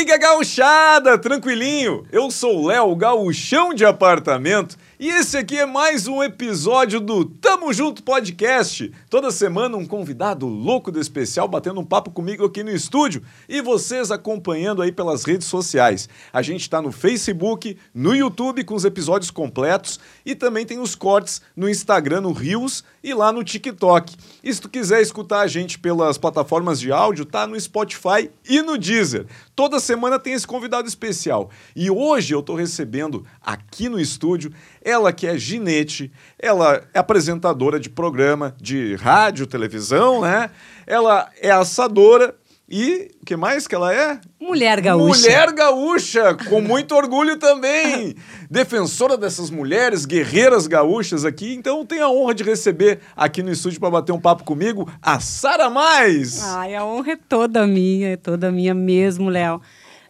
[0.00, 2.06] diga, gauchada, tranquilinho.
[2.10, 7.72] Eu sou Léo, gauchão de apartamento, e esse aqui é mais um episódio do Tamo
[7.72, 8.92] Junto Podcast.
[9.08, 13.62] Toda semana um convidado louco do especial batendo um papo comigo aqui no estúdio e
[13.62, 16.06] vocês acompanhando aí pelas redes sociais.
[16.30, 20.94] A gente está no Facebook, no YouTube com os episódios completos e também tem os
[20.94, 24.14] cortes no Instagram, no Rios e lá no TikTok.
[24.44, 28.60] E se tu quiser escutar a gente pelas plataformas de áudio, tá no Spotify e
[28.60, 29.26] no Deezer.
[29.60, 31.50] Toda semana tem esse convidado especial.
[31.76, 34.50] E hoje eu tô recebendo aqui no estúdio
[34.80, 40.48] ela que é ginete, ela é apresentadora de programa de rádio, televisão, né?
[40.86, 42.34] Ela é assadora
[42.70, 44.20] e o que mais que ela é?
[44.40, 45.22] Mulher gaúcha.
[45.22, 48.14] Mulher gaúcha, com muito orgulho também.
[48.48, 51.52] Defensora dessas mulheres, guerreiras gaúchas aqui.
[51.52, 55.18] Então tenho a honra de receber aqui no estúdio para bater um papo comigo a
[55.18, 56.44] Sara Mais.
[56.44, 59.60] Ai, a honra é toda minha, é toda minha mesmo, Léo.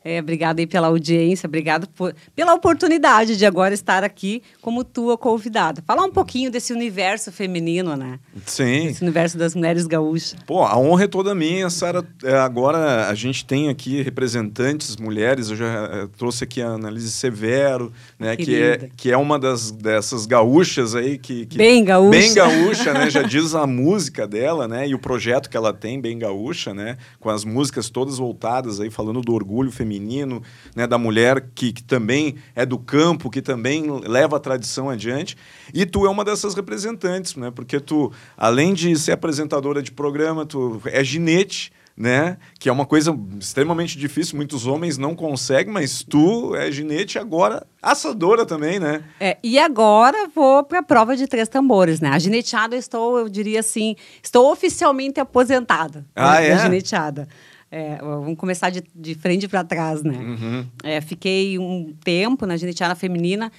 [0.02, 5.18] É, obrigada aí pela audiência, obrigado por, pela oportunidade de agora estar aqui como tua
[5.18, 5.82] convidada.
[5.86, 8.18] Falar um pouquinho desse universo feminino, né?
[8.46, 8.86] Sim.
[8.86, 10.36] Esse universo das mulheres gaúchas.
[10.46, 12.02] Pô, a honra é toda minha, Sara.
[12.24, 15.50] É, agora a gente tem aqui representantes mulheres.
[15.50, 18.36] Eu já é, trouxe aqui a Annalise Severo, né?
[18.36, 21.58] Que é, que é uma das, dessas gaúchas aí que, que.
[21.58, 22.10] Bem gaúcha.
[22.18, 23.10] Bem gaúcha, né?
[23.10, 24.88] Já diz a música dela, né?
[24.88, 26.96] E o projeto que ela tem, bem gaúcha, né?
[27.18, 30.40] Com as músicas todas voltadas aí, falando do orgulho feminino feminino,
[30.76, 35.36] né, da mulher que, que também é do campo, que também leva a tradição adiante.
[35.74, 37.50] E tu é uma dessas representantes, né?
[37.50, 42.38] Porque tu, além de ser apresentadora de programa, tu é ginete, né?
[42.58, 47.66] Que é uma coisa extremamente difícil, muitos homens não conseguem, mas tu é ginete agora
[47.82, 49.02] assadora também, né?
[49.18, 52.10] É, e agora vou para a prova de três tambores, né?
[52.10, 56.06] A gineteada estou, eu diria assim, estou oficialmente aposentada.
[56.14, 56.56] Ah, né, é?
[56.56, 57.28] Da gineteada.
[57.70, 60.18] É, vamos começar de, de frente para trás, né?
[60.18, 60.66] Uhum.
[60.82, 63.52] É, fiquei um tempo na gineteada feminina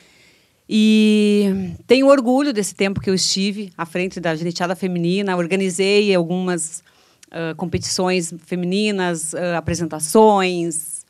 [0.74, 5.36] e tenho orgulho desse tempo que eu estive à frente da gineteada feminina.
[5.36, 6.82] Organizei algumas
[7.28, 11.01] uh, competições femininas, uh, apresentações.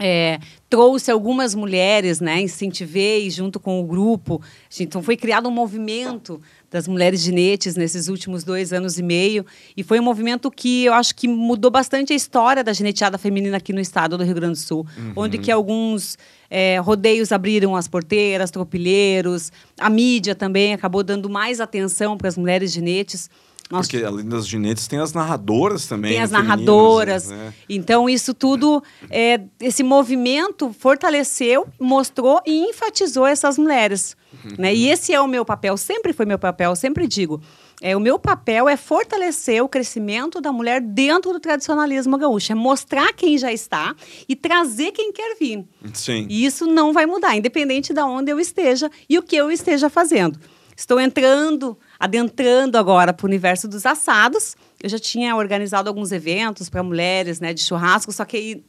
[0.00, 2.40] É, trouxe algumas mulheres, né?
[2.40, 4.42] Incentivei junto com o grupo.
[4.80, 9.46] Então foi criado um movimento das mulheres ginetes nesses últimos dois anos e meio.
[9.76, 13.56] E foi um movimento que eu acho que mudou bastante a história da gineteada feminina
[13.58, 15.12] aqui no estado do Rio Grande do Sul, Uhum.
[15.14, 16.18] onde que alguns
[16.50, 22.36] é, rodeios abriram as porteiras, tropilheiros, a mídia também acabou dando mais atenção para as
[22.36, 23.30] mulheres ginetes.
[23.70, 26.12] Nós Porque além das ginetes tem as narradoras também.
[26.12, 27.28] tem as femininas, narradoras.
[27.28, 27.54] né?
[27.68, 34.16] Então, isso tudo, é, esse movimento fortaleceu, mostrou e enfatizou essas mulheres.
[34.44, 34.52] Uhum.
[34.58, 34.74] Né?
[34.74, 37.40] E esse é o meu papel, sempre foi meu papel, sempre digo.
[37.80, 42.54] É, o meu papel é fortalecer o crescimento da mulher dentro do tradicionalismo gaúcho, é
[42.54, 43.94] mostrar quem já está
[44.28, 45.64] e trazer quem quer vir.
[45.92, 46.26] Sim.
[46.28, 49.88] E isso não vai mudar, independente de onde eu esteja e o que eu esteja
[49.88, 50.38] fazendo.
[50.76, 54.56] Estou entrando, adentrando agora para o universo dos assados.
[54.82, 58.62] Eu já tinha organizado alguns eventos para mulheres, né, de churrasco, só que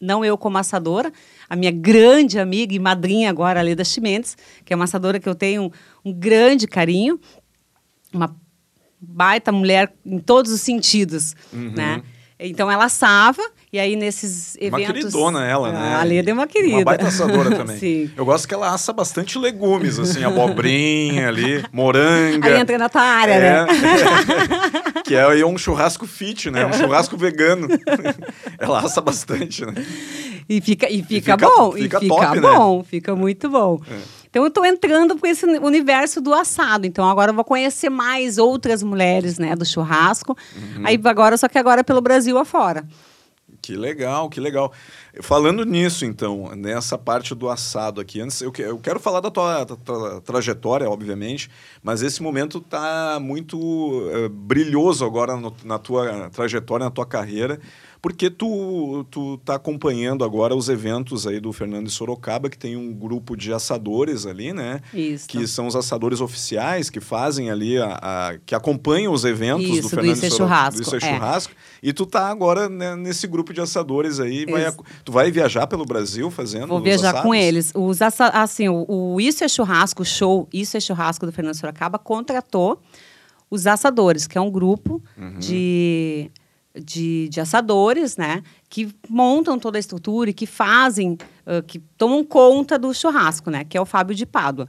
[0.00, 1.12] não eu como assadora,
[1.48, 5.28] a minha grande amiga e madrinha agora, a Leda Chimenez, que é uma assadora que
[5.28, 5.70] eu tenho um,
[6.06, 7.20] um grande carinho,
[8.12, 8.34] uma
[8.98, 11.72] baita mulher em todos os sentidos, Uhum.
[11.72, 12.02] né?
[12.42, 13.42] Então ela assava
[13.72, 15.94] e aí nesses Uma eventos queridona ela, né?
[15.94, 16.76] a Leda é uma querida.
[16.76, 17.76] Uma baita assadora também.
[17.78, 18.10] Sim.
[18.16, 22.48] Eu gosto que ela assa bastante legumes, assim, abobrinha ali, moranga.
[22.48, 23.40] Aí entra na tua área, É.
[23.40, 23.66] né?
[25.04, 26.66] que é um churrasco fit, né?
[26.66, 27.68] Um churrasco vegano.
[28.58, 29.74] ela assa bastante, né?
[30.48, 32.40] E fica, e fica, fica- bom, fica e fica top, né?
[32.40, 33.80] bom, fica muito bom.
[33.88, 34.19] É.
[34.30, 36.86] Então eu estou entrando para esse universo do assado.
[36.86, 40.36] Então agora eu vou conhecer mais outras mulheres, né, do churrasco.
[40.56, 40.82] Uhum.
[40.86, 42.86] Aí agora só que agora é pelo Brasil afora.
[43.60, 44.72] Que legal, que legal.
[45.20, 49.30] Falando nisso, então, nessa parte do assado aqui, antes eu, que- eu quero falar da
[49.30, 51.50] tua, da tua trajetória, obviamente,
[51.82, 57.60] mas esse momento tá muito eh, brilhoso agora no- na tua trajetória, na tua carreira,
[58.02, 62.76] porque tu, tu tá acompanhando agora os eventos aí do Fernando de Sorocaba, que tem
[62.76, 64.80] um grupo de assadores ali, né?
[64.94, 65.28] Isso.
[65.28, 69.72] Que são os assadores oficiais que fazem ali, a, a- que acompanham os eventos do
[69.74, 71.00] Isso, do Fernando Isso é de Soro- Churrasco, do Isso é.
[71.00, 71.52] Churrasco.
[71.82, 74.46] E tu tá agora né, nesse grupo de assadores aí.
[74.46, 74.72] vai
[75.04, 77.22] tu vai viajar pelo Brasil fazendo Vou viajar assados?
[77.22, 77.72] com eles.
[77.74, 81.54] Os assa- assim, o, o Isso é Churrasco, o show Isso é Churrasco do Fernando
[81.54, 82.80] Sorocaba contratou
[83.50, 85.38] os assadores, que é um grupo Uhum.
[85.38, 86.30] de,
[86.74, 88.42] de, de assadores, né?
[88.68, 93.64] Que montam toda a estrutura e que fazem, ah, que tomam conta do churrasco, né?
[93.64, 94.68] Que é o Fábio de Pádua.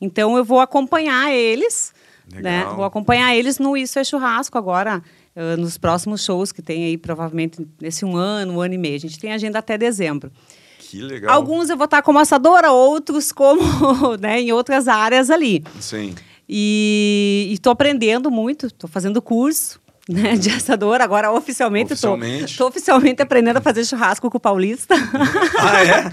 [0.00, 1.92] Então, eu vou acompanhar eles,
[2.32, 2.58] né?
[2.60, 2.76] Legal.
[2.76, 5.02] Vou acompanhar eles no Isso é Churrasco agora.
[5.36, 8.96] uh, nos próximos shows que tem aí, provavelmente, nesse um ano, um ano e meio.
[8.96, 10.30] A gente tem agenda até dezembro.
[10.78, 11.34] Que legal.
[11.34, 13.60] Alguns eu vou estar como assadora, outros como
[14.18, 15.62] né, em outras áreas ali.
[15.80, 16.14] Sim.
[16.48, 19.80] E estou aprendendo muito, estou fazendo curso
[20.10, 21.04] né, de assadora.
[21.04, 22.62] Agora, oficialmente, estou Oficialmente.
[22.62, 24.94] oficialmente aprendendo a fazer churrasco com o paulista.
[25.58, 26.10] Ah, é?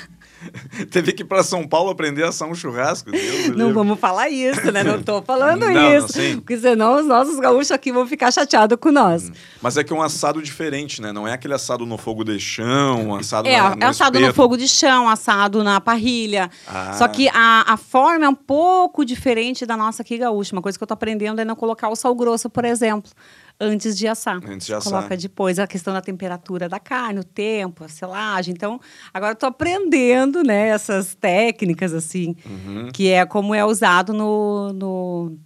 [0.91, 3.09] Teve que ir para São Paulo aprender a assar um churrasco.
[3.11, 4.83] Deus Não vamos falar isso, né?
[4.83, 6.09] Não estou falando Não, não, isso.
[6.13, 6.35] sim.
[6.35, 9.31] porque senão os nossos gaúchos aqui vão ficar chateados com nós.
[9.61, 11.11] Mas é que é um assado diferente, né?
[11.11, 14.25] Não é aquele assado no fogo de chão, assado É, na, no é assado no
[14.27, 14.35] espeto.
[14.35, 16.49] fogo de chão, assado na parrilha.
[16.67, 16.93] Ah.
[16.93, 20.53] Só que a, a forma é um pouco diferente da nossa aqui gaúcha.
[20.55, 23.11] Uma coisa que eu tô aprendendo é não colocar o sal grosso, por exemplo,
[23.59, 24.39] antes de assar.
[24.47, 24.91] Antes de assar.
[24.93, 28.53] Coloca depois a questão da temperatura da carne, o tempo, a selagem.
[28.53, 28.79] Então,
[29.13, 32.89] agora eu tô aprendendo, né, essas técnicas, assim, Uhum.
[32.93, 35.37] que é como é usado no, no,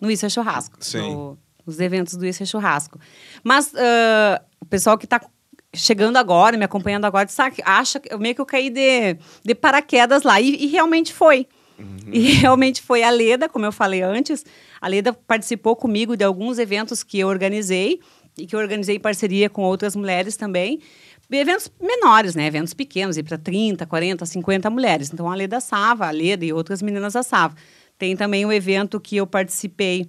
[0.00, 0.76] no Isso é Churrasco.
[0.80, 0.98] Sim.
[1.14, 2.98] no- nos eventos do Isso é Churrasco.
[3.44, 5.20] Mas ah, o pessoal que está
[5.74, 10.22] chegando agora, me acompanhando agora, sabe, acha que meio que eu caí de, de paraquedas
[10.22, 10.40] lá.
[10.40, 11.46] E, e realmente foi.
[12.10, 14.44] E realmente foi a Leda, como eu falei antes.
[14.80, 18.00] A Leda participou comigo de alguns eventos que eu organizei
[18.38, 20.80] e que eu organizei em parceria com outras mulheres também.
[21.30, 22.46] Eventos menores, né?
[22.46, 25.12] Eventos pequenos, para 30, 40, 50 mulheres.
[25.12, 27.56] Então, a Leda assava, a Leda e outras meninas assavam.
[27.98, 30.08] Tem também um evento que eu participei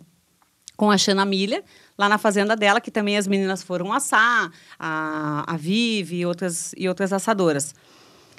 [0.78, 1.62] com a Xana Milha,
[1.98, 4.50] lá na fazenda dela, que também as meninas foram assar,
[4.80, 7.76] a, a Vivi e outras, e outras assadoras.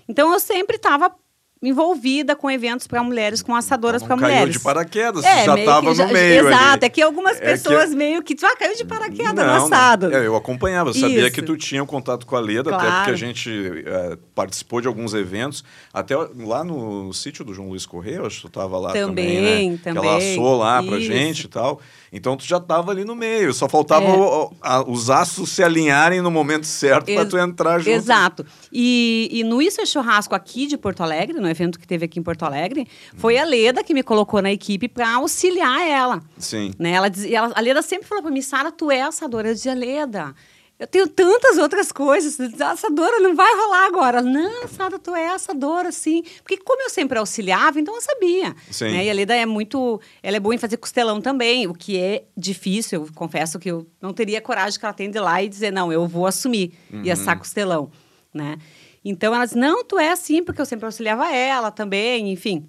[0.09, 1.15] Então, eu sempre estava
[1.63, 4.55] envolvida com eventos para mulheres, com assadoras para caiu mulheres.
[4.55, 6.79] de paraquedas, É, já estava no meio Exato, ali.
[6.85, 8.35] é que algumas É que- pessoas meio que...
[8.43, 10.09] Ah, caiu de paraquedas no Não, assado.
[10.09, 10.17] não.
[10.19, 11.33] É, eu acompanhava, eu sabia Isso.
[11.33, 12.97] que tu tinha um contato com a Leda, até Claro.
[12.97, 15.63] porque a gente é, participou de alguns eventos,
[15.93, 19.07] até lá no sítio do João Luiz Correia, acho que tu estava lá também,
[19.37, 19.79] Também, né?
[19.83, 20.33] Que ela também.
[20.33, 21.13] assou lá pra Isso.
[21.13, 21.81] gente e tal.
[22.13, 24.17] Então tu já estava ali no meio, só faltava É.
[24.17, 27.91] o- a- os aços se alinharem no momento certo para tu entrar junto.
[27.91, 28.45] Exato.
[28.73, 32.19] E, e no Isso é Churrasco aqui de Porto Alegre, no evento que teve aqui
[32.19, 36.21] em Porto Alegre, foi a Leda que me colocou na equipe para auxiliar ela.
[36.37, 36.73] Sim.
[36.79, 36.91] Né?
[36.93, 39.55] Ela, diz- ela- a Leda sempre falou para mim, Sara, tu é assadora.
[39.55, 40.35] Dizia, Leda,
[40.81, 42.41] eu tenho tantas outras coisas.
[42.59, 44.23] Assadora não vai rolar agora.
[44.23, 46.23] Não, Sara, tu é assadora, sim.
[46.43, 48.57] Porque como eu sempre auxiliava, então eu sabia.
[48.71, 48.93] Sim.
[48.93, 49.05] Né?
[49.05, 50.01] E a Leda é muito...
[50.23, 53.03] Ela é boa em fazer costelão também, o que é difícil.
[53.05, 55.71] Eu confesso que eu não teria coragem que ela tem de ir lá e dizer,
[55.71, 56.73] não, eu vou assumir
[57.05, 57.91] e assar costelão,
[58.33, 58.57] né?
[59.05, 62.67] Então, ela disse, não, tu é assim, porque eu sempre auxiliava ela também, enfim.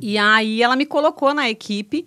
[0.00, 2.06] E aí ela me colocou na equipe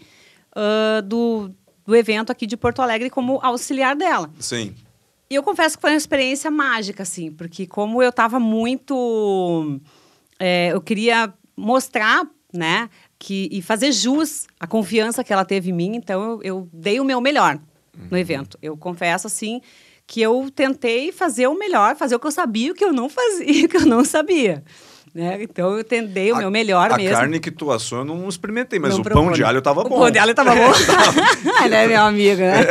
[0.55, 1.49] ah, do,
[1.85, 4.29] do evento aqui de Porto Alegre como auxiliar dela.
[4.39, 4.73] Sim.
[5.29, 9.79] E eu confesso que foi uma experiência mágica, assim, porque como eu estava muito.
[10.39, 12.23] é, eu queria mostrar,
[12.53, 16.69] né, que, e fazer jus à confiança que ela teve em mim, então eu, eu
[16.73, 17.57] dei o meu melhor
[18.11, 18.57] no evento.
[18.61, 19.61] Eu confesso, assim,
[20.05, 22.91] que eu tentei fazer o melhor, fazer o que eu sabia e o que eu
[22.93, 24.63] não fazia, o que eu não sabia.
[25.15, 25.43] Né?
[25.43, 27.15] Então eu tentei o A- meu melhor a mesmo.
[27.15, 29.47] carne que tu assou eu não experimentei, mas Não o pão de né?
[29.47, 29.99] alho tava o bom.
[29.99, 30.71] pão de alho tava bom.
[31.63, 32.61] Ele é meu amigo, né?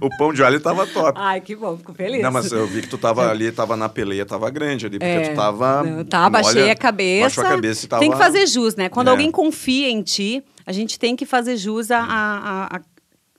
[0.00, 1.12] O pão de alho tava top.
[1.20, 2.22] Ai, que bom, fico feliz.
[2.22, 5.28] Não, mas eu vi que tu tava ali, tava na peleia, tava grande ali, porque
[5.30, 5.82] tu tava.
[5.86, 5.90] É.
[5.90, 7.22] Não, tá, baixei a cabeça.
[7.22, 8.00] Baixou a cabeça e tava.
[8.00, 8.88] Tem que fazer jus, né?
[8.88, 9.10] Quando É.
[9.10, 12.80] alguém confia em ti, a gente tem que fazer jus a, a, a-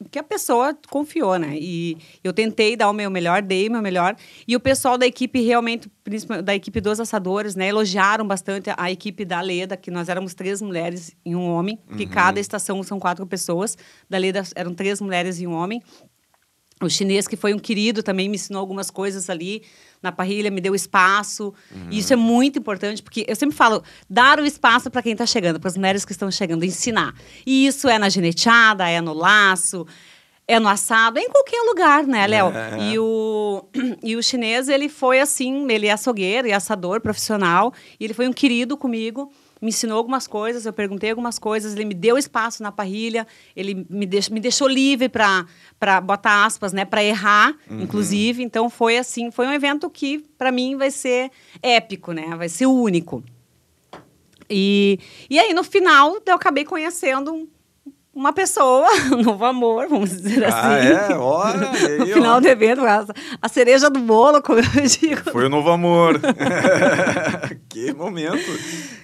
[0.10, 1.56] que a pessoa confiou, né?
[1.60, 4.16] E eu tentei dar o meu melhor, dei o meu melhor.
[4.48, 7.68] E o pessoal da equipe realmente, principalmente da equipe dos assadores, né?
[7.68, 11.78] Elogiaram bastante a, a equipe da Leda, que nós éramos três mulheres e um homem,
[11.96, 12.10] que Uhum.
[12.10, 13.78] cada estação são quatro pessoas.
[14.10, 15.80] Da Leda eram três mulheres e um homem.
[16.82, 19.64] O chinês, que foi um querido, também me ensinou algumas coisas ali
[20.02, 21.54] na parrilha, me deu espaço.
[21.90, 25.26] E isso é muito importante, porque eu sempre falo, dar o espaço para quem está
[25.26, 27.14] chegando, para as mulheres que estão chegando, ensinar.
[27.46, 29.86] E isso é na geneteada, é no laço,
[30.48, 32.48] é no assado, é em qualquer lugar, né, Léo?
[32.48, 32.92] É.
[32.92, 33.64] E, o,
[34.04, 38.28] e o chinês, ele foi assim, ele é açougueiro e assador profissional, e ele foi
[38.28, 39.32] um querido comigo,
[39.62, 43.86] me ensinou algumas coisas, eu perguntei algumas coisas, ele me deu espaço na parrilha, ele
[43.90, 48.42] me, deix, me deixou livre para botar aspas, né, para errar, inclusive.
[48.42, 51.30] Então foi assim, foi um evento que para mim vai ser
[51.62, 52.36] épico, né?
[52.36, 53.24] Vai ser único.
[54.50, 55.00] E,
[55.30, 57.48] e aí no final eu acabei conhecendo um-
[58.14, 61.14] uma pessoa, um novo amor, vamos dizer Ah, assim.
[61.14, 61.18] é?
[61.18, 62.08] Olha aí, no ó.
[62.14, 63.06] final do evento, a,
[63.42, 65.32] a cereja do bolo, como eu digo.
[65.32, 66.20] Foi o novo amor.
[67.70, 68.44] que momento.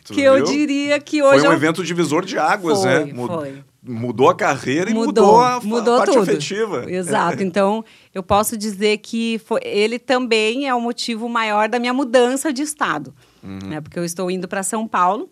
[0.05, 0.45] Tu que eu viu?
[0.45, 3.13] diria que Foi hoje um eu- evento divisor de águas, Foi, né?
[3.27, 3.63] Foi.
[3.89, 6.23] Mudou a carreira e mudou, mudou, a, mudou parte tudo.
[6.23, 6.91] afetiva.
[6.91, 7.41] Exato.
[7.41, 12.51] Então, eu posso dizer que foi- ele também é o motivo maior da minha mudança
[12.51, 13.13] de estado.
[13.41, 13.59] Uhum.
[13.69, 13.79] Né?
[13.79, 15.29] Porque eu estou indo para São Paulo,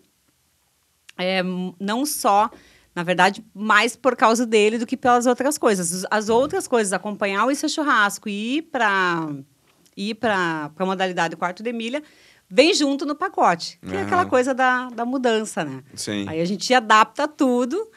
[1.18, 1.42] é,
[1.78, 2.48] não só
[2.96, 6.06] Na verdade, mais por causa dele do que pelas outras coisas.
[6.10, 9.28] As outras coisas, acompanhar o Isso é Churrasco e ir para
[9.94, 12.02] ir para a modalidade quarto de milha,
[12.48, 13.78] vem junto no pacote.
[13.86, 15.82] Que é aquela coisa da, da mudança, né?
[15.94, 16.24] Sim.
[16.26, 17.90] Aí a gente adapta tudo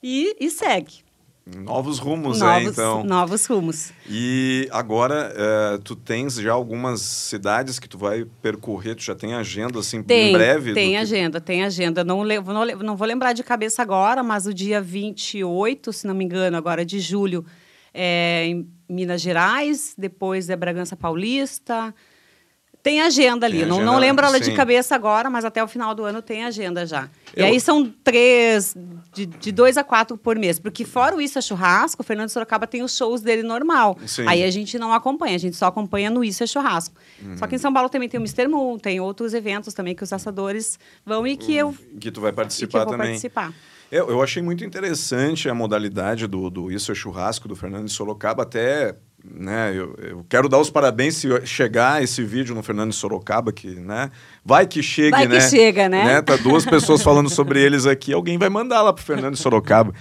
[0.00, 1.03] e, e segue.
[1.46, 3.04] Novos rumos novos, aí, então.
[3.04, 3.92] Novos rumos.
[4.08, 9.34] E agora, é, tu tens já algumas cidades que tu vai percorrer, tu já tem
[9.34, 10.72] agenda, assim, tem, em breve?
[10.72, 10.96] Tem que...
[10.96, 12.02] agenda, tem agenda.
[12.02, 16.24] Não, não, não vou lembrar de cabeça agora, mas o dia 28, se não me
[16.24, 17.44] engano, agora de julho,
[17.92, 21.94] é em Minas Gerais, depois é Bragança Paulista,
[22.84, 23.60] tem agenda ali.
[23.60, 26.20] Tem não, agenda, não lembro ela de cabeça agora, mas até o final do ano
[26.20, 27.08] tem agenda já.
[27.34, 27.42] Eu...
[27.42, 28.76] E aí são três,
[29.10, 30.58] de, de dois a quatro por mês.
[30.58, 33.98] Porque fora o Isso é Churrasco, o Fernando Sorocaba tem os shows dele normal.
[34.06, 34.26] Sim.
[34.28, 36.94] Aí a gente não acompanha, a gente só acompanha no Isso é Churrasco.
[37.22, 37.38] Uhum.
[37.38, 38.48] Só que em São Paulo também tem o Mr.
[38.48, 41.74] Moon, tem outros eventos também que os assadores vão e que eu...
[41.98, 43.06] Que tu vai participar eu também.
[43.06, 43.54] participar.
[43.90, 48.42] Eu, eu achei muito interessante a modalidade do, do Isso é Churrasco, do Fernando Sorocaba,
[48.42, 53.52] até né, eu, eu, quero dar os parabéns se chegar esse vídeo no Fernando Sorocaba,
[53.52, 54.10] que, né,
[54.44, 55.38] vai que chegue, vai né?
[55.38, 56.04] que chega, né?
[56.04, 56.22] né?
[56.22, 59.94] Tá duas pessoas falando sobre eles aqui, alguém vai mandar lá pro Fernando Sorocaba.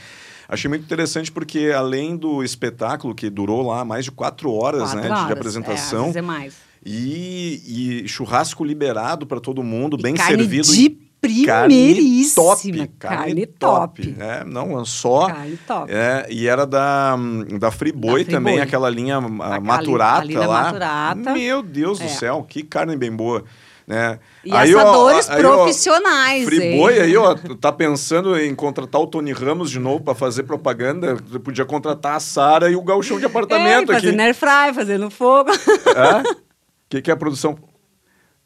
[0.47, 4.99] Achei muito interessante porque, além do espetáculo, que durou lá mais de quatro horas, quatro
[4.99, 5.27] né, horas.
[5.27, 6.11] de apresentação.
[6.13, 6.55] É, mais.
[6.85, 10.67] E, e churrasco liberado para todo mundo, e bem carne servido.
[10.67, 12.43] De primeiríssima.
[12.43, 12.97] Carne top.
[12.99, 14.07] Carne, top.
[14.07, 14.15] top.
[14.19, 15.27] É, não, só.
[15.27, 15.91] Carne top.
[15.91, 17.15] É, e era da,
[17.59, 20.63] da Friboi também, aquela linha a, maturata a linha lá.
[20.63, 21.33] Maturata.
[21.33, 22.03] Meu Deus é.
[22.03, 23.45] do céu, que carne bem boa.
[23.85, 24.17] Né?
[24.45, 26.43] E aí, assadores ó, aí, profissionais.
[26.43, 30.43] Ó, Friboi aí, ó, tá pensando em contratar o Tony Ramos de novo para fazer
[30.43, 31.17] propaganda?
[31.43, 34.07] Podia contratar a Sara e o galchão de apartamento é, aqui.
[34.07, 35.51] Fazendo air fry, fazendo fogo.
[35.51, 36.21] É?
[36.21, 36.35] O
[36.89, 37.57] que, que é a produção?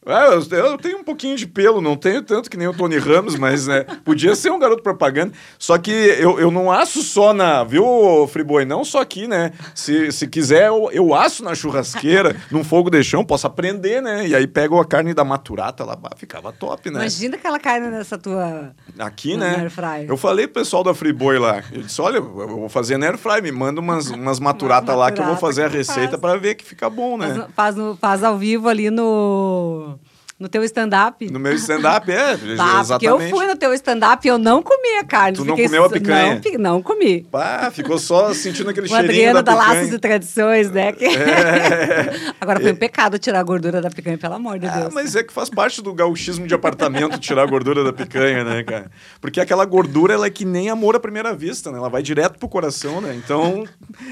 [0.08, 3.36] É, eu, tenho um pouquinho de pelo, não tenho tanto que nem o Tony Ramos,
[3.36, 5.34] mas né, podia ser um garoto propaganda.
[5.60, 7.64] Só que eu, eu não aço só na.
[7.64, 7.86] Viu,
[8.32, 8.64] Friboi?
[8.64, 9.52] Não só aqui, né?
[9.76, 14.26] Se, se quiser, eu, eu aço na churrasqueira, num fogo de chão, posso aprender, né?
[14.26, 17.02] E aí pego a carne da maturata lá, ficava top, né?
[17.02, 18.74] Imagina aquela carne nessa tua.
[18.98, 19.68] Aqui, né?
[20.08, 21.62] Eu falei pro pessoal da Friboi lá.
[21.72, 25.20] Eu disse: olha, eu vou fazer na Airfry, me manda umas, umas maturata lá que
[25.20, 27.34] eu vou fazer a receita para ver que fica bom, né?
[27.34, 29.97] Faz, faz, no, faz ao vivo ali no
[30.40, 31.30] no teu stand-up?
[31.32, 32.38] No meu stand-up, é.
[32.58, 32.88] Tá, exatamente.
[32.90, 35.38] Porque eu fui no teu stand-up e eu não comi a carne.
[35.38, 36.42] Tu não comeu a picanha?
[36.54, 37.24] Não, não comi.
[37.24, 39.80] Pá, ficou só sentindo aquele o cheirinho Adriano da, da picanha.
[39.80, 40.92] Laços e Tradições, né?
[40.92, 41.06] Que...
[41.06, 42.34] É.
[42.40, 44.94] Agora foi um pecado tirar a gordura da picanha, pelo amor de ah, Deus.
[44.94, 48.64] Mas é que faz parte do gauchismo de apartamento tirar a gordura da picanha, né,
[48.64, 48.92] cara?
[49.20, 51.78] Porque aquela gordura, ela é que nem amor à primeira vista, né?
[51.78, 53.16] Ela vai direto pro coração, né?
[53.16, 53.66] Então,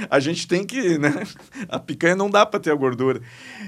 [0.10, 1.24] a gente tem que, né?
[1.70, 3.22] A picanha não dá pra ter a gordura.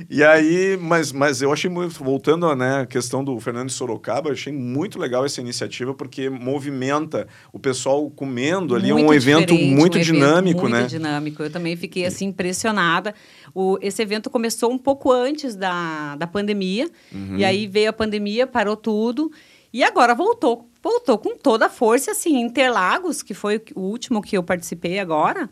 [0.09, 4.31] E aí, mas, mas eu achei muito, voltando, né, a questão do Fernando de Sorocaba,
[4.31, 9.97] achei muito legal essa iniciativa, porque movimenta o pessoal comendo ali, muito um evento muito
[9.97, 10.79] um dinâmico, evento né?
[10.81, 11.43] Muito dinâmico.
[11.43, 13.13] Eu também fiquei assim impressionada.
[13.53, 17.37] O, esse evento começou um pouco antes da, da pandemia, Uhum.
[17.37, 19.31] e aí veio a pandemia, parou tudo,
[19.73, 20.69] e agora voltou.
[20.81, 25.49] Voltou com toda a força, assim, Interlagos, que foi o último que eu participei agora,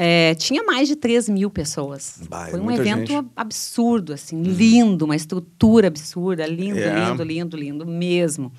[0.00, 2.20] é, tinha mais de 3 mil pessoas.
[2.28, 3.26] Bah, é Foi um evento gente.
[3.34, 7.08] absurdo, assim, lindo, uma estrutura absurda, lindo, É.
[7.10, 8.52] lindo, lindo, lindo mesmo.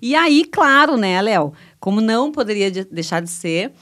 [0.00, 3.72] E aí, claro, né, Léo, como não poderia de- deixar de ser,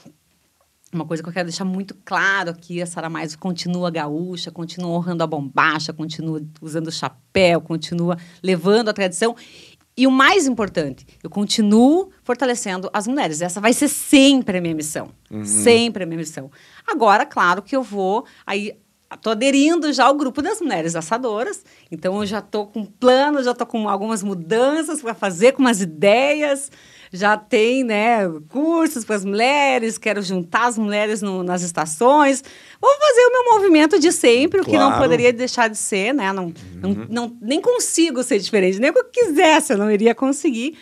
[0.91, 4.91] uma coisa que eu quero deixar muito claro aqui, a Sara Mais continua gaúcha, continua
[4.91, 9.35] honrando a bombacha, continua usando chapéu, continua levando a tradição.
[9.95, 13.41] E o mais importante, eu continuo fortalecendo as mulheres.
[13.41, 15.11] Essa vai ser sempre a minha missão.
[15.45, 16.49] Sempre a minha missão.
[16.87, 18.75] Agora, claro que eu vou aí
[19.15, 23.51] Estou aderindo já ao grupo das mulheres assadoras, então eu já estou com planos, já
[23.51, 26.71] estou com algumas mudanças para fazer, com umas ideias,
[27.15, 32.43] já tem né, cursos para as mulheres, quero juntar as mulheres no- nas estações.
[32.81, 36.33] Vou fazer o meu movimento de sempre, o que não poderia deixar de ser, né?
[36.33, 36.51] Não,
[36.81, 40.75] não, não- nem consigo ser diferente, nem que eu quisesse, eu não iria conseguir.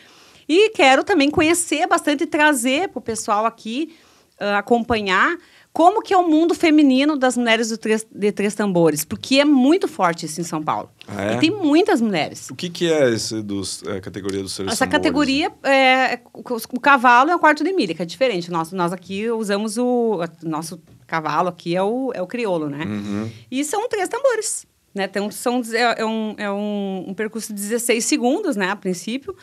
[0.48, 3.94] E quero também conhecer bastante e trazer para o pessoal aqui
[4.40, 5.38] ah, acompanhar
[5.74, 9.46] como que é o mundo feminino das mulheres do três- de Três Tambores, porque é
[9.46, 10.90] muito forte isso em São Paulo.
[11.08, 11.36] Ah, é?
[11.36, 12.50] E tem muitas mulheres.
[12.50, 15.02] O que, que é esse dos, é, categoria dos seres Essa tambores?
[15.04, 18.52] categoria, é, o, cavalo é o quarto de milha, que é diferente.
[18.52, 22.84] Nós, nós aqui usamos o a- nosso cavalo aqui é o, é o crioulo, né?
[22.86, 23.32] Uhum.
[23.50, 25.06] E são três tambores, né?
[25.06, 28.70] Então, são, é, é um, é um, um percurso de 16 segundos, né?
[28.72, 29.36] A princípio,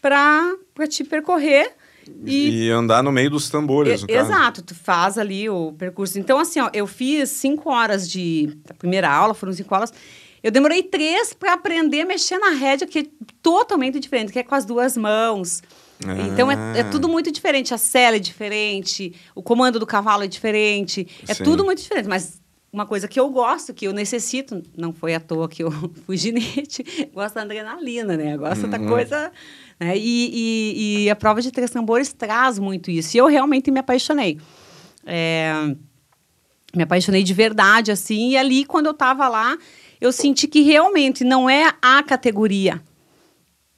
[0.00, 0.54] para
[0.88, 1.72] te percorrer
[2.24, 4.12] e E andar no meio dos tambores, e-.
[4.12, 6.18] Exato, tu faz ali o percurso.
[6.18, 8.56] Então, assim, ó, eu fiz cinco horas de.
[8.68, 9.92] A primeira aula foram cinco aulas.
[10.42, 13.06] Eu demorei três para aprender a mexer na rédea, que é
[13.42, 15.62] totalmente diferente, que é com as duas mãos.
[16.32, 17.74] Então é, é, tudo muito diferente.
[17.74, 21.06] A cela é diferente, o comando do cavalo é diferente.
[21.28, 21.44] É Sim.
[21.44, 22.08] tudo muito diferente.
[22.08, 22.40] Mas
[22.72, 25.70] uma coisa que eu gosto, que eu necessito, não foi à toa que eu
[26.06, 28.36] fui ginete, gosto da adrenalina, né?
[28.36, 28.70] Gosto uhum.
[28.70, 29.32] da coisa.
[29.78, 29.96] Né?
[29.96, 33.16] E, e, e, a prova de três tambores traz muito isso.
[33.16, 34.38] E eu realmente me apaixonei.
[35.04, 35.74] É,
[36.74, 38.30] me apaixonei de verdade, assim.
[38.30, 39.58] E ali, quando eu estava lá,
[40.00, 42.80] eu senti que realmente não é a categoria,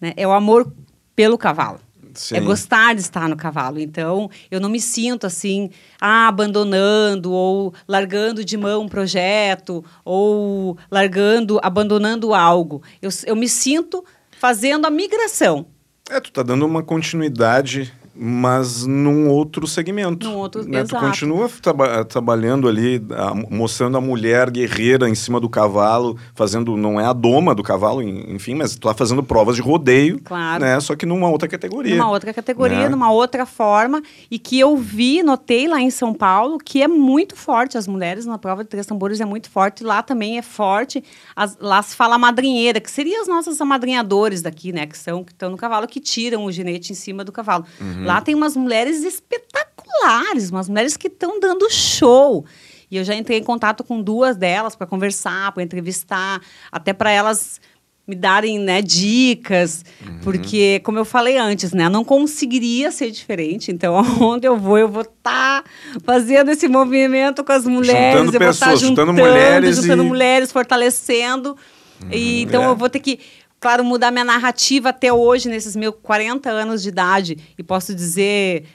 [0.00, 0.12] né?
[0.16, 0.70] É o amor
[1.16, 1.80] pelo cavalo.
[2.14, 2.36] É Sim.
[2.36, 3.78] É gostar de estar no cavalo.
[3.78, 10.76] Então, eu não me sinto assim, ah, abandonando ou largando de mão um projeto ou
[10.90, 12.82] largando, abandonando algo.
[13.00, 14.04] Eu, eu me sinto
[14.38, 15.66] fazendo a migração.
[16.10, 20.28] É, tu tá dando uma continuidade mas num outro segmento.
[20.28, 20.84] Num outro, né?
[20.84, 26.76] Tu continua traba trabalhando ali, a, mostrando a mulher guerreira em cima do cavalo, fazendo,
[26.76, 30.62] não é a doma do cavalo, enfim, mas tu tá fazendo provas de rodeio, claro.
[30.62, 30.78] né?
[30.80, 31.96] Só que numa outra categoria.
[31.96, 32.88] Numa outra categoria, né?
[32.88, 37.34] numa outra forma, e que eu vi, notei lá em São Paulo, que é muito
[37.34, 41.02] forte, as mulheres na prova de três tambores é muito forte, lá também é forte,
[41.34, 44.86] as, lá se fala madrinheira, que seriam as nossas amadrinhadores daqui, né?
[44.86, 47.64] Que são, que estão no cavalo, que tiram o ginete em cima do cavalo.
[47.80, 48.01] Uhum.
[48.04, 52.44] Lá tem umas mulheres espetaculares, umas mulheres que estão dando show.
[52.90, 56.40] E eu já entrei em contato com duas delas para conversar, para entrevistar,
[56.70, 57.60] até para elas
[58.06, 60.18] me darem né, dicas, uhum.
[60.22, 63.70] porque, como eu falei antes, né, não conseguiria ser diferente.
[63.70, 65.64] Então, onde eu vou, eu vou estar tá
[66.04, 69.76] fazendo esse movimento com as mulheres, juntando eu pessoas, vou estar tá juntando, juntando mulheres,
[69.76, 70.06] juntando e...
[70.06, 71.56] mulheres, fortalecendo.
[72.02, 72.66] Uhum, e, então, é.
[72.66, 73.20] eu vou ter que
[73.62, 78.66] claro, mudar minha narrativa até hoje, nesses meus 40 anos de idade, e posso dizer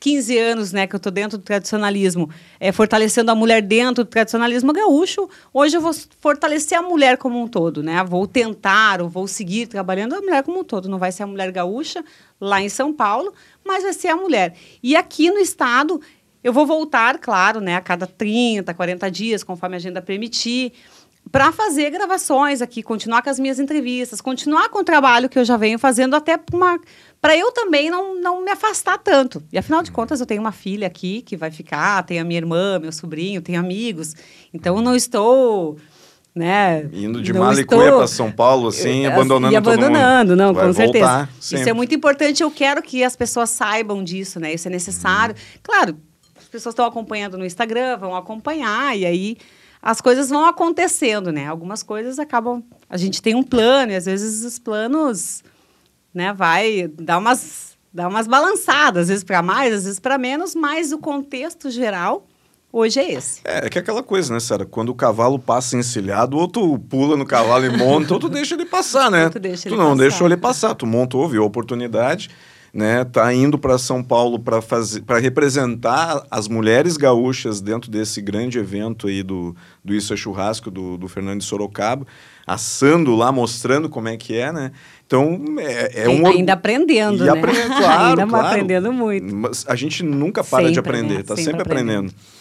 [0.00, 4.08] 15 anos né, que eu estou dentro do tradicionalismo, é, fortalecendo a mulher dentro do
[4.08, 7.82] tradicionalismo gaúcho, hoje eu vou fortalecer a mulher como um todo.
[7.82, 8.02] Né?
[8.02, 10.88] Vou tentar, ou vou seguir trabalhando a mulher como um todo.
[10.88, 12.02] Não vai ser a mulher gaúcha
[12.40, 14.54] lá em São Paulo, mas vai ser a mulher.
[14.82, 16.00] E aqui no estado,
[16.42, 20.72] eu vou voltar, claro, né, a cada 30, 40 dias, conforme a agenda permitir,
[21.30, 25.44] para fazer gravações aqui, continuar com as minhas entrevistas, continuar com o trabalho que eu
[25.44, 29.42] já venho fazendo até para eu também não, não me afastar tanto.
[29.52, 32.38] E afinal de contas, eu tenho uma filha aqui que vai ficar, tenho a minha
[32.38, 34.14] irmã, meu sobrinho, tenho amigos.
[34.52, 35.76] Então eu não estou
[36.34, 36.88] né?
[36.92, 41.28] Indo de Malicuia para São Paulo, assim, eu, abandonando E abandonando, não, Vai com certeza.
[41.40, 44.54] Isso é muito importante, eu quero que as pessoas saibam disso, né?
[44.54, 45.34] Isso é necessário.
[45.34, 45.58] Hum.
[45.62, 45.98] Claro,
[46.38, 49.36] as pessoas estão acompanhando no Instagram, vão acompanhar, e aí
[49.88, 51.46] as coisas vão acontecendo, né?
[51.46, 52.62] Algumas coisas acabam.
[52.90, 55.42] A gente tem um plano, e às vezes os planos,
[56.12, 60.54] né, vai dar umas, dar umas balançadas, às vezes para mais, às vezes para menos,
[60.54, 62.26] mas o contexto geral
[62.70, 63.40] hoje é esse.
[63.46, 64.66] É, é que é aquela coisa, né, Sara?
[64.66, 68.56] Quando o cavalo passa encilhado, ou tu pula no cavalo e monta, ou tu deixa
[68.56, 69.30] ele passar, né?
[69.32, 70.00] tu, deixa tu ele não passar.
[70.00, 72.28] deixou ele passar, tu montou, viu a oportunidade
[72.72, 78.20] né, tá indo para São Paulo para fazer para representar as mulheres gaúchas dentro desse
[78.20, 82.06] grande evento aí do, do Isso é Churrasco do, do Fernando de Sorocaba,
[82.46, 84.72] assando lá, mostrando como é que é, né?
[85.06, 86.26] Então, é, é um...
[86.26, 87.32] Ainda aprendendo, e né?
[87.32, 88.46] aprendendo, claro, Ainda claro.
[88.46, 89.34] aprendendo muito.
[89.34, 91.22] Mas a gente nunca para sempre, de aprender, né?
[91.22, 92.10] tá sempre, sempre aprendendo.
[92.10, 92.38] aprendendo.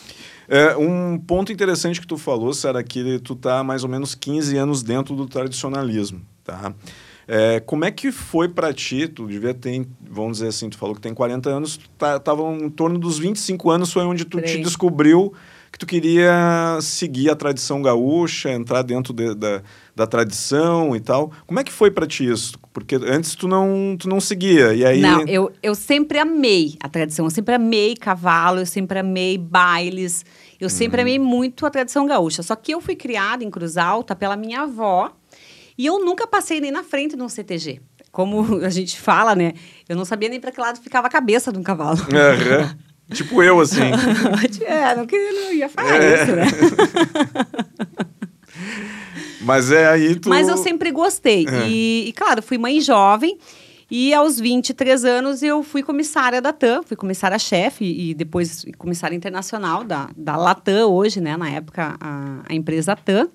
[0.49, 4.55] É, um ponto interessante que tu falou, Sara, que tu tá mais ou menos 15
[4.55, 6.73] anos dentro do tradicionalismo, tá?
[7.27, 9.07] É, como é que foi para ti?
[9.07, 12.43] Tu devia ter, vamos dizer assim, tu falou que tem 40 anos, tu tá, tava
[12.53, 15.33] em torno dos 25 anos, foi onde tu te descobriu
[15.71, 19.61] que tu queria seguir a tradição gaúcha, entrar dentro de, da,
[19.93, 21.31] da tradição e tal.
[21.45, 22.57] Como é que foi para ti isso?
[22.71, 25.01] Porque antes tu não, tu não seguia, e aí...
[25.01, 30.25] Não, eu, eu sempre amei a tradição, eu sempre amei cavalo, eu sempre amei bailes,
[30.59, 31.03] eu sempre uhum.
[31.03, 32.41] amei muito a tradição gaúcha.
[32.41, 35.11] Só que eu fui criada em Cruz Alta pela minha avó,
[35.77, 37.81] e eu nunca passei nem na frente de um CTG.
[38.11, 39.53] Como a gente fala, né?
[39.87, 41.99] Eu não sabia nem para que lado ficava a cabeça de um cavalo.
[41.99, 42.77] Uhum.
[43.13, 43.81] tipo eu, assim.
[44.65, 46.23] é, não, queria, não ia falar é.
[46.23, 46.45] isso, né?
[49.41, 50.27] Mas é aí tu...
[50.27, 51.45] Mas eu sempre gostei.
[51.47, 51.69] É.
[51.69, 53.37] E, e, claro, fui mãe jovem.
[53.89, 59.85] E aos 23 anos eu fui comissária da TAM, fui comissária-chefe e depois comissária internacional
[59.85, 61.37] da, da Latam hoje, né?
[61.37, 63.29] Na época, a, a empresa TAM.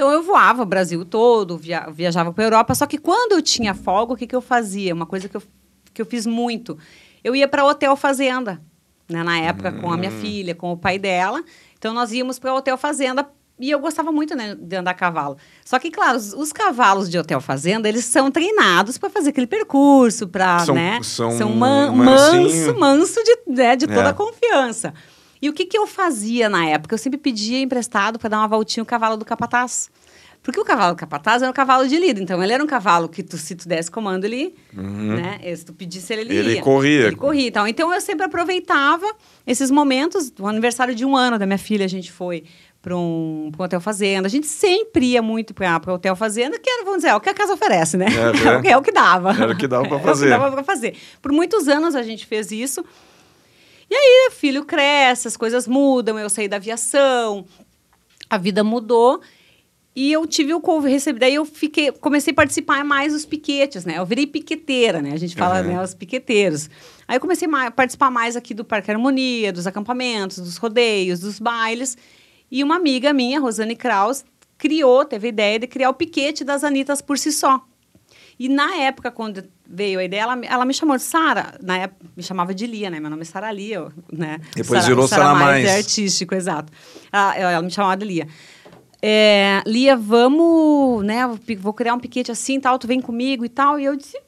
[0.00, 3.42] Então eu voava o Brasil todo, via, viajava para a Europa, só que quando eu
[3.42, 4.94] tinha folga, o que, que eu fazia?
[4.94, 5.42] Uma coisa que eu,
[5.92, 6.78] que eu fiz muito.
[7.22, 8.62] Eu ia para hotel fazenda,
[9.06, 9.22] né?
[9.22, 10.18] na época com a minha hum.
[10.18, 11.44] filha, com o pai dela.
[11.78, 14.94] Então nós íamos para o hotel fazenda e eu gostava muito né, de andar a
[14.94, 15.36] cavalo.
[15.66, 19.46] Só que, claro, os, os, cavalos de hotel fazenda, eles são treinados para fazer aquele
[19.46, 20.98] percurso, para, né?
[21.02, 24.08] São, são man, manso, manso de, né, de toda é.
[24.08, 24.94] a confiança.
[25.42, 26.94] E o que, que eu fazia na época?
[26.94, 29.90] Eu sempre pedia emprestado para dar uma voltinha o cavalo do capataz.
[30.42, 33.22] Porque o cavalo capataz era um cavalo de lida, então ele era um cavalo que
[33.22, 35.38] tu, se tu desse comando, ele, né?
[35.54, 36.62] Se tu pedisse ele, ele, Ele ia.
[36.62, 37.06] corria.
[37.08, 37.68] Ele corria e tal.
[37.68, 39.04] Então eu sempre aproveitava
[39.46, 42.44] esses momentos, o aniversário de um ano da minha filha, a gente foi
[42.80, 44.26] para um, pra um hotel fazenda.
[44.28, 47.20] A gente sempre ia muito para o hotel fazenda, que era, vamos dizer, é o
[47.20, 48.06] que a casa oferece, né?
[48.06, 49.32] É, É, o que- é o que dava.
[49.32, 50.24] Era o que dava pra É o fazer.
[50.24, 50.96] que dava para fazer.
[51.20, 52.82] Por muitos anos a gente fez isso.
[53.90, 57.44] E aí, o filho cresce, as coisas mudam, eu saí da aviação,
[58.28, 59.20] a vida mudou.
[59.96, 63.84] E eu tive o couve recebi, daí eu fiquei, comecei a participar mais dos piquetes,
[63.84, 63.98] né?
[63.98, 65.12] Eu virei piqueteira, né?
[65.12, 65.66] A gente fala, Uhum.
[65.74, 66.70] né, os piqueteiros.
[67.08, 71.40] Aí eu comecei a participar mais aqui do Parque Harmonia, dos acampamentos, dos rodeios, dos
[71.40, 71.98] bailes.
[72.48, 74.24] E uma amiga minha, Rosane Kraus,
[74.56, 77.60] criou, teve a ideia de criar o piquete das Anitas por si só.
[78.38, 81.54] E na época, quando veio a ideia, ela, ela me chamou de Sara.
[81.62, 82.98] Na época, me chamava de Lia, né?
[82.98, 84.38] Meu nome é Sara Lia, né?
[84.54, 85.64] Depois virou Sara Mais.
[85.68, 86.72] É artístico, exato.
[87.12, 88.26] Ela, ela- ela me chamava de Lia.
[89.02, 91.22] É, Lia, vamos, né?
[91.58, 93.78] vou criar um piquete assim tal, tu vem comigo e tal.
[93.78, 94.20] E eu disse,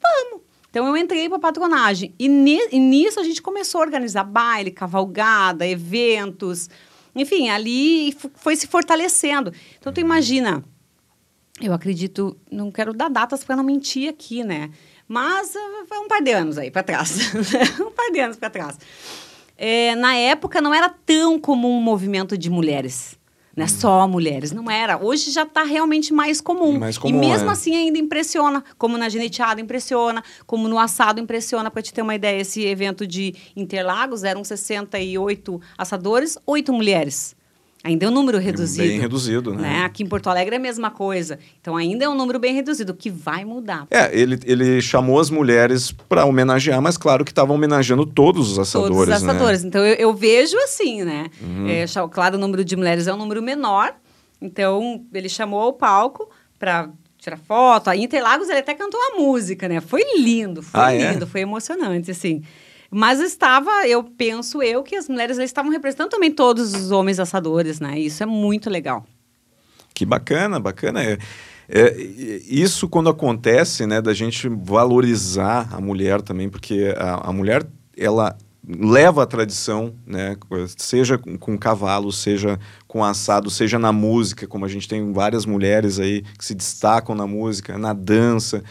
[0.00, 0.42] vamos.
[0.70, 2.14] Então eu entrei para patronagem.
[2.18, 6.68] E, ni- e nisso a gente começou a organizar baile, cavalgada, eventos.
[7.16, 9.52] Enfim, ali foi se fortalecendo.
[9.80, 10.62] Então tu imagina,
[11.60, 14.70] eu acredito, não quero dar datas para não mentir aqui, né?
[15.06, 17.32] Mas ah, foi um par de anos aí para trás.
[17.80, 18.78] um par de anos para trás.
[19.56, 23.18] É, na época não era tão comum um movimento de mulheres.
[23.54, 23.66] Né?
[23.66, 24.96] Só mulheres, não era.
[24.96, 26.78] Hoje já está realmente mais comum.
[26.78, 27.52] Mais e comum, mesmo é.
[27.52, 31.70] assim ainda impressiona, como na geneteada impressiona, como no assado impressiona.
[31.70, 37.36] Para te ter uma ideia, esse evento de Interlagos eram 68 assadores, oito mulheres.
[37.82, 38.86] Ainda é um número reduzido.
[38.88, 39.62] Bem reduzido, né?
[39.62, 39.84] né?
[39.84, 41.38] Aqui em Porto Alegre é a mesma coisa.
[41.60, 43.86] Então ainda é um número bem reduzido, que vai mudar.
[43.90, 48.58] É, ele, ele chamou as mulheres para homenagear, mas claro que estava homenageando todos os
[48.58, 49.28] assadores, Todos os né?
[49.28, 49.30] Uhum.
[49.36, 49.64] assadores.
[49.64, 51.30] Então eu, eu vejo assim, né?
[51.68, 53.94] É, cha- claro, o número de mulheres é um número menor.
[54.42, 57.88] Então ele chamou ao palco para tirar foto.
[57.88, 59.80] Aí em Interlagos ele até cantou a música, né?
[59.80, 61.12] Foi lindo, foi Ah, é?
[61.12, 62.42] lindo, foi emocionante, assim.
[62.90, 67.78] Mas estava, eu penso eu, que as mulheres estavam representando também todos os homens assadores,
[67.78, 67.98] né?
[67.98, 69.06] Isso é muito legal.
[69.94, 71.02] Que bacana, bacana.
[71.02, 71.18] É,
[71.68, 71.96] é,
[72.48, 77.64] isso quando acontece, né, da gente valorizar a mulher também, porque a, a mulher,
[77.96, 80.36] ela leva a tradição, né,
[80.76, 85.46] seja com, com cavalo, seja com assado, seja na música, como a gente tem várias
[85.46, 88.64] mulheres aí que se destacam na música, na dança.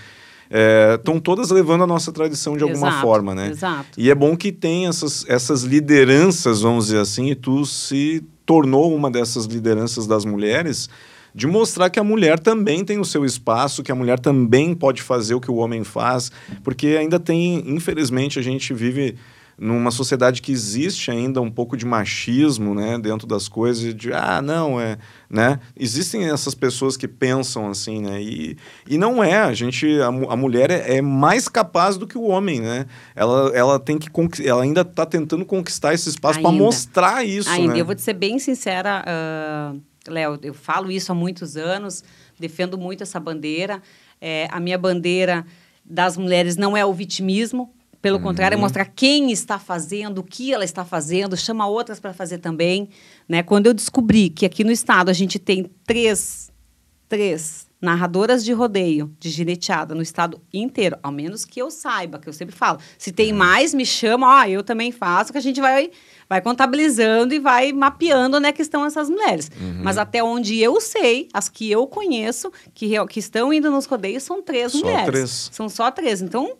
[0.95, 3.49] Estão todas levando a nossa tradição de alguma Exato, forma, né?
[3.51, 3.89] Exato.
[3.97, 8.95] E é bom que tem essas, essas lideranças, vamos dizer assim, e tu se tornou
[8.95, 10.89] uma dessas lideranças das mulheres,
[11.35, 15.03] de mostrar que a mulher também tem o seu espaço, que a mulher também pode
[15.03, 16.31] fazer o que o homem faz,
[16.63, 19.15] porque ainda tem, infelizmente, a gente vive
[19.59, 24.41] numa sociedade que existe ainda um pouco de machismo, né, dentro das coisas, de ah,
[24.41, 24.97] não, é,
[25.29, 25.59] né?
[25.77, 28.21] Existem essas pessoas que pensam assim, né?
[28.21, 32.17] E, e não é, a gente, a, a mulher é, é mais capaz do que
[32.17, 32.85] o homem, né?
[33.13, 34.09] Ela, ela tem que,
[34.47, 37.81] ela ainda está tentando conquistar esse espaço para mostrar isso, Ainda, né?
[37.81, 39.75] eu vou te ser bem sincera, ah,
[40.07, 42.03] Léo, eu falo isso há muitos anos,
[42.39, 43.81] defendo muito essa bandeira.
[44.21, 45.45] É, a minha bandeira
[45.83, 48.61] das mulheres não é o vitimismo, pelo contrário, é Uhum.
[48.63, 52.89] mostrar quem está fazendo, o que ela está fazendo, chama outras para fazer também.
[53.27, 53.43] Né?
[53.43, 56.49] Quando eu descobri que aqui no estado a gente tem três,
[57.07, 62.27] três narradoras de rodeio, de gineteada, no estado inteiro, ao menos que eu saiba, que
[62.27, 62.77] eu sempre falo.
[62.97, 65.89] Se tem mais, me chama, ó, eu também faço, que a gente vai,
[66.27, 69.49] vai contabilizando e vai mapeando onde é que estão essas mulheres.
[69.81, 74.23] Mas até onde eu sei, as que eu conheço, que, que estão indo nos rodeios,
[74.23, 75.05] são três Só mulheres.
[75.05, 75.49] três.
[75.53, 76.21] São só três.
[76.21, 76.57] Então,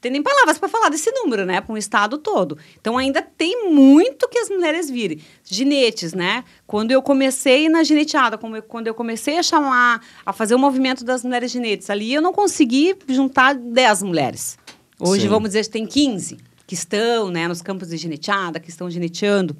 [0.00, 1.60] tem nem palavras para falar desse número, né?
[1.60, 2.58] Para um estado todo.
[2.80, 5.20] Então, ainda tem muito que as mulheres virem.
[5.44, 6.44] Ginetes, né?
[6.66, 11.24] Quando eu comecei na gineteada, quando eu comecei a chamar, a fazer o movimento das
[11.24, 14.58] mulheres ginetes, ali eu não consegui juntar 10 mulheres.
[14.98, 15.28] Hoje, Sim.
[15.28, 19.56] vamos dizer tem 15 que estão né, nos campos de gineteada, que estão gineteando.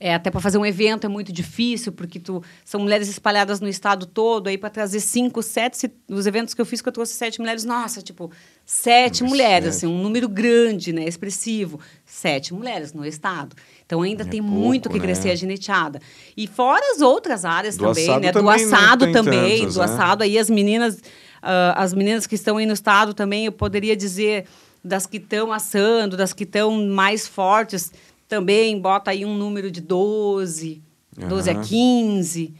[0.00, 3.68] É, até para fazer um evento é muito difícil, porque tu, são mulheres espalhadas no
[3.68, 6.92] estado todo, aí para trazer cinco, sete, se- os eventos que eu fiz que eu
[6.92, 8.30] trouxe sete mulheres, nossa, tipo,
[8.70, 9.76] sete mulheres, sete.
[9.78, 13.56] assim, um número grande, né, expressivo, sete mulheres no estado.
[13.86, 15.00] Então ainda É tem pouco, muito que né?
[15.00, 16.02] crescer a gineteada.
[16.36, 19.78] E fora as outras áreas Do também, né, do também não assado também, tantas, do
[19.80, 19.84] né?
[19.86, 20.98] assado aí as meninas,
[21.40, 24.44] ah, as meninas que estão aí no estado também, eu poderia dizer
[24.84, 27.90] das que estão assando, das que estão mais fortes,
[28.28, 30.82] também bota aí um número de 12,
[31.26, 31.58] 12 Aham.
[31.58, 32.54] a 15,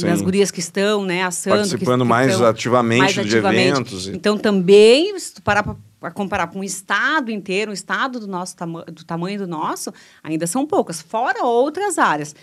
[0.00, 0.06] Sim.
[0.06, 1.56] das gurias que estão, né, assando.
[1.56, 3.70] Participando que mais estão ativamente mais de ativamente.
[3.70, 4.06] eventos.
[4.08, 5.62] e- Então, também, se tu parar
[6.00, 9.90] para comparar com um estado inteiro, um estado do, nosso tama do tamanho do nosso,
[10.22, 12.34] ainda são poucas, fora outras áreas.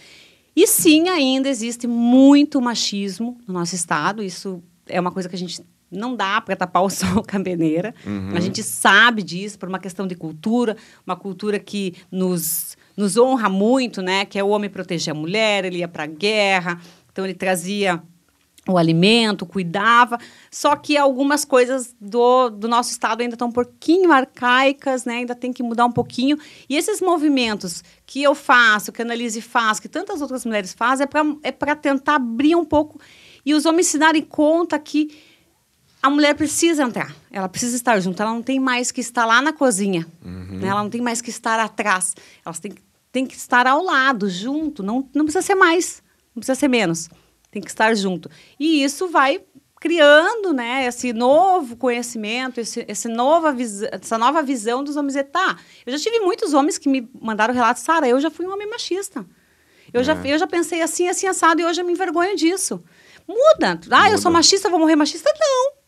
[0.56, 4.24] E sim, ainda existe muito machismo no nosso estado.
[4.24, 5.62] Isso é uma coisa que a gente
[5.92, 7.94] não dá para tapar o sol com a peneira.
[8.06, 8.32] Uhum.
[8.34, 13.48] A gente sabe disso por uma questão de cultura, uma cultura que nos, nos honra
[13.48, 14.26] muito, né?
[14.26, 18.02] Que é o homem proteger a mulher, ele ia para a guerra, então ele trazia
[18.68, 20.20] o alimento, cuidava.
[20.52, 25.16] Só que algumas coisas do, do nosso estado ainda estão um pouquinho arcaicas, né?
[25.16, 26.38] Ainda tem que mudar um pouquinho.
[26.70, 31.08] E esses movimentos que eu faço, que a Annalise faz, que tantas outras mulheres fazem,
[31.44, 33.00] é para é tentar abrir um pouco
[33.46, 35.18] e os homens se darem conta que
[36.02, 39.42] a mulher precisa entrar, ela precisa estar junto, ela não tem mais que estar lá
[39.42, 40.60] na cozinha, uhum.
[40.60, 40.68] né?
[40.68, 42.74] ela não tem mais que estar atrás, ela tem,
[43.12, 46.01] tem que estar ao lado, junto, não, não precisa ser mais,
[46.36, 47.10] não precisa ser menos,
[47.50, 48.30] tem que estar junto.
[48.60, 49.42] E isso vai
[49.82, 53.56] criando né, esse novo conhecimento, esse, esse nova
[53.92, 55.16] essa nova visão dos homens.
[55.16, 58.46] E tá, eu já tive muitos homens que me mandaram relatos, Sara, eu já fui
[58.46, 59.26] um homem machista.
[59.92, 60.04] Eu, é.
[60.04, 62.82] já, eu já pensei assim, assim, assado, e hoje eu me envergonho disso.
[63.28, 63.80] Muda.
[63.90, 64.12] Ah, Muda.
[64.12, 65.34] eu sou machista, vou morrer machista?
[65.38, 65.82] Não.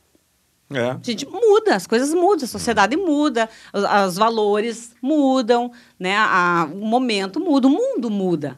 [0.75, 0.97] É.
[1.03, 6.17] Gente muda, as coisas mudam, a sociedade muda, os, os valores mudam, né?
[6.17, 8.57] A, o momento muda, o mundo muda.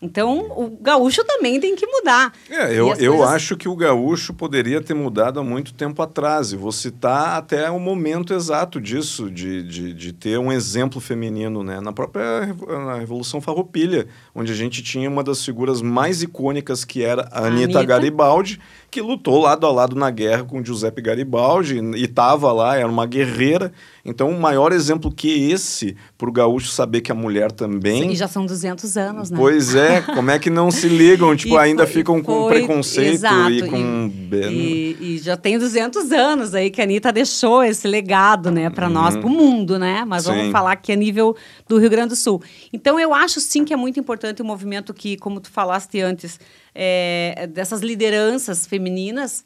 [0.00, 2.32] Então, o gaúcho também tem que mudar.
[2.48, 3.34] É, eu, eu coisas...
[3.34, 6.52] acho que o gaúcho poderia ter mudado há muito tempo atrás.
[6.52, 11.64] E vou citar até o momento exato disso, de, de, de ter um exemplo feminino,
[11.64, 11.80] né?
[11.80, 12.22] Na própria
[12.68, 17.40] na Revolução Farroupilha, onde a gente tinha uma das figuras mais icônicas, que era a,
[17.40, 18.60] a Anitta, Anitta Garibaldi,
[18.92, 23.04] que lutou lado a lado na guerra com Giuseppe Garibaldi e estava lá, era uma
[23.04, 23.72] guerreira.
[24.08, 28.10] Então, um maior exemplo que esse, para o gaúcho saber que a mulher também.
[28.10, 29.36] E já são 200 anos, né?
[29.38, 31.36] Pois é, como é que não se ligam?
[31.38, 34.10] Tipo, ainda foi, ficam com foi, preconceito exato, e com.
[34.32, 38.86] E, e, já tem 200 anos aí que a Anitta deixou esse legado, né, para
[38.86, 38.92] uhum.
[38.92, 40.04] nós, para o mundo, né?
[40.06, 40.30] Mas sim.
[40.30, 41.36] vamos falar que a nível
[41.68, 42.42] do Rio Grande do Sul.
[42.72, 46.40] Então, eu acho sim que é muito importante o movimento que, como tu falaste antes,
[46.74, 49.44] é, dessas lideranças femininas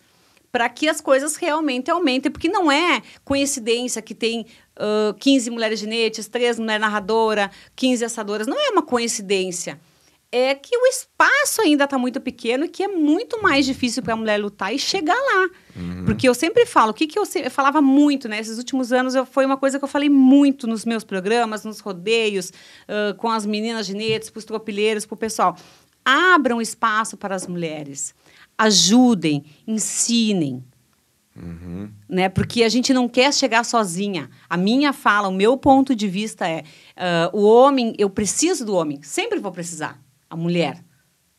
[0.52, 5.80] para que as coisas realmente aumentem, porque não é coincidência que tem uh, 15 mulheres
[5.80, 9.80] ginetes, 3 mulheres narradoras, 15 assadoras, não é uma coincidência.
[10.30, 14.14] É que o espaço ainda está muito pequeno e que é muito mais difícil para
[14.14, 15.50] a mulher lutar e chegar lá.
[15.76, 16.04] Uhum.
[16.06, 18.40] Porque eu sempre falo, o que, que eu, eu falava muito, né?
[18.40, 21.80] Esses últimos anos eu, foi uma coisa que eu falei muito nos meus programas, nos
[21.80, 25.54] rodeios, uh, com as meninas ginetes, para os tropilheiros, para o pessoal.
[26.02, 28.14] Abram espaço para as mulheres
[28.56, 30.64] ajudem, ensinem.
[31.34, 31.90] Uhum.
[32.08, 32.28] Né?
[32.28, 34.30] Porque a gente não quer chegar sozinha.
[34.48, 38.74] A minha fala, o meu ponto de vista é: uh, o homem, eu preciso do
[38.74, 40.00] homem, sempre vou precisar.
[40.28, 40.82] A mulher,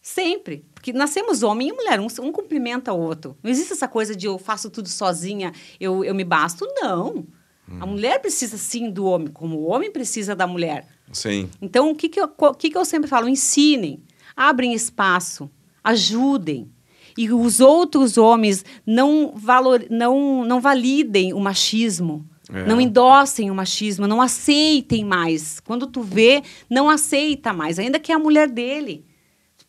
[0.01, 0.65] sempre.
[0.73, 3.37] Porque nascemos homem e mulher, um, um cumprimenta o outro.
[3.41, 6.67] Não existe essa coisa de eu faço tudo sozinha, eu, eu me basto.
[6.81, 7.25] Não.
[7.67, 7.77] Uhum.
[7.79, 10.87] A mulher precisa sim do homem, como o homem precisa da mulher.
[11.11, 11.49] Sim.
[11.61, 13.29] Então, o que, que, eu, o que, que eu sempre falo?
[13.29, 14.03] Ensinem,
[14.35, 15.49] abrem espaço,
[15.83, 16.72] ajudem
[17.17, 22.27] e os outros homens não, valor, não, não validem o machismo.
[22.51, 22.65] É.
[22.65, 25.59] Não endossem o machismo, não aceitem mais.
[25.61, 29.05] Quando tu vê, não aceita mais, ainda que é a mulher dele.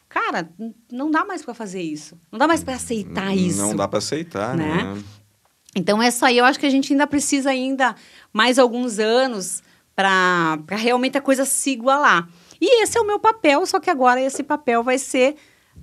[0.08, 0.48] Cara,
[0.92, 2.18] não dá mais para fazer isso.
[2.30, 3.58] Não dá mais para aceitar isso.
[3.58, 4.84] Não dá para aceitar, né?
[4.94, 5.02] né?
[5.74, 7.96] Então, essa aí eu acho que a gente ainda precisa ainda
[8.32, 9.62] mais alguns anos
[9.96, 12.28] para realmente a coisa se igualar.
[12.60, 15.36] E esse é o meu papel, só que agora esse papel vai ser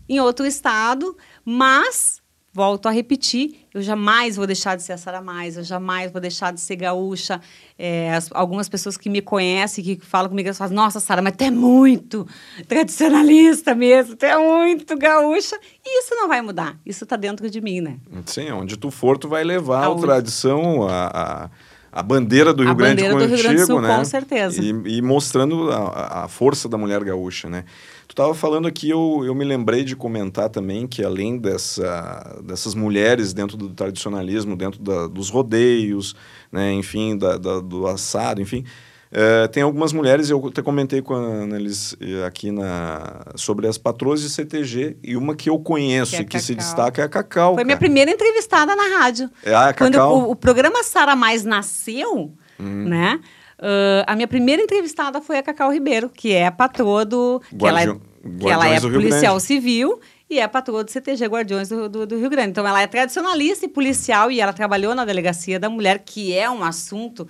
[0.08, 2.22] em outro estado, mas
[2.54, 6.20] volto a repetir, eu jamais vou deixar de ser a Sara Mais, eu jamais vou
[6.20, 7.40] deixar de ser gaúcha.
[7.80, 11.36] É, as, algumas pessoas que me conhecem, que falam comigo, elas falam, nossa, Sara, mas
[11.38, 12.28] tu é muito
[12.68, 15.58] tradicionalista mesmo, tu é muito gaúcha.
[15.86, 17.98] E isso não vai mudar, isso está dentro de mim, né?
[18.26, 21.08] Sim, onde tu for, tu vai levar a, a tradição, a...
[21.46, 21.50] a
[21.94, 23.98] a bandeira do Rio a Grande contigo, do Rio Grande do Sul, né?
[23.98, 24.62] Com certeza.
[24.62, 27.66] E, e mostrando a, a, força da mulher gaúcha, né?
[28.12, 32.76] Tu estava falando aqui, eu, eu me lembrei de comentar também que além dessa, dessas
[32.76, 36.14] mulheres dentro do tradicionalismo, dentro da, dos rodeios,
[36.52, 38.66] né, enfim, da, da, do assado, enfim,
[39.14, 43.78] é, tem algumas mulheres, eu até comentei com a eles eh, aqui na, sobre as
[43.78, 47.10] patroas de CTG, e uma que eu conheço que, é que se destaca é a
[47.10, 47.54] Cacau.
[47.54, 47.66] Foi cara.
[47.66, 49.32] minha primeira entrevistada na rádio.
[49.42, 49.90] É a Cacau.
[49.90, 52.90] Quando o, o programa Sara Mais nasceu, hum.
[52.90, 53.22] né?
[53.62, 57.40] Uh, a minha primeira entrevistada foi a Cacau Ribeiro, que é a patroa do.
[57.58, 61.88] Que ela é, que ela é policial civil e é patroa do CTG Guardiões do,
[61.88, 62.50] do, do, Rio Grande.
[62.50, 66.50] Então, ela é tradicionalista e policial e ela trabalhou na Delegacia da Mulher, que é
[66.50, 67.28] um assunto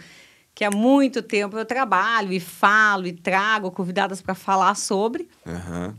[0.55, 5.27] que há muito tempo eu trabalho e falo e trago convidadas para falar sobre.
[5.45, 5.93] Uhum.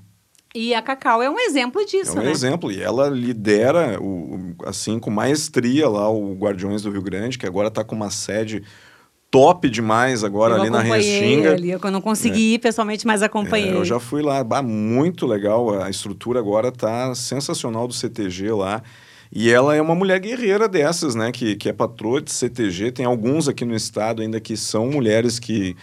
[0.54, 2.30] E a Cacau é um exemplo disso, É um né?
[2.30, 2.70] exemplo.
[2.70, 7.68] E ela lidera, o, assim, com maestria lá o Guardiões do Rio Grande, que agora
[7.68, 8.62] está com uma sede
[9.32, 11.52] top demais agora eu ali na Restinga.
[11.52, 13.70] Ali, eu não consegui ir pessoalmente, mas acompanhei.
[13.70, 15.82] É, eu já fui lá, bah, muito legal.
[15.82, 18.82] A estrutura agora tá sensacional do CTG lá.
[19.34, 21.32] E ela é uma mulher guerreira dessas, né?
[21.32, 22.92] Que, que é patroa de CTG.
[22.92, 25.74] Tem alguns aqui no estado ainda que são mulheres que,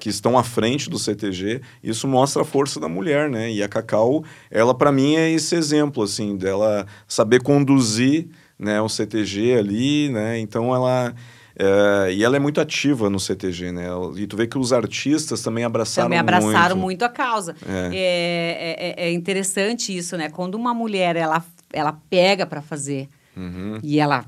[0.00, 1.60] que estão à frente do CTG.
[1.84, 3.52] Isso mostra a força da mulher, né?
[3.52, 8.26] E a Cacau, ela para mim é esse exemplo, assim, dela saber conduzir
[8.58, 10.40] né, o CTG ali, né?
[10.40, 11.14] Então ela...
[11.58, 13.86] É, e ela é muito ativa no CTG, né?
[14.16, 16.18] E tu vê que os artistas também abraçaram muito.
[16.18, 17.56] Também abraçaram muito, muito a causa.
[17.66, 17.90] É.
[17.94, 20.28] É, é, é interessante isso, né?
[20.28, 21.42] Quando uma mulher, ela
[21.72, 23.78] ela pega para fazer uhum.
[23.82, 24.24] e ela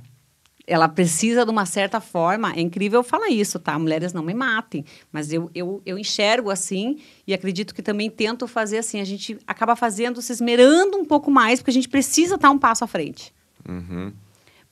[0.67, 2.53] ela precisa de uma certa forma.
[2.53, 3.79] É incrível falar isso, tá?
[3.79, 4.85] Mulheres não me matem.
[5.11, 9.01] Mas eu, eu, eu enxergo assim e acredito que também tento fazer assim.
[9.01, 12.59] A gente acaba fazendo, se esmerando um pouco mais, porque a gente precisa estar um
[12.59, 13.33] passo à frente.
[13.67, 14.13] Uhum.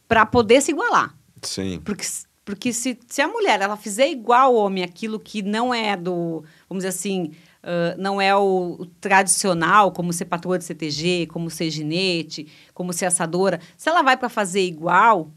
[0.06, 1.16] Para poder se igualar.
[1.40, 1.80] Sim.
[1.82, 2.04] Porque,
[2.46, 6.44] porque se, se a mulher ela fizer igual ao homem aquilo que não é do,
[6.68, 7.32] vamos dizer assim,
[7.66, 12.92] Uh, não é o, o, tradicional, como ser patroa de CTG, como ser ginete, como
[12.92, 13.60] ser assadora.
[13.76, 15.32] Se ela vai para fazer igual,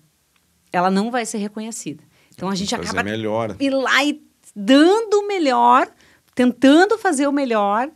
[0.71, 2.03] ela não vai ser reconhecida.
[2.35, 3.55] Então a gente acaba melhor.
[3.59, 4.21] ir lá e
[4.55, 5.89] dando o melhor,
[6.35, 7.89] tentando fazer o melhor,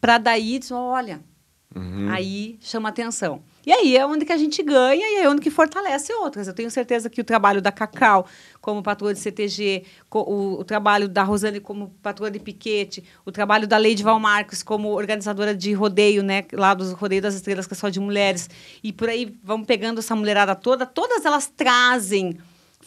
[0.00, 1.20] para daí dizer, olha,
[1.74, 2.10] uhum.
[2.10, 3.42] aí chama atenção.
[3.64, 6.48] E aí é onde que a gente ganha e é onde que fortalece outras.
[6.48, 8.26] Eu tenho certeza que o trabalho da Cacau
[8.60, 13.66] como patroa de CTG, o, o trabalho da Rosane como patroa de piquete, o trabalho
[13.66, 17.76] da Leide Valmarcos como organizadora de rodeio, né, lá dos Rodeio das Estrelas, que é
[17.76, 18.50] só de mulheres,
[18.82, 22.38] e por aí vamos pegando essa mulherada toda, todas elas trazem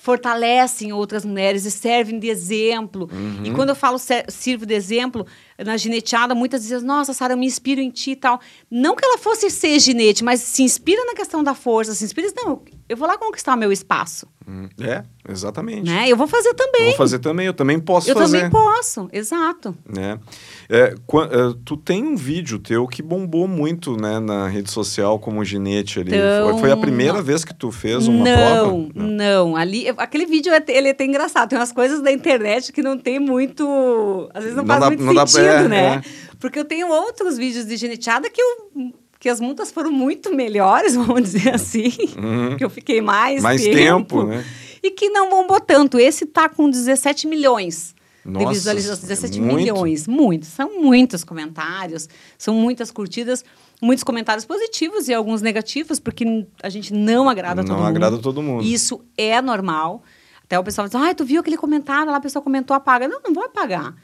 [0.04, 3.10] fortalecem outras mulheres e servem de exemplo.
[3.10, 3.46] Uhum.
[3.46, 5.26] E quando eu falo sirvo de exemplo,
[5.58, 8.38] na gineteada, muitas vezes, nossa, Sara, eu me inspiro em ti e tal.
[8.70, 12.28] Não que ela fosse ser ginete, mas se inspira na questão da força, se inspira,
[12.36, 14.28] não, eu vou lá conquistar o meu espaço.
[14.48, 15.90] Hum, é, exatamente.
[15.90, 16.10] Né?
[16.10, 16.82] Eu vou fazer também.
[16.82, 18.38] Eu vou fazer também, eu também posso eu fazer.
[18.38, 19.76] Eu também posso, exato.
[19.98, 20.20] É.
[20.70, 20.96] É, é,
[21.64, 26.12] tu tem um vídeo teu que bombou muito né, na rede social como ginete ali.
[26.14, 27.24] Então, foi, a primeira não.
[27.24, 28.92] vez que tu fez uma não, prova?
[28.94, 29.56] Não, não.
[29.56, 31.50] Ali, aquele vídeo é, ele é até engraçado.
[31.50, 34.30] Tem umas coisas da internet que não tem muito.
[34.34, 36.02] Às vezes não, não faz dá, muito não sentido, dá, é, né?
[36.06, 36.36] É.
[36.38, 38.94] Porque eu tenho outros vídeos de gineteada que eu
[39.24, 42.58] que as multas foram muito melhores, vamos dizer assim, uhum.
[42.58, 44.44] que eu fiquei mais, mais tempo, tempo né?
[44.84, 45.98] e que não bombou tanto.
[45.98, 47.96] Esse tá com 17 milhões.
[48.26, 49.56] Nossa, de visualizações, 17 muito.
[49.56, 50.50] milhões, muitos.
[50.50, 53.46] São muitos comentários, são muitas curtidas,
[53.82, 57.82] muitos comentários positivos e alguns negativos, porque a gente não agrada não todo mundo.
[57.82, 58.66] Não agrada todo mundo.
[58.66, 60.04] Isso é normal.
[60.44, 63.08] Até o pessoal diz, ah, tu viu aquele comentário lá, a pessoa comentou, apaga.
[63.08, 63.96] Não, não vou apagar.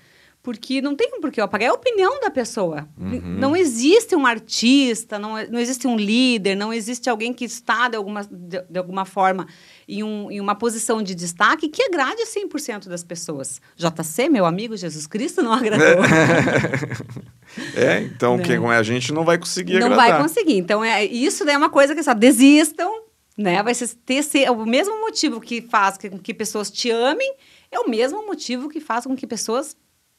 [0.41, 2.87] Porque não tem por que eu apagar, é a opinião da pessoa.
[2.97, 3.19] Uhum.
[3.21, 7.97] Não existe um artista, não, não existe um líder, não existe alguém que está, de
[7.97, 9.47] alguma, de, de alguma forma,
[9.85, 13.61] em, um, em uma posição de destaque que agrade 100% das pessoas.
[13.75, 15.85] JC, meu amigo Jesus Cristo, não agradou.
[17.75, 18.43] é, então né?
[18.43, 20.07] quem é a gente não vai conseguir não agradar.
[20.07, 20.57] Não vai conseguir.
[20.57, 22.89] Então, é, isso é uma coisa que, só desistam,
[23.37, 23.61] né?
[23.61, 27.33] Vai ser, ter ser, o mesmo motivo que faz com que, que pessoas te amem,
[27.71, 29.75] é o mesmo motivo que faz com que pessoas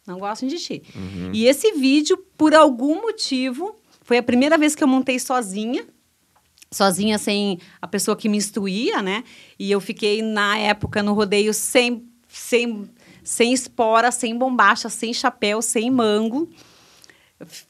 [0.07, 0.83] não gostam de ti.
[0.95, 1.31] Uhum.
[1.33, 5.87] E esse vídeo, por algum motivo, foi a primeira vez que eu montei sozinha.
[6.73, 9.25] Sozinha, sem a pessoa que me instruía, né?
[9.59, 12.89] E eu fiquei, na época, no rodeio sem, sem,
[13.25, 16.49] sem espora, sem bombacha, sem chapéu, sem mango.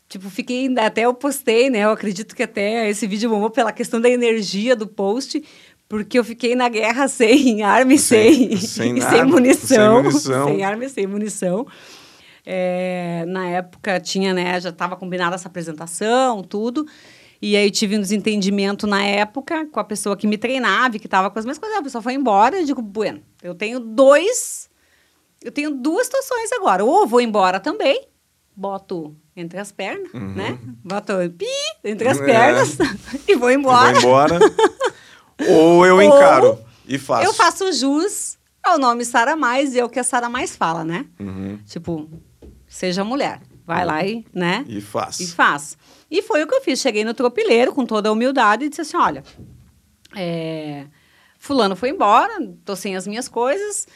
[0.09, 1.81] tipo, fiquei, até eu postei, né?
[1.81, 5.43] Eu acredito que até esse vídeo bombou pela questão da energia do post,
[5.89, 9.97] porque eu fiquei na guerra sem arma e sem, sem, sem, sem munição.
[9.97, 10.49] Sem munição.
[10.49, 11.67] Sem arma e sem munição.
[12.53, 16.85] É, na época tinha, né, já estava combinada essa apresentação, tudo.
[17.41, 21.31] E aí tive um desentendimento na época com a pessoa que me treinava, que estava
[21.31, 21.79] com as mesmas coisas.
[21.79, 24.69] A pessoa foi embora, eu digo, bueno, eu tenho dois,
[25.41, 26.85] eu tenho duas situações agora.
[26.85, 28.09] Ou vou embora também,
[28.57, 30.35] boto entre as pernas, uhum.
[30.35, 30.59] né?
[30.85, 31.47] Boto pi
[31.85, 32.25] entre as é.
[32.25, 32.77] pernas
[33.29, 33.93] e vou embora.
[34.01, 34.39] Vou embora.
[35.49, 37.25] Ou eu encaro Ou e faço.
[37.25, 40.83] Eu faço jus ao nome Sara Mais e é o que a Sara Mais fala,
[40.83, 41.07] né?
[41.21, 41.59] Uhum.
[41.65, 42.11] Tipo,
[42.71, 43.43] seja mulher.
[43.67, 44.65] Vai lá e, né?
[44.67, 45.21] E faz.
[45.21, 45.77] E faz.
[46.11, 46.81] E foi o que eu fiz.
[46.81, 49.23] Cheguei no tropileiro com toda a humildade e disse assim: olha,
[50.17, 50.87] é,
[51.39, 52.33] fulano foi embora,
[52.65, 53.87] tô sem as minhas coisas.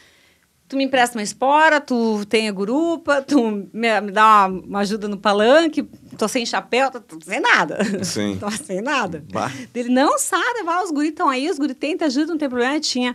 [0.67, 4.79] Tu me empresta uma espora, tu tem a gurupa, tu me, me dá uma, uma,
[4.81, 5.83] ajuda no palanque,
[6.17, 7.79] tô sem chapéu, tô, tô sem nada.
[8.03, 8.39] Sim.
[8.41, 9.23] tô sem nada.
[9.31, 9.53] Bah.
[9.75, 12.49] Ele, não, Sara, vai, os guris estão aí, os guris têm, te ajudam, não tem
[12.49, 12.81] problema.
[12.81, 13.15] Tinha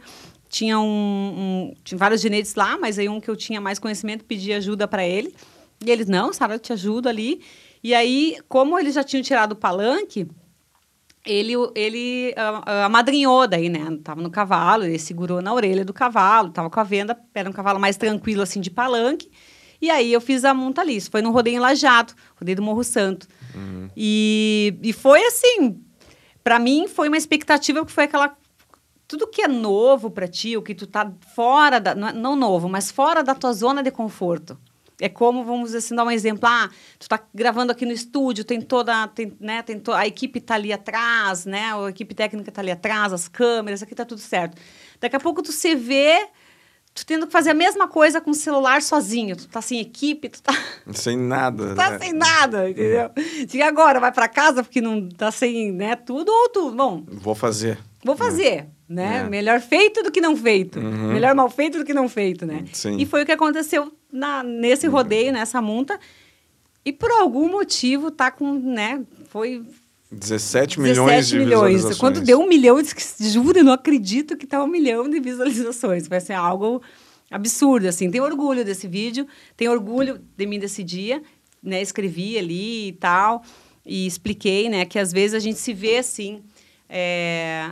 [0.49, 4.25] tinha um, um, tinha vários ginetes lá, mas aí um que eu tinha mais conhecimento
[4.25, 5.33] pedi ajuda para ele.
[5.85, 7.41] E eles, não, Sara, eu te ajudo ali.
[7.83, 10.27] E aí, como eles já tinham tirado o palanque,
[11.25, 12.33] ele, ele
[12.85, 13.97] amadrinhou daí, né?
[14.03, 17.53] Tava no cavalo, ele segurou na orelha do cavalo, tava com a venda, era um
[17.53, 19.29] cavalo mais tranquilo, assim, de palanque.
[19.81, 20.95] E aí eu fiz a monta ali.
[20.95, 23.27] Isso foi no rodeio em Lajado, rodeio do Morro Santo.
[23.55, 23.89] Uhum.
[23.95, 25.81] E, e foi assim,
[26.43, 28.35] para mim foi uma expectativa, porque foi aquela
[29.07, 31.95] tudo que é novo para ti, o que tu tá fora da.
[31.95, 34.57] Não, é, não novo, mas fora da tua zona de conforto.
[35.01, 36.47] É como, vamos assim, dar um exemplo.
[36.47, 39.07] Ah, tu tá gravando aqui no estúdio, tem toda.
[39.07, 41.73] Tem, né, tem to, a equipe tá ali atrás, né?
[41.73, 44.57] A equipe técnica tá ali atrás, as câmeras, aqui tá tudo certo.
[44.99, 46.27] Daqui a pouco tu se vê
[46.93, 49.35] tu tendo que fazer a mesma coisa com o celular sozinho.
[49.35, 50.53] Tu tá sem equipe, tu tá.
[50.91, 51.69] Sem nada.
[51.69, 51.99] tu tá né?
[51.99, 53.11] sem nada, entendeu?
[53.53, 57.03] E agora, vai para casa porque não tá sem, né, tudo, ou tu, bom.
[57.07, 57.77] Vou fazer.
[58.03, 59.19] Vou fazer, né?
[59.19, 59.29] É.
[59.29, 60.79] Melhor feito do que não feito.
[60.79, 61.13] Uhum.
[61.13, 62.65] Melhor mal feito do que não feito, né?
[62.73, 62.97] Sim.
[62.97, 64.93] E foi o que aconteceu na, nesse uhum.
[64.93, 65.99] rodeio, nessa monta.
[66.83, 69.03] E por algum motivo tá com, né?
[69.29, 69.63] Foi
[70.11, 71.51] 17 milhões 17 de milhões.
[71.51, 71.97] visualizações.
[71.99, 75.19] Quando deu um milhão, eu disse, juro, eu não acredito que tá um milhão de
[75.19, 76.07] visualizações.
[76.07, 76.81] Vai ser algo
[77.29, 78.09] absurdo, assim.
[78.09, 81.21] Tenho orgulho desse vídeo, tenho orgulho de mim desse dia,
[81.61, 81.79] né?
[81.79, 83.43] Escrevi ali e tal,
[83.85, 84.83] e expliquei, né?
[84.83, 86.41] Que às vezes a gente se vê, assim,
[86.89, 87.69] é,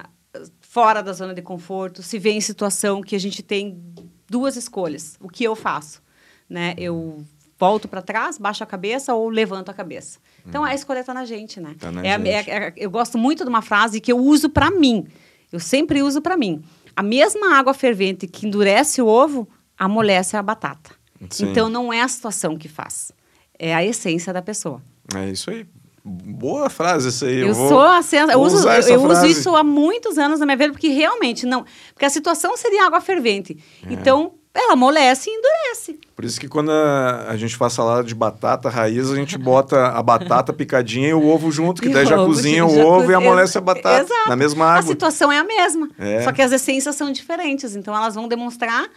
[0.77, 3.81] fora da zona de conforto, se vê em situação que a gente tem
[4.29, 5.17] duas escolhas.
[5.19, 6.03] O que eu faço?
[6.47, 6.75] Né?
[6.77, 7.25] Eu
[7.57, 10.19] volto para trás, baixo a cabeça ou levanto a cabeça.
[10.45, 11.75] Então a escolha está na gente, né?
[11.79, 12.51] Tá na é, gente.
[12.51, 15.07] É, é, eu gosto muito de uma frase que eu uso para mim.
[15.51, 16.63] Eu sempre uso para mim.
[16.95, 19.49] A mesma água fervente que endurece o ovo,
[19.79, 20.91] amolece a batata.
[21.31, 21.49] Sim.
[21.49, 23.11] Então não é a situação que faz,
[23.57, 24.79] é a essência da pessoa.
[25.15, 25.65] É isso aí.
[26.07, 27.41] Boa frase essa aí.
[27.41, 27.99] Eu, eu sou a
[28.31, 31.65] eu, uso, eu uso isso há muitos anos na minha vida, porque realmente não.
[31.93, 33.57] Porque a situação seria água fervente.
[33.85, 33.91] É.
[33.91, 35.99] Então, ela amolece e endurece.
[36.15, 39.87] Por isso que quando a, a, gente faz salada de batata raiz, a gente bota
[39.87, 43.13] a batata picadinha e o ovo junto, que e daí já cozinha o ovo e
[43.13, 44.29] amolece a batata Exato.
[44.29, 44.79] na mesma água.
[44.79, 46.23] A situação é a mesma, é.
[46.23, 48.89] só que as essências são diferentes, então elas vão demonstrar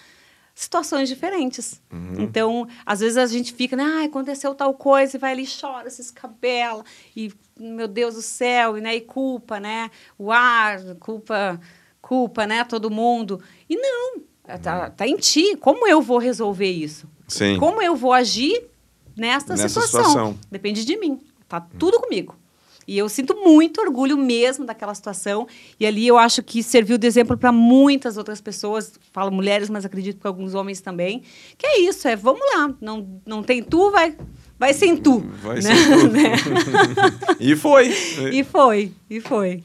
[0.61, 1.81] situações diferentes.
[1.91, 2.17] Uhum.
[2.19, 5.89] Então, às vezes a gente fica, né, ah, aconteceu tal coisa, e vai ali, chora,
[5.89, 6.85] se escabela,
[7.17, 11.59] e meu Deus do céu, e, né, e culpa, né, o ar, culpa,
[12.03, 13.43] culpa, né, todo mundo.
[13.69, 14.21] E não,
[14.63, 15.55] Tá, tá em ti.
[15.57, 17.09] Como eu vou resolver isso?
[17.29, 17.57] Sim.
[17.57, 18.65] Como eu vou agir
[19.17, 20.05] nesta Nessa situação?
[20.05, 20.39] situação?
[20.51, 21.21] Depende de mim.
[21.49, 22.35] Tá tudo comigo.
[22.91, 25.47] E eu sinto muito orgulho mesmo daquela situação.
[25.79, 28.95] E ali eu acho que serviu de exemplo para muitas outras pessoas.
[29.13, 31.23] Falo mulheres, mas acredito que alguns homens também.
[31.57, 32.75] Que é isso, é vamos lá.
[32.81, 34.17] Não, não tem tu, vai,
[34.59, 35.21] vai sem tu.
[35.41, 35.73] Vai né?
[35.73, 36.09] sem tu.
[36.11, 36.33] né?
[37.39, 37.95] e foi.
[38.33, 39.63] E foi, e foi.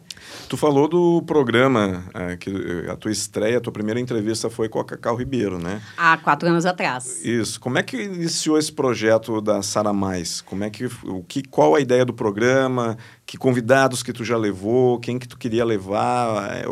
[0.47, 2.51] Tu falou do programa, é, que
[2.89, 5.82] a tua estreia, a tua primeira entrevista foi com a Cacau Ribeiro, né?
[5.97, 7.26] Há quatro anos atrás.
[7.26, 7.59] Isso.
[7.59, 10.41] Como é que iniciou esse projeto da Sara Mais?
[10.41, 12.97] Como é que, o que, qual a ideia do programa?
[13.26, 14.99] Que convidados que tu já levou?
[14.99, 16.57] Quem que tu queria levar?
[16.57, 16.65] É,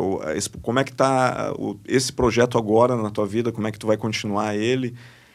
[0.62, 1.52] como é que está
[1.86, 3.50] esse projeto agora na tua vida?
[3.50, 4.94] Como é que tu vai continuar ele?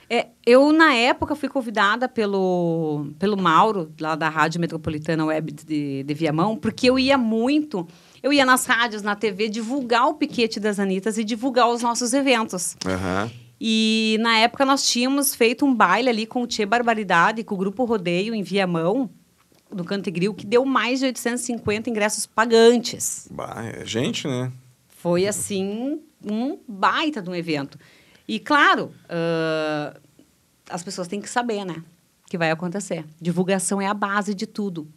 [0.10, 6.04] É, eu, na época, fui convidada pelo, pelo Mauro, lá da Rádio Metropolitana Web de,
[6.04, 7.88] de Viamão, porque eu ia muito
[8.22, 12.14] eu ia nas rádios, na TV, divulgar o piquete das Anitas e divulgar os nossos
[12.14, 12.76] eventos.
[12.86, 13.32] Uhum.
[13.60, 17.58] E na época nós tínhamos feito um baile ali com o Tchê Barbaridade, com o
[17.58, 19.10] Grupo Rodeio em Viamão,
[19.72, 23.28] do Cantegril, que deu mais de 850 ingressos pagantes.
[23.30, 24.52] Bah, é gente, né?
[24.88, 27.78] Foi, assim, um baita de um evento.
[28.28, 30.00] E, claro, uh,
[30.70, 31.84] as pessoas têm que saber, né?
[32.30, 33.06] Que vai acontecer.
[33.20, 34.88] Divulgação é a base de tudo.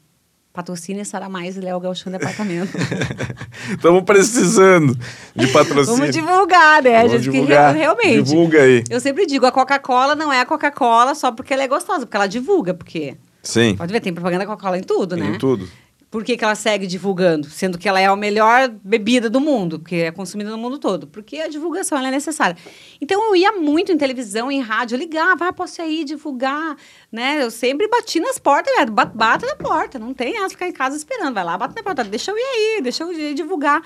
[0.53, 2.77] Patrocínio Sara Mais e Léo Galchão Departamento.
[3.73, 4.95] Estamos precisando
[5.35, 5.99] de patrocínio.
[5.99, 6.99] Vamos divulgar, né?
[6.99, 7.75] Vamos gente, divulgar.
[7.75, 8.23] realmente.
[8.25, 8.85] Divulga aí.
[8.91, 12.17] Eu sempre digo, a Coca-Cola não é a Coca-Cola só porque ela é gostosa, porque
[12.17, 13.17] ela divulga, porque...
[13.43, 13.75] Sim.
[13.77, 15.35] Pode ver, tem propaganda Coca-Cola em tudo, né?
[15.35, 15.67] Em tudo.
[16.13, 17.49] Por que, que ela segue divulgando?
[17.49, 21.07] Sendo que ela é a melhor bebida do mundo, que é consumida no mundo todo.
[21.07, 22.55] Porque a divulgação é necessária.
[23.01, 26.77] Então eu ia muito em televisão, em rádio, eu ligava, ah, posso ir divulgar,
[27.11, 27.43] né?
[27.43, 30.95] Eu sempre bati nas portas, bate, bate na porta, não tem essa ficar em casa
[30.95, 31.33] esperando.
[31.33, 33.83] Vai lá, bate na porta, deixa eu ir aí, deixa eu ir divulgar.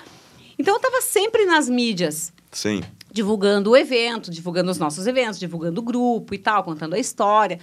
[0.59, 2.33] Então eu estava sempre nas mídias.
[2.51, 2.83] Sim.
[3.09, 7.57] Divulgando o evento, divulgando os nossos eventos, divulgando o grupo e tal, contando a história.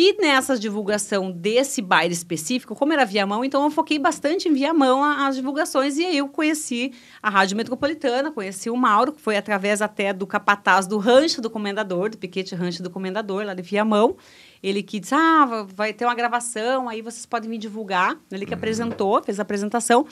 [0.00, 5.02] E nessa divulgação desse baile específico, como era Viamão, então eu foquei bastante em Viamão
[5.02, 5.98] as divulgações.
[5.98, 10.24] E aí eu conheci a Rádio Metropolitana, conheci o Mauro, que foi através até do
[10.24, 14.16] capataz do Rancho do Comendador, do Piquete Rancho do Comendador, lá de Viamão.
[14.62, 18.16] Ele que disse, ah, vai ter uma gravação, aí vocês podem me divulgar.
[18.30, 20.06] Ele que apresentou, fez a apresentação.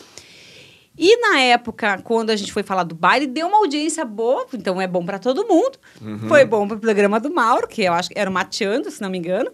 [0.99, 4.81] E na época, quando a gente foi falar do baile, deu uma audiência boa, então
[4.81, 5.79] é bom para todo mundo.
[6.03, 6.27] Uhum.
[6.27, 9.01] Foi bom para o programa do Mauro, que eu acho que era o Mateando, se
[9.01, 9.53] não me engano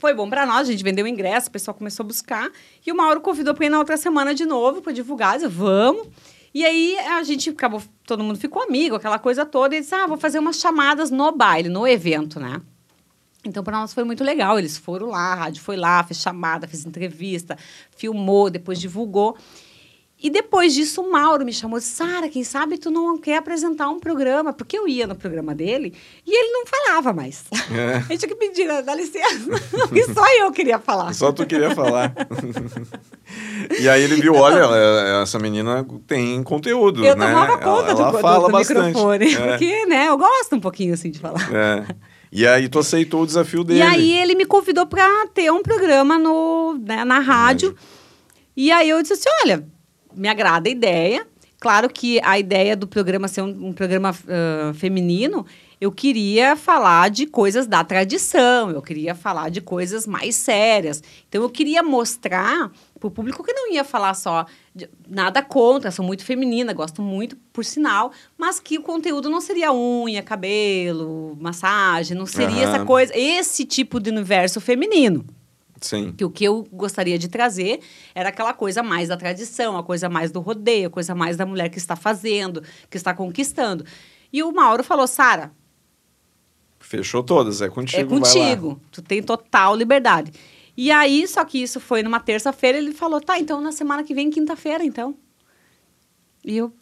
[0.00, 2.50] Foi bom para nós, a gente vendeu o ingresso, o pessoal começou a buscar.
[2.84, 5.34] E o Mauro convidou para ir na outra semana de novo para divulgar.
[5.34, 6.08] Disse, vamos.
[6.54, 9.76] E aí a gente acabou, todo mundo ficou amigo, aquela coisa toda.
[9.76, 12.62] E disse, ah, vou fazer umas chamadas no baile, no evento, né?
[13.44, 14.58] Então, para nós foi muito legal.
[14.58, 17.58] Eles foram lá, a rádio foi lá, fez chamada, fez entrevista,
[17.94, 19.36] filmou, depois divulgou.
[20.22, 23.98] E depois disso, o Mauro me chamou, Sara, quem sabe tu não quer apresentar um
[23.98, 24.52] programa?
[24.52, 25.94] Porque eu ia no programa dele
[26.26, 27.44] e ele não falava mais.
[27.74, 27.96] É.
[28.04, 29.48] A gente tinha que pedir, dá licença.
[29.94, 31.14] e só eu queria falar.
[31.14, 32.14] Só tu queria falar.
[33.80, 37.26] e aí ele viu, olha, essa menina tem conteúdo, eu né?
[37.26, 38.86] Tomava conta ela, ela do, fala do, do bastante.
[38.88, 39.34] microfone.
[39.34, 39.48] É.
[39.48, 41.48] Porque, né, eu gosto um pouquinho, assim, de falar.
[41.50, 41.86] É.
[42.30, 43.80] E aí tu aceitou o desafio dele.
[43.80, 47.74] E aí ele me convidou para ter um programa no, né, na rádio.
[48.54, 49.66] E aí eu disse assim, olha
[50.14, 51.26] me agrada a ideia.
[51.58, 55.44] Claro que a ideia do programa ser um, um programa uh, feminino,
[55.80, 61.02] eu queria falar de coisas da tradição, eu queria falar de coisas mais sérias.
[61.28, 64.44] Então, eu queria mostrar para o público que não ia falar só
[64.74, 69.40] de, nada contra, sou muito feminina, gosto muito, por sinal, mas que o conteúdo não
[69.40, 72.74] seria unha, cabelo, massagem, não seria uhum.
[72.74, 75.24] essa coisa, esse tipo de universo feminino.
[75.80, 76.12] Sim.
[76.12, 77.80] Que o que eu gostaria de trazer
[78.14, 81.46] era aquela coisa mais da tradição, a coisa mais do rodeio, a coisa mais da
[81.46, 83.84] mulher que está fazendo, que está conquistando.
[84.32, 85.52] E o Mauro falou, Sara.
[86.78, 88.02] Fechou todas, é contigo.
[88.02, 88.80] É contigo.
[88.90, 90.32] Tu tem total liberdade.
[90.76, 94.14] E aí, só que isso foi numa terça-feira, ele falou, tá, então na semana que
[94.14, 95.14] vem, quinta-feira, então.
[96.44, 96.72] E eu,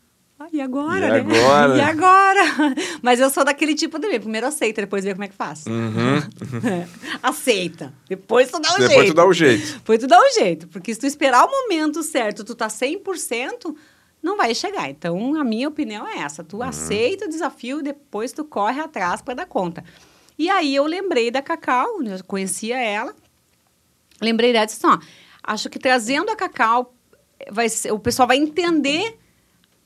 [0.41, 1.37] ah, e agora, e né?
[1.41, 1.77] Agora?
[1.77, 2.43] E agora?
[3.03, 4.21] Mas eu sou daquele tipo também.
[4.21, 5.65] Primeiro aceita, depois vê como é que faz.
[5.67, 6.23] Uhum.
[7.21, 7.93] aceita.
[8.09, 9.01] Depois tu dá o depois jeito.
[9.01, 9.73] Depois tu dá o jeito.
[9.73, 10.69] Depois tu dá o jeito.
[10.69, 13.75] Porque se tu esperar o momento certo, tu tá 100%,
[14.23, 14.89] não vai chegar.
[14.89, 16.45] Então, a minha opinião é essa.
[16.45, 16.63] Tu uhum.
[16.63, 19.83] aceita o desafio, depois tu corre atrás para dar conta.
[20.39, 23.13] E aí eu lembrei da Cacau, eu conhecia ela.
[24.21, 25.05] Lembrei dela e disse assim, ó,
[25.43, 26.95] acho que trazendo a Cacau,
[27.51, 29.19] vai ser, o pessoal vai entender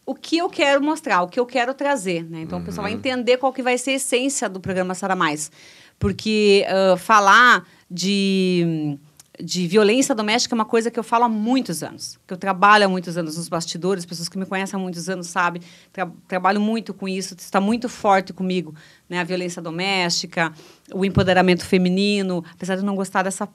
[0.05, 2.41] o que eu quero mostrar, o que eu quero trazer, né?
[2.43, 2.63] Então uhum.
[2.63, 2.99] o pessoal vai uhum.
[2.99, 5.51] entender qual que vai ser a essência do programa Sara Mais.
[5.99, 8.99] Porque uh, falar de,
[9.39, 12.19] de violência doméstica é uma coisa que eu falo há muitos anos.
[12.27, 15.29] Que eu trabalho há muitos anos nos bastidores, pessoas que me conhecem há muitos anos
[15.29, 15.63] sabem.
[15.93, 18.75] Tra trabalho muito com isso, está muito forte comigo.
[19.09, 19.21] Né?
[19.21, 20.53] A violência doméstica,
[20.93, 22.45] o empoderamento feminino.
[22.53, 23.49] Apesar de eu não gostar dessa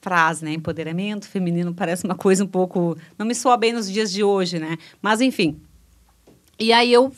[0.00, 0.52] frase, né?
[0.52, 2.96] Empoderamento feminino parece uma coisa um pouco...
[3.18, 4.78] Não me soa bem nos dias de hoje, né?
[5.00, 5.60] Mas, enfim
[6.62, 7.12] e aí eu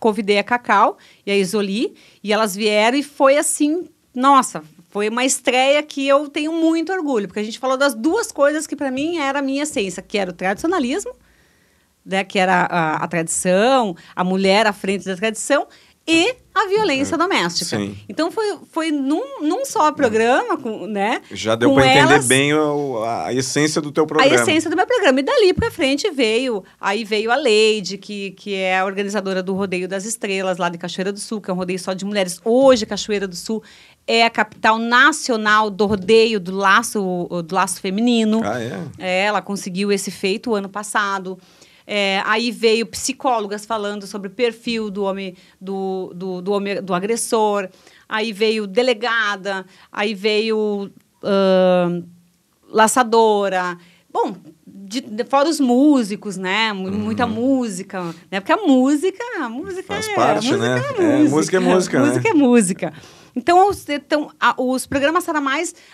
[0.00, 5.24] convidei a Cacau e a Isoli, e elas vieram e foi assim, nossa, foi uma
[5.24, 8.90] estreia que eu tenho muito orgulho, porque a gente falou das duas coisas que para
[8.90, 11.12] mim era a minha essência, que era o tradicionalismo,
[12.04, 15.66] né, que era a, a tradição, a mulher à frente da tradição,
[16.08, 17.76] e a violência é, doméstica.
[17.76, 17.96] Sim.
[18.08, 21.20] Então foi, foi num, num só programa, com, né?
[21.30, 24.34] Já deu para entender bem a, a, essência do teu programa.
[24.34, 25.20] A essência do meu programa.
[25.20, 29.52] E dali para frente veio, aí veio a Leide, que, que é a organizadora do
[29.52, 32.40] Rodeio das Estrelas, lá de Cachoeira do Sul, que é um rodeio só de mulheres.
[32.42, 33.62] Hoje, Cachoeira do Sul
[34.06, 38.40] é a capital nacional do rodeio do laço, do laço feminino.
[38.42, 38.80] Ah, é?
[38.98, 41.38] é ela conseguiu esse feito o ano passado.
[41.90, 46.92] É, aí veio psicólogas falando sobre o perfil do homem, do, do, do, homem, do
[46.92, 47.66] agressor.
[48.06, 50.90] Aí veio delegada, aí veio
[51.22, 52.04] uh,
[52.68, 53.78] laçadora.
[54.12, 54.36] Bom,
[54.66, 56.74] de, de, fora os músicos, né?
[56.74, 56.90] Uhum.
[56.90, 58.38] Muita música, né?
[58.38, 60.76] Porque a música, a música Faz é, parte, música né?
[60.76, 62.28] É música, é, música é música, música né?
[62.28, 62.92] é música.
[63.34, 65.26] Então, os, então a, os programas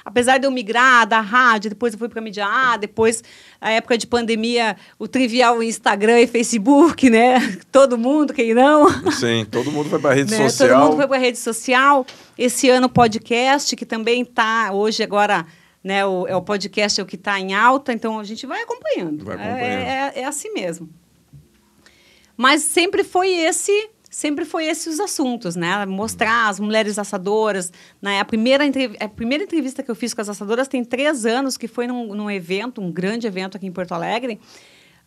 [0.05, 3.22] apesar de eu migrar da rádio, depois eu fui para a mídia A, depois,
[3.61, 7.59] a época de pandemia, o trivial Instagram e Facebook, né?
[7.70, 8.89] Todo mundo, quem não?
[9.12, 10.49] Sim, todo mundo foi para a rede né?
[10.49, 10.68] social.
[10.68, 12.07] Todo mundo foi para a rede social.
[12.39, 15.47] Esse ano, podcast, que também está hoje agora...
[15.82, 18.62] Né, o, é o podcast é o que está em alta, então a gente vai
[18.62, 19.22] acompanhando.
[19.22, 19.61] Vai acompanhando.
[19.61, 20.89] É, é, é assim mesmo.
[22.37, 25.84] Mas sempre foi esse sempre foi esses os assuntos, né?
[25.86, 27.72] Mostrar as mulheres assadoras.
[28.00, 28.20] Né?
[28.20, 28.64] A, primeira
[29.00, 32.14] a primeira entrevista que eu fiz com as assadoras tem três anos, que foi num,
[32.14, 34.38] num evento, um grande evento aqui em Porto Alegre,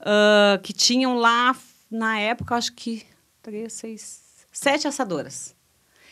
[0.01, 1.55] uh, que tinham lá,
[1.89, 3.03] na época, acho que
[3.41, 5.55] três, seis, sete assadoras.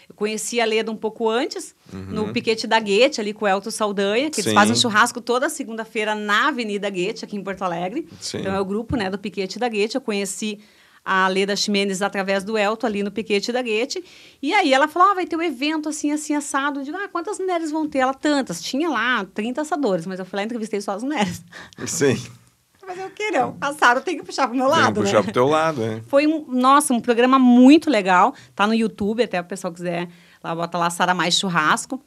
[0.07, 2.05] Eu conheci a Leda um pouco antes, uhum.
[2.05, 4.49] no Piquete da Guete, ali com o Elton Saldanha, que Sim.
[4.49, 8.07] eles fazem um churrasco toda segunda-feira na Avenida Guete, aqui em Porto Alegre.
[8.21, 8.37] Sim.
[8.37, 9.95] Então, é o grupo né, do Piquete da Guete.
[9.95, 10.59] Eu conheci
[11.05, 14.03] a Leda Ximenes através do Elton, ali no Piquete da Guete.
[14.41, 16.79] E aí ela falou: ah, vai ter um evento assim, assim, assado.
[16.79, 17.99] Eu digo, ah, quantas mulheres vão ter?
[17.99, 18.61] Ela, tantas.
[18.61, 21.43] Tinha lá 30 assadores, mas eu fui lá e entrevistei só as mulheres.
[21.85, 22.17] Sim.
[22.87, 23.53] Mas eu queria, não.
[23.53, 24.85] Passaram, tem que puxar pro meu lado.
[24.85, 25.23] Tem que puxar né?
[25.23, 26.01] pro teu lado, é.
[26.07, 28.33] Foi um, nossa, um programa muito legal.
[28.55, 30.07] Tá no YouTube, até o pessoal quiser
[30.43, 31.99] lá, bota lá Sara Mais Churrasco.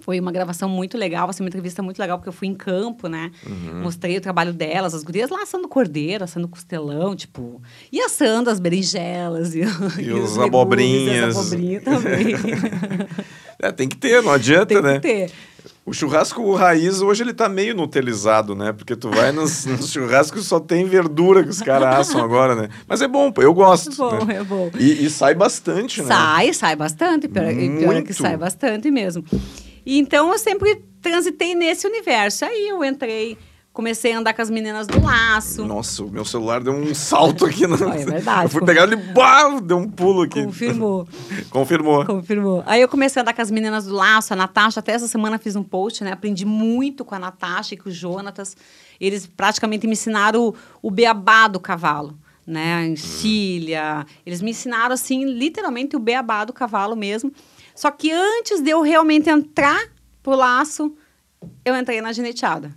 [0.00, 3.08] Foi uma gravação muito legal, assim, uma entrevista muito legal, porque eu fui em campo,
[3.08, 3.30] né?
[3.46, 3.82] Uhum.
[3.82, 7.60] Mostrei o trabalho delas, as gurias lá assando cordeiro, assando costelão, tipo...
[7.90, 9.60] E assando as berinjelas e,
[9.98, 11.36] E os os legumes, abobrinhas.
[11.36, 12.34] as abobrinhas também.
[13.58, 14.94] É, tem que ter, não adianta, Tem né?
[14.96, 15.30] que ter.
[15.84, 18.72] O churrasco raiz hoje ele tá meio nutelizado, né?
[18.72, 22.68] Porque tu vai nos, nos churrascos só tem verdura que os caras assam agora, né?
[22.86, 23.92] Mas é bom, pô, eu gosto.
[23.92, 24.36] É bom, né?
[24.36, 24.70] é bom.
[24.78, 26.08] E, e sai bastante, né?
[26.08, 27.28] Sai, sai bastante.
[27.28, 28.14] Pior, e pior é que Muito.
[28.14, 29.24] sai bastante mesmo.
[29.86, 32.44] E então eu sempre transitei nesse universo.
[32.44, 33.38] Aí eu entrei,
[33.72, 35.64] comecei a andar com as meninas do laço.
[35.64, 37.68] Nossa, o meu celular deu um salto aqui.
[37.68, 37.76] Na...
[37.94, 38.46] É verdade.
[38.46, 40.44] Eu fui pegar ele, bah, deu um pulo aqui.
[40.44, 41.06] Confirmou.
[41.48, 42.04] Confirmou.
[42.04, 42.64] Confirmou.
[42.66, 45.38] Aí eu comecei a andar com as meninas do laço, a Natasha, até essa semana
[45.38, 46.10] fiz um post, né?
[46.10, 48.56] Aprendi muito com a Natasha e com o Jonatas.
[49.00, 52.84] Eles praticamente me ensinaram o, o beabá do cavalo, né?
[52.88, 54.04] Encilha.
[54.24, 57.32] Eles me ensinaram, assim, literalmente o beabá do cavalo mesmo.
[57.76, 59.86] Só que antes de eu realmente entrar
[60.22, 60.96] pro laço,
[61.64, 62.74] eu entrei na gineteada.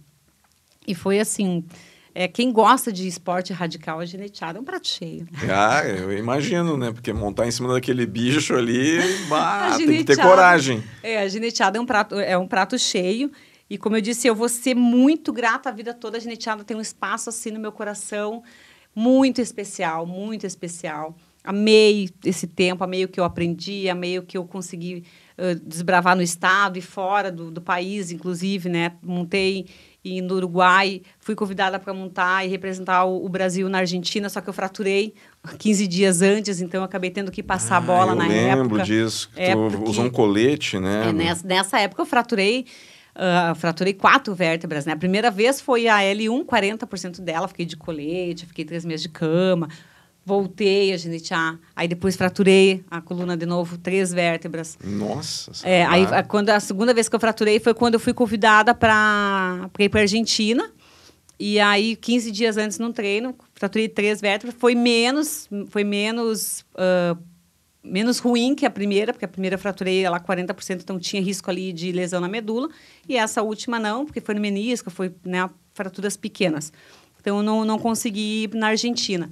[0.86, 1.66] E foi assim.
[2.14, 5.28] É, quem gosta de esporte radical, a gineteada é um prato cheio.
[5.50, 6.91] Ah, eu imagino, né?
[6.91, 8.97] Porque montar em cima daquele bicho ali,
[9.30, 10.84] bah, tem que ter coragem.
[11.02, 13.32] É, a gineteada é um prato, é um prato cheio.
[13.70, 16.18] E como eu disse, eu vou ser muito grata a vida toda.
[16.18, 18.43] A gineteada tem um espaço assim no meu coração
[18.93, 21.16] muito especial, muito especial.
[21.43, 25.05] Amei esse tempo, amei o que eu aprendi, amei o que eu consegui
[25.37, 28.91] eh, desbravar no estado e fora do, do país, inclusive, né?
[29.01, 29.65] Montei
[30.03, 34.41] em, no Uruguai, fui convidada para montar e representar o, o Brasil na Argentina, só
[34.41, 35.13] que eu fraturei
[35.57, 38.75] 15 dias antes, então eu acabei tendo que passar a bola ah, eu na lembro
[38.75, 38.83] época.
[38.83, 39.29] disso.
[39.33, 41.09] Que É, tu porque- usou um colete, né?
[41.09, 42.65] É, nessa, nessa época eu fraturei,
[43.15, 44.91] ah, fraturei quatro vértebras, né?
[44.93, 49.09] A primeira vez foi a L1, 40% dela, fiquei de colete, fiquei três meses de
[49.09, 49.67] cama,
[50.30, 54.77] voltei a ginetear, aí depois fraturei a coluna de novo, três vértebras.
[54.84, 55.51] Nossa.
[55.63, 58.13] É, aí ah, a, quando a segunda vez que eu fraturei foi quando eu fui
[58.13, 60.69] convidada para ir para Argentina.
[61.39, 67.17] E aí 15 dias antes num treino, fraturei três vértebras, foi menos, foi menos ah,
[67.84, 71.73] menos ruim que a primeira, porque a primeira fraturei ela 40%, então tinha risco ali
[71.73, 72.69] de lesão na medula,
[73.07, 76.71] e essa última não, porque foi no menisco, foi né, fraturas pequenas.
[77.19, 79.30] Então eu não, não consegui ir na Argentina.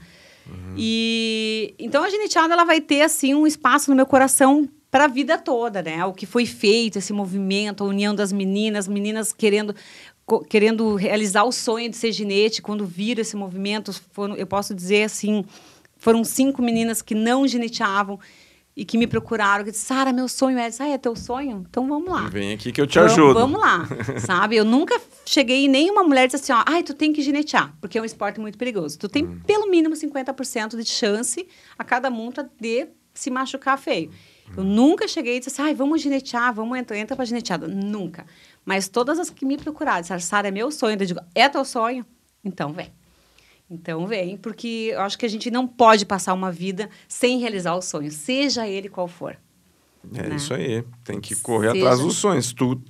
[0.77, 5.07] E então a gineteada ela vai ter assim um espaço no meu coração para a
[5.07, 6.05] vida toda, né?
[6.05, 9.75] O que foi feito, esse movimento, a união das meninas, meninas querendo
[10.49, 15.03] querendo realizar o sonho de ser ginete, quando viram esse movimento, foram, eu posso dizer
[15.03, 15.45] assim,
[15.95, 18.19] foram cinco meninas que não gineteavam
[18.77, 21.65] e que me procuraram, que disseram, Sara, meu sonho é, ah, é teu sonho?
[21.67, 22.29] Então vamos lá.
[22.29, 23.33] Vem aqui que eu te Vamos- ajudo.
[23.33, 23.87] Vamos lá,
[24.23, 24.55] sabe?
[24.55, 27.73] Eu nunca cheguei em nenhuma mulher e disse assim, ó, ai, tu tem que ginetear,
[27.81, 28.99] porque é um esporte muito perigoso.
[28.99, 29.39] Tu tem Hum.
[29.47, 31.47] pelo mínimo 50% de chance
[31.77, 34.11] a cada multa de se machucar feio.
[34.55, 34.67] Eu Hum.
[34.67, 37.67] nunca cheguei e disse assim, ai, vamos ginetear, vamos entrar, entra pra gineteada.
[37.67, 38.27] Nunca.
[38.63, 40.93] Mas todas as que me procuraram, disseram, Sara, é meu sonho.
[40.99, 42.05] Eu digo, é teu sonho?
[42.45, 42.91] Então vem.
[43.69, 47.75] Então vem, porque eu acho que a gente não pode passar uma vida sem realizar
[47.75, 49.37] o sonho, seja ele qual for.
[50.15, 50.35] É né?
[50.37, 50.83] isso aí.
[51.03, 52.53] Tem que correr Seja- atrás dos sonhos.
[52.53, 52.81] Tu...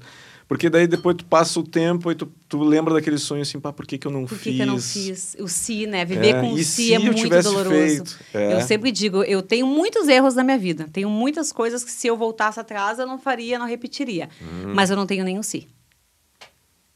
[0.48, 3.74] Porque daí depois tu passa o tempo e tu, tu lembra daquele sonho assim, pá,
[3.74, 4.44] por que, que eu não Por fiz?
[4.44, 5.36] que, que eu não fiz?
[5.42, 6.06] O si, né?
[6.06, 8.18] Viver É, com o si é muito doloroso.
[8.34, 8.54] É.
[8.54, 10.88] Eu sempre digo, eu tenho muitos erros na minha vida.
[10.94, 14.30] Tenho muitas coisas que se eu voltasse atrás eu não faria, não repetiria.
[14.42, 14.72] Hum.
[14.74, 15.68] Mas eu não tenho nenhum si.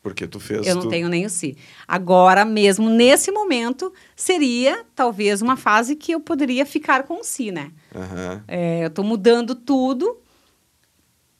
[0.01, 0.89] Porque tu fez Eu não tu...
[0.89, 1.55] tenho nenhum si.
[1.87, 7.51] Agora mesmo, nesse momento, seria talvez uma fase que eu poderia ficar com o si,
[7.51, 7.71] né?
[7.93, 8.43] Aham.
[8.47, 10.19] É, eu estou mudando tudo,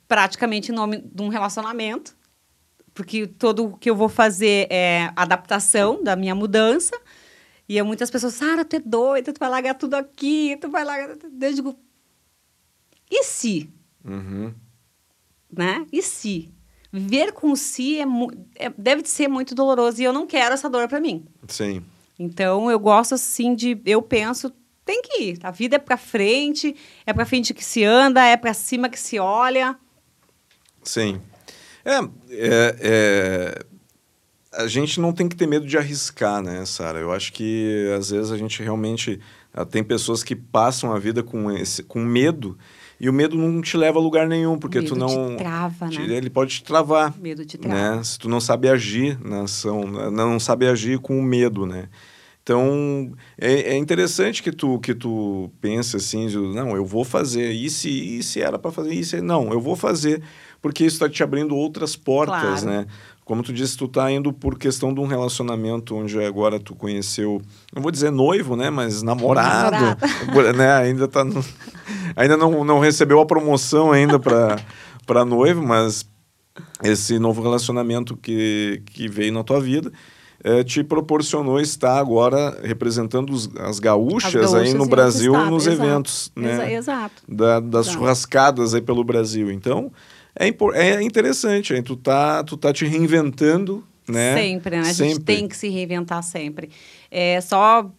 [0.07, 2.15] praticamente em nome de um relacionamento,
[2.93, 6.95] porque todo o que eu vou fazer é adaptação da minha mudança.
[7.67, 11.17] E muitas pessoas, Sara, tu é doida, tu vai largar tudo aqui, tu vai largar.
[11.41, 11.79] Eu digo,
[13.09, 13.69] e se?
[14.05, 14.53] Uhum.
[15.51, 15.85] Né?
[15.91, 16.53] E se?
[16.91, 18.05] Viver com si é,
[18.55, 21.25] é- deve ser muito doloroso e eu não quero essa dor para mim.
[21.47, 21.83] Sim.
[22.19, 24.51] Então eu gosto assim de, eu penso,
[24.85, 25.39] tem que ir.
[25.41, 26.75] A vida é para frente,
[27.05, 29.77] é para frente que se anda, é para cima que se olha.
[30.83, 31.21] Sim.
[31.85, 31.97] É,
[32.29, 33.65] é, é,
[34.51, 36.99] a gente não tem que ter medo de arriscar, né, Sara?
[36.99, 39.19] Eu acho que às vezes a gente realmente
[39.53, 42.57] ah, tem pessoas que passam a vida com esse, com medo
[43.03, 45.89] e o medo não te leva a lugar nenhum, porque Medo tu não te trava,
[45.89, 46.15] te- né?
[46.15, 47.97] ele pode te travar, Medo te trava.
[47.97, 48.03] né?
[48.03, 50.09] Se tu não sabe agir na ação, né?
[50.11, 51.89] não sabe agir com o medo, né?
[52.43, 57.51] Então, é, é interessante que tu, que tu pense assim, de, não, eu vou fazer,
[57.51, 59.21] e se, e se era para fazer isso?
[59.21, 60.21] Não, eu vou fazer,
[60.59, 62.65] porque isso está te abrindo outras portas, Claro.
[62.65, 62.87] né?
[63.23, 67.41] Como tu disse, tu tá indo por questão de um relacionamento onde agora tu conheceu,
[67.73, 69.77] não vou dizer noivo, né, mas namorado,
[70.57, 70.73] né?
[70.77, 71.43] Ainda tá no-
[72.15, 74.57] ainda não, não recebeu a promoção ainda para
[75.05, 76.05] para noivo, mas
[76.83, 79.91] esse novo relacionamento que, que veio na tua vida
[80.43, 85.51] eh, te proporcionou estar agora representando os- as, gaúchas As gaúchas aí no Brasil estado,
[85.51, 85.83] nos exato.
[85.89, 86.53] eventos, né?
[86.53, 87.15] Exa- exato.
[87.27, 87.99] Da- das Exato.
[87.99, 89.51] churrascadas aí pelo Brasil.
[89.51, 89.91] Então,
[90.35, 91.83] é, é interessante, hein?
[91.83, 94.35] Tu tá, tu tá te reinventando, né?
[94.35, 94.81] Sempre, né?
[94.81, 95.23] A gente Sempre.
[95.23, 96.69] tem que se reinventar sempre.
[97.09, 97.91] É só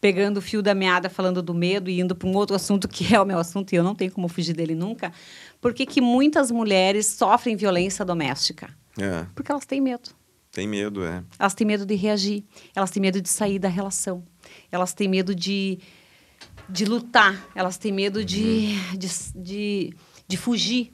[0.00, 3.14] pegando o fio da meada, falando do medo e indo para um outro assunto que
[3.14, 5.12] é o meu assunto e eu não tenho como fugir dele nunca.
[5.60, 8.70] Por que muitas mulheres sofrem violência doméstica?
[8.98, 10.10] É, Porque elas têm medo.
[10.50, 11.22] tem medo, é.
[11.38, 12.44] Elas têm medo de reagir,
[12.74, 14.24] elas têm medo de sair da relação,
[14.72, 15.78] elas têm medo de,
[16.68, 19.94] de lutar, elas têm medo de, de, de,
[20.26, 20.92] de fugir,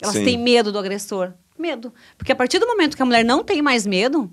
[0.00, 0.24] elas Sim.
[0.24, 1.32] têm medo do agressor.
[1.58, 1.92] Medo.
[2.16, 4.32] Porque a partir do momento que a mulher não tem mais medo,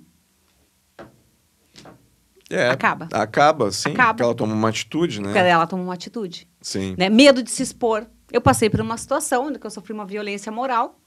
[2.50, 3.10] É, Acaba.
[3.12, 3.92] Acaba, sim.
[3.92, 4.14] Acaba.
[4.14, 5.28] Porque ela toma uma atitude, né?
[5.28, 6.48] porque ela toma uma atitude.
[6.62, 6.96] Sim.
[6.98, 7.10] né?
[7.10, 8.08] Medo de se expor.
[8.32, 10.98] Eu passei por uma situação onde eu sofri uma violência moral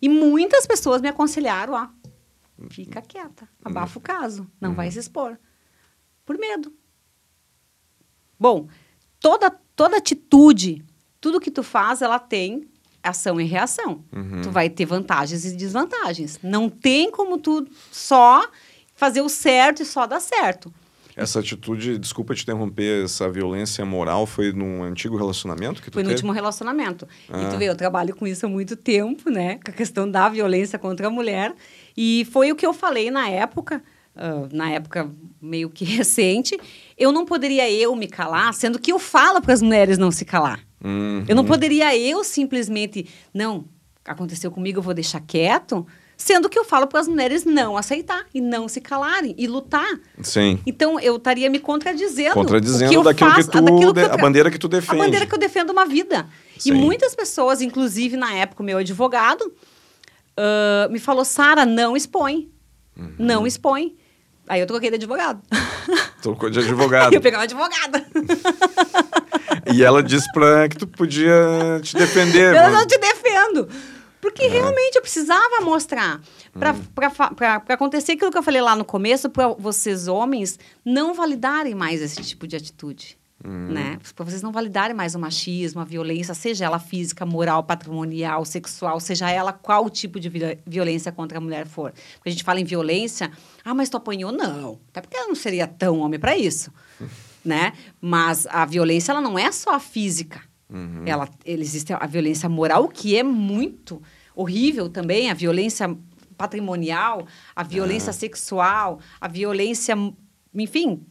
[0.00, 1.90] e muitas pessoas me aconselharam a
[2.70, 5.38] fica quieta, abafa o caso, não vai se expor.
[6.24, 6.72] Por medo.
[8.38, 8.68] Bom,
[9.18, 10.84] toda, toda atitude,
[11.20, 12.68] tudo que tu faz, ela tem
[13.04, 14.02] ação e reação.
[14.12, 14.40] Uhum.
[14.42, 16.38] Tu vai ter vantagens e desvantagens.
[16.42, 18.48] Não tem como tu só
[18.96, 20.72] fazer o certo e só dar certo.
[21.16, 26.02] Essa atitude, desculpa te interromper, essa violência moral foi num antigo relacionamento que tu Foi
[26.02, 26.16] no teve?
[26.18, 27.06] último relacionamento.
[27.28, 27.48] E Ah.
[27.50, 29.60] tu vê, eu trabalho com isso há muito tempo, né?
[29.64, 31.54] Com a questão da violência contra a mulher.
[31.96, 33.80] E foi o que eu falei na época,
[34.16, 35.08] ah, na época
[35.40, 36.58] meio que recente.
[36.98, 40.24] Eu não poderia eu me calar, sendo que eu falo para as mulheres não se
[40.24, 40.58] calar.
[40.84, 41.24] Uhum.
[41.26, 43.64] Eu não poderia eu simplesmente, não,
[44.04, 45.86] aconteceu comigo, eu vou deixar quieto.
[46.16, 49.98] Sendo que eu falo para as mulheres não aceitar e não se calarem e lutar.
[50.22, 50.60] Sim.
[50.64, 52.34] Então eu estaria me contradizendo.
[52.34, 55.02] Contradizendo o que eu daquilo faço- que tu, daquilo que a bandeira que tu defende.
[55.02, 56.28] a bandeira que eu defendo uma vida.
[56.56, 56.70] Sim.
[56.70, 59.52] E muitas pessoas, inclusive na época o meu advogado,
[60.36, 62.48] ah, me falou, Sara, não expõe.
[62.96, 63.14] Uhum.
[63.18, 63.96] Não expõe.
[64.46, 65.40] Aí eu troquei de advogado.
[66.20, 67.12] Trocou de advogado.
[67.14, 68.04] Eu peguei uma advogada.
[69.72, 71.34] e ela disse pra que tu podia
[71.82, 72.54] te defender.
[72.54, 73.68] eu mas- não te defendo.
[74.20, 76.18] Porque realmente eu precisava mostrar.
[76.58, 82.00] Para acontecer aquilo que eu falei lá no começo, para vocês homens não validarem mais
[82.00, 83.18] esse tipo de atitude.
[83.46, 83.98] Né?
[84.16, 88.98] Para vocês não validarem mais o machismo, a violência, seja ela física, moral, patrimonial, sexual,
[89.00, 91.92] seja ela qual tipo de vi- violência contra a mulher for.
[92.14, 93.30] Porque a gente fala em violência,
[93.62, 94.32] ah, mas tu apanhou?
[94.32, 94.80] Não.
[94.88, 96.72] Até porque ela não seria tão homem para isso.
[97.44, 97.74] né?
[98.00, 100.40] Mas a violência ela não é só a física.
[101.06, 104.02] Ela, ela existe a violência moral, que é muito
[104.34, 105.94] horrível também, a violência
[106.36, 109.94] patrimonial, a violência sexual, a violência,
[110.54, 111.04] enfim,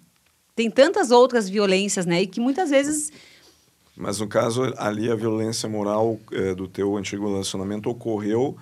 [0.55, 2.21] tem tantas outras violências, né?
[2.21, 3.11] E que muitas vezes
[3.95, 8.57] Mas no caso ali a violência moral eh, do teu antigo relacionamento ocorreu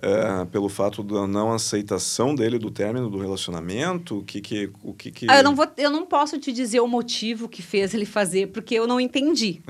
[0.00, 4.92] eh, pelo fato da não aceitação dele do término do relacionamento, o que que o
[4.92, 7.94] que que Ah, eu não vou, eu não posso te dizer o motivo que fez
[7.94, 9.60] ele fazer, porque eu não entendi.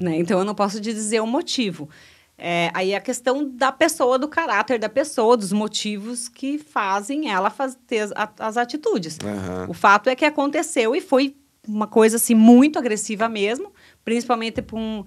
[0.00, 0.16] Né?
[0.16, 1.88] Então eu não posso te dizer o motivo.
[2.36, 7.48] É, aí a questão da pessoa, do caráter da pessoa, dos motivos que fazem ela
[7.48, 9.18] faz, ter as, as atitudes.
[9.24, 9.66] Aham.
[9.68, 13.72] O fato é que aconteceu e foi uma coisa assim muito agressiva mesmo,
[14.04, 15.04] principalmente para um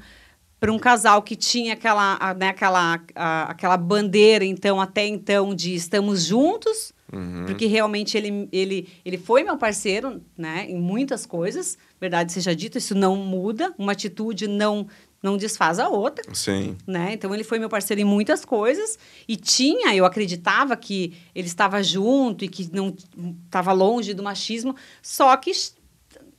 [0.59, 5.75] para um casal que tinha aquela, né, aquela, a- aquela bandeira, então, até então, de
[5.75, 7.45] estamos juntos, Uhum.
[7.45, 12.75] porque realmente ele, ele, ele foi meu parceiro, né, em muitas coisas, verdade seja dito,
[12.75, 14.87] isso não muda, uma atitude não,
[15.21, 16.77] não desfaz a outra, Sim.
[16.85, 17.13] né?
[17.13, 18.97] Então ele foi meu parceiro em muitas coisas
[19.27, 22.95] e tinha, eu acreditava que ele estava junto e que não
[23.45, 25.51] estava longe do machismo, só que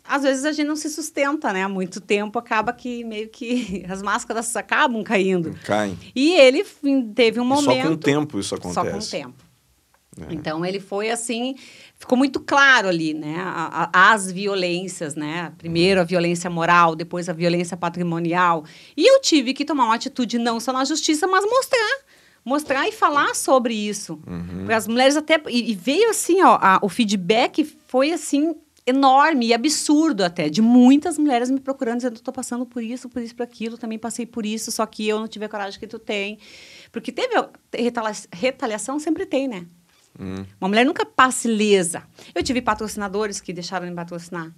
[0.04, 1.64] às vezes a gente não se sustenta, né?
[1.64, 5.54] Há muito tempo acaba que meio que as máscaras acabam caindo.
[5.64, 5.98] Caem.
[6.14, 6.64] E ele
[7.14, 8.74] teve um E momento só com o tempo isso acontece.
[8.74, 9.48] só com o tempo.
[10.20, 10.34] É.
[10.34, 11.54] Então ele foi assim,
[11.99, 13.36] ficou muito claro ali, né?
[13.40, 15.53] a- a- as violências, né?
[15.59, 18.64] Primeiro a violência moral, depois a violência patrimonial.
[18.96, 21.99] E eu tive que tomar uma atitude não só na justiça, mas mostrar.
[22.44, 24.18] Mostrar e falar sobre isso.
[24.26, 24.64] Uhum.
[24.64, 25.40] Para as mulheres até.
[25.49, 28.55] E, e veio assim, ó, a- o feedback foi assim.
[28.86, 33.20] Enorme e absurdo até, de muitas mulheres me procurando, dizendo: estou passando por isso, por
[33.20, 35.86] isso, por aquilo, também passei por isso, só que eu não tive a coragem que
[35.86, 36.38] tu tem.
[36.90, 37.34] Porque teve
[37.76, 39.66] retalia- retaliação, sempre tem, né?
[40.18, 40.44] Hum.
[40.60, 42.02] Uma mulher nunca passa ilesa.
[42.34, 44.52] Eu tive patrocinadores que deixaram de me patrocinar.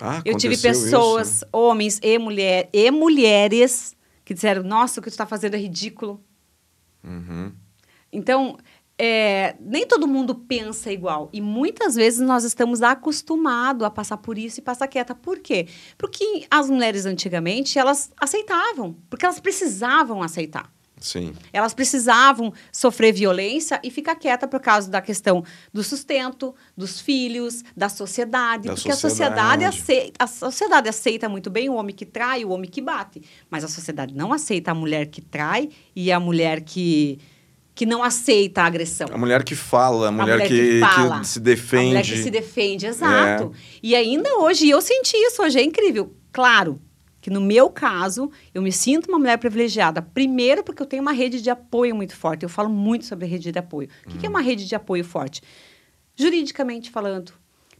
[0.00, 1.46] Ah, Eu tive pessoas, isso?
[1.52, 6.22] homens e, mulher, e mulheres, que disseram: Nossa, o que tu está fazendo é ridículo.
[7.02, 7.52] Uhum.
[8.12, 8.58] Então,
[8.98, 11.28] é, nem todo mundo pensa igual.
[11.32, 15.14] E muitas vezes nós estamos acostumados a passar por isso e passar quieta.
[15.14, 15.68] Por quê?
[15.98, 18.96] Porque as mulheres antigamente, elas aceitavam.
[19.08, 20.72] Porque elas precisavam aceitar.
[20.98, 21.34] Sim.
[21.52, 27.62] Elas precisavam sofrer violência e ficar quieta por causa da questão do sustento, dos filhos,
[27.76, 28.68] da sociedade.
[28.68, 29.64] Da porque sociedade.
[29.64, 32.80] a sociedade, aceita, a sociedade aceita muito bem o homem que trai, o homem que
[32.80, 33.22] bate.
[33.50, 37.18] Mas a sociedade não aceita a mulher que trai e a mulher que,
[37.74, 39.08] que não aceita a agressão.
[39.12, 41.20] A mulher que fala, a mulher, mulher que, que fala.
[41.20, 41.86] que se A defende.
[41.88, 43.52] mulher que se defende, exato.
[43.82, 46.14] E ainda hoje, eu senti isso, hoje é incrível.
[46.32, 46.80] Claro
[47.26, 50.00] que no meu caso, eu me sinto uma mulher privilegiada.
[50.00, 52.44] Primeiro, porque eu tenho uma rede de apoio muito forte.
[52.44, 53.88] Eu falo muito sobre rede de apoio.
[54.06, 55.42] O que, que é uma rede de apoio forte?
[56.14, 57.32] Juridicamente falando,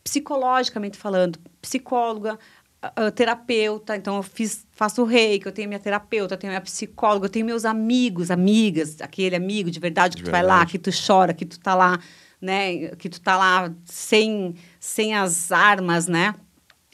[0.03, 2.37] psicologicamente falando, psicóloga,
[2.83, 6.61] ah, ah, terapeuta, então eu fiz, faço reiki, eu tenho minha terapeuta, eu tenho minha
[6.61, 10.55] psicóloga, eu tenho meus amigos, amigas, aquele amigo de verdade que De tu vai lá,
[10.57, 10.73] verdade.
[10.73, 12.01] que tu chora, que tu tá lá,
[12.41, 16.35] né, que tu tá lá sem, sem as armas, né,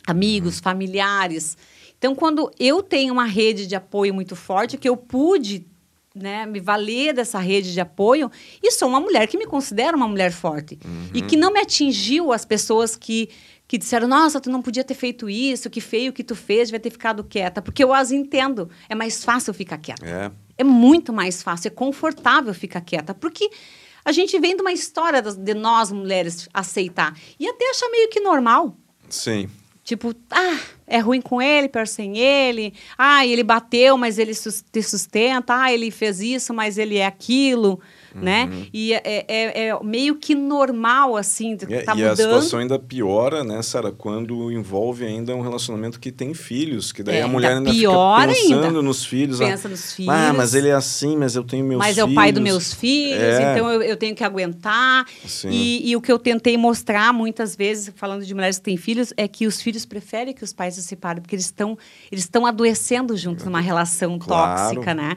[0.06, 1.56] amigos, familiares.
[2.02, 5.64] Então, quando eu tenho uma rede de apoio muito forte, que eu pude
[6.12, 8.28] né, me valer dessa rede de apoio,
[8.60, 10.80] e sou uma mulher que me considera uma mulher forte.
[11.14, 13.30] E que não me atingiu as pessoas que,
[13.68, 16.80] que disseram, nossa, tu não podia ter feito isso, que feio que tu fez, devia
[16.80, 17.62] ter ficado quieta.
[17.62, 18.68] Porque eu as entendo.
[18.88, 20.04] É mais fácil ficar quieta.
[20.04, 20.32] É.
[20.58, 23.48] É muito mais fácil, é confortável ficar quieta, porque
[24.04, 28.18] a gente vem de uma história de nós mulheres aceitar e até achar meio que
[28.18, 28.76] normal.
[29.08, 29.48] Sim.
[29.84, 32.72] Tipo, ah, é ruim com ele, pior sem ele.
[32.96, 35.60] Ah, ele bateu, mas ele te sustenta.
[35.62, 37.80] Ah, ele fez isso, mas ele é aquilo,
[38.20, 38.48] né?
[38.52, 38.66] Uhum.
[38.72, 42.16] E é, é- é meio que normal, assim, E, tá e a mudando.
[42.16, 47.16] situação ainda piora, né, Sara, quando envolve ainda um relacionamento que tem filhos, que daí
[47.16, 48.82] É, a mulher ainda ainda pior fica pensando ainda.
[48.82, 49.40] nos filhos.
[49.40, 50.12] ah, Pensa nos filhos.
[50.14, 52.08] Ah, mas ele é assim, mas eu tenho meus mas filhos.
[52.08, 53.52] é o pai dos meus filhos, É.
[53.54, 55.06] então eu, eu tenho que aguentar.
[55.48, 59.12] E, e o que eu tentei mostrar muitas vezes, falando de mulheres que têm filhos,
[59.16, 61.76] é que os filhos preferem que os pais se separem, porque eles estão
[62.10, 64.60] eles estão adoecendo juntos numa relação Claro.
[64.74, 65.16] tóxica, né?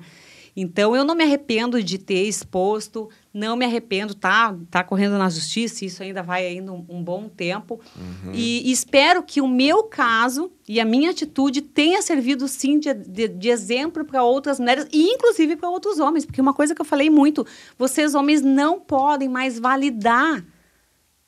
[0.58, 5.30] Então eu não me arrependo de ter exposto, não me arrependo, tá, tá correndo na
[5.30, 7.82] justiça, isso ainda vai ainda um, um bom tempo.
[7.94, 8.32] Uhum.
[8.34, 12.94] E, e espero que o meu caso e a minha atitude tenha servido sim de,
[12.94, 16.80] de, de exemplo para outras mulheres e inclusive para outros homens, porque uma coisa que
[16.82, 17.46] eu falei muito,
[17.78, 20.42] vocês homens não podem mais validar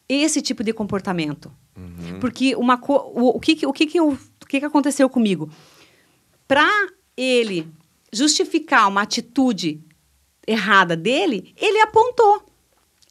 [0.07, 1.51] esse tipo de comportamento.
[2.21, 5.09] Porque uma co- o, o que que- o que que eu- o que que aconteceu
[5.09, 5.49] comigo?
[6.47, 6.65] Para
[7.17, 7.67] ele
[8.13, 9.81] justificar uma atitude
[10.47, 12.43] errada dele, ele apontou.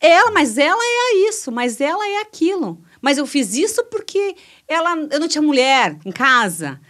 [0.01, 2.83] Ela, mas ela é isso, mas ela é aquilo.
[3.01, 4.35] Mas eu fiz isso porque
[4.69, 6.81] ela, eu não tinha mulher em casa,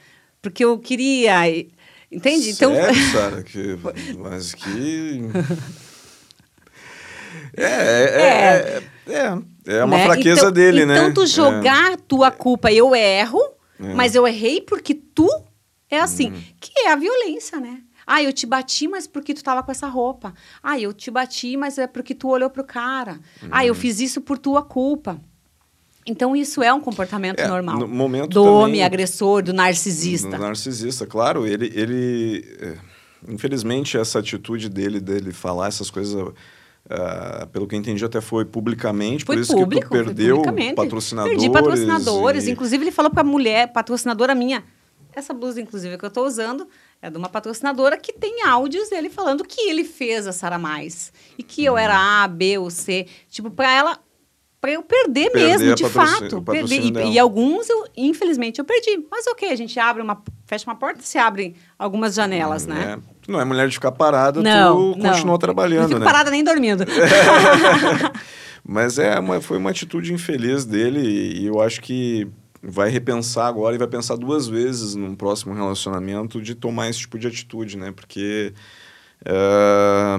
[0.42, 1.48] porque eu queria,
[2.10, 2.50] entende?
[2.50, 3.42] Então, Sério, Sara?
[3.42, 3.78] Que,
[4.18, 5.20] mas que...
[7.58, 10.04] É, é, é, é, é uma né?
[10.04, 10.96] fraqueza Então- dele, né?
[10.98, 11.26] Então, tu É.
[11.26, 13.40] jogar tua culpa, eu erro,
[13.80, 13.94] É.
[13.94, 15.28] mas eu errei porque tu
[15.90, 16.30] é assim.
[16.30, 16.42] Uhum.
[16.60, 17.80] Que é a violência, né?
[18.06, 20.32] Ah, eu te bati, mas porque tu tava com essa roupa.
[20.62, 23.18] Ah, eu te bati, mas é porque tu olhou pro cara.
[23.50, 23.66] Ah, Uhum.
[23.66, 25.20] eu fiz isso por tua culpa.
[26.06, 27.80] Então, isso é um comportamento É, normal.
[27.80, 30.30] no momento do também- homem agressor, do narcisista.
[30.30, 31.44] Do narcisista, claro.
[31.44, 32.76] Ele, ele é,
[33.28, 36.32] infelizmente, essa atitude dele, dele falar essas coisas,
[36.88, 39.24] ah, pelo que eu entendi, até foi publicamente.
[39.24, 40.42] Foi por isso público, que tu perdeu
[40.76, 41.36] patrocinadores.
[41.38, 42.46] Perdi patrocinadores.
[42.46, 44.62] e- Inclusive, ele falou para a mulher, patrocinadora minha,
[45.12, 46.68] essa blusa, inclusive, que eu estou usando,
[47.02, 51.12] é de uma patrocinadora que tem áudios dele falando que ele fez a Sara Mais.
[51.38, 52.24] E que eu era Uhum.
[52.24, 53.06] A, B ou C.
[53.28, 53.98] Tipo, para ela...
[54.58, 56.42] Para eu perder, Perder mesmo, de fato.
[56.42, 56.80] Perder.
[56.80, 59.04] E, e alguns, eu, infelizmente, eu perdi.
[59.08, 60.20] Mas ok, a gente abre uma...
[60.46, 62.96] Fecha uma porta e se abrem algumas janelas, né?
[62.98, 65.10] É, tu não é mulher de ficar parada, Não, tu não.
[65.10, 66.06] continuou trabalhando, Não fico né?
[66.06, 66.84] parada nem dormindo.
[68.64, 72.26] Mas é uma, foi uma atitude infeliz dele e eu acho que
[72.62, 77.18] vai repensar agora e vai pensar duas vezes num próximo relacionamento de tomar esse tipo
[77.18, 77.92] de atitude, né?
[77.92, 78.52] Porque
[79.24, 80.18] ah,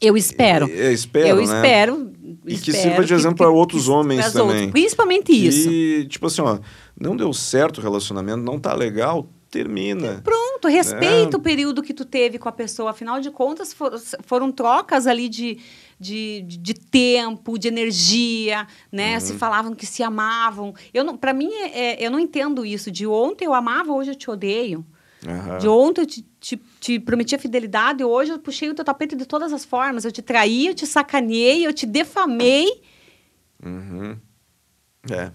[0.00, 0.66] Eu espero.
[0.70, 1.42] É, espero, eu né?
[1.44, 2.12] espero.
[2.46, 4.54] E que sirva de exemplo para outros sirva homens também.
[4.56, 4.70] outros.
[4.72, 5.68] Principalmente isso.
[5.68, 6.58] que, tipo assim, ó,
[7.00, 10.20] não deu certo o relacionamento, não tá legal, termina.
[10.24, 11.38] Pronto, respeita É.
[11.38, 12.90] o período que tu teve com a pessoa.
[12.90, 13.92] Afinal de contas, for-
[14.24, 15.58] foram trocas ali de,
[16.02, 19.14] de, de- de tempo, de energia, né?
[19.14, 19.20] Uhum.
[19.20, 20.74] Se falavam que se amavam.
[20.92, 22.90] Eu não, para mim, é- é- eu não entendo isso.
[22.90, 24.84] De ontem eu amava, hoje eu te odeio.
[25.26, 25.58] Aham.
[25.58, 29.14] De ontem eu te, te, te prometi a fidelidade, hoje eu puxei o teu tapete
[29.14, 30.04] de todas as formas.
[30.04, 32.82] Eu te traí, eu te sacaneei, eu te defamei.
[33.64, 34.16] Uhum.
[35.10, 35.30] É.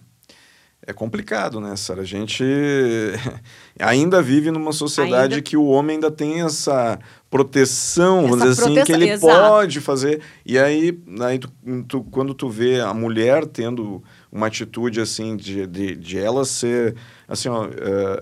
[0.89, 2.01] É complicado, né, Sara?
[2.01, 2.43] A gente
[3.79, 6.97] ainda vive numa sociedade Ainda- que o homem ainda tem essa
[7.29, 9.49] proteção, vamos dizer assim, que proteção, ele exato.
[9.49, 10.21] pode fazer.
[10.45, 11.51] E aí, aí tu,
[11.87, 14.01] tu- quando tu vê a mulher tendo
[14.31, 16.95] uma atitude assim de, de, de ela ser
[17.27, 17.69] assim ó, uh,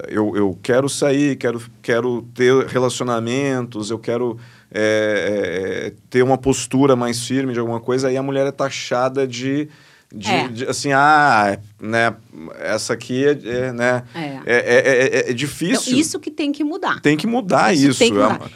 [0.07, 4.37] eu, eu quero sair quero, quero ter relacionamentos eu quero
[4.71, 9.27] é, é, ter uma postura mais firme de alguma coisa aí a mulher é taxada
[9.27, 9.67] de
[10.13, 10.47] de, é.
[10.47, 12.15] de, assim, ah, né,
[12.59, 14.41] essa aqui é, é né, é.
[14.45, 15.89] É, é, difícil.
[15.89, 17.01] Então, isso que tem que mudar.
[17.01, 17.89] Tem que mudar isso.
[17.89, 18.03] isso.
[18.05, 18.49] Que mudar.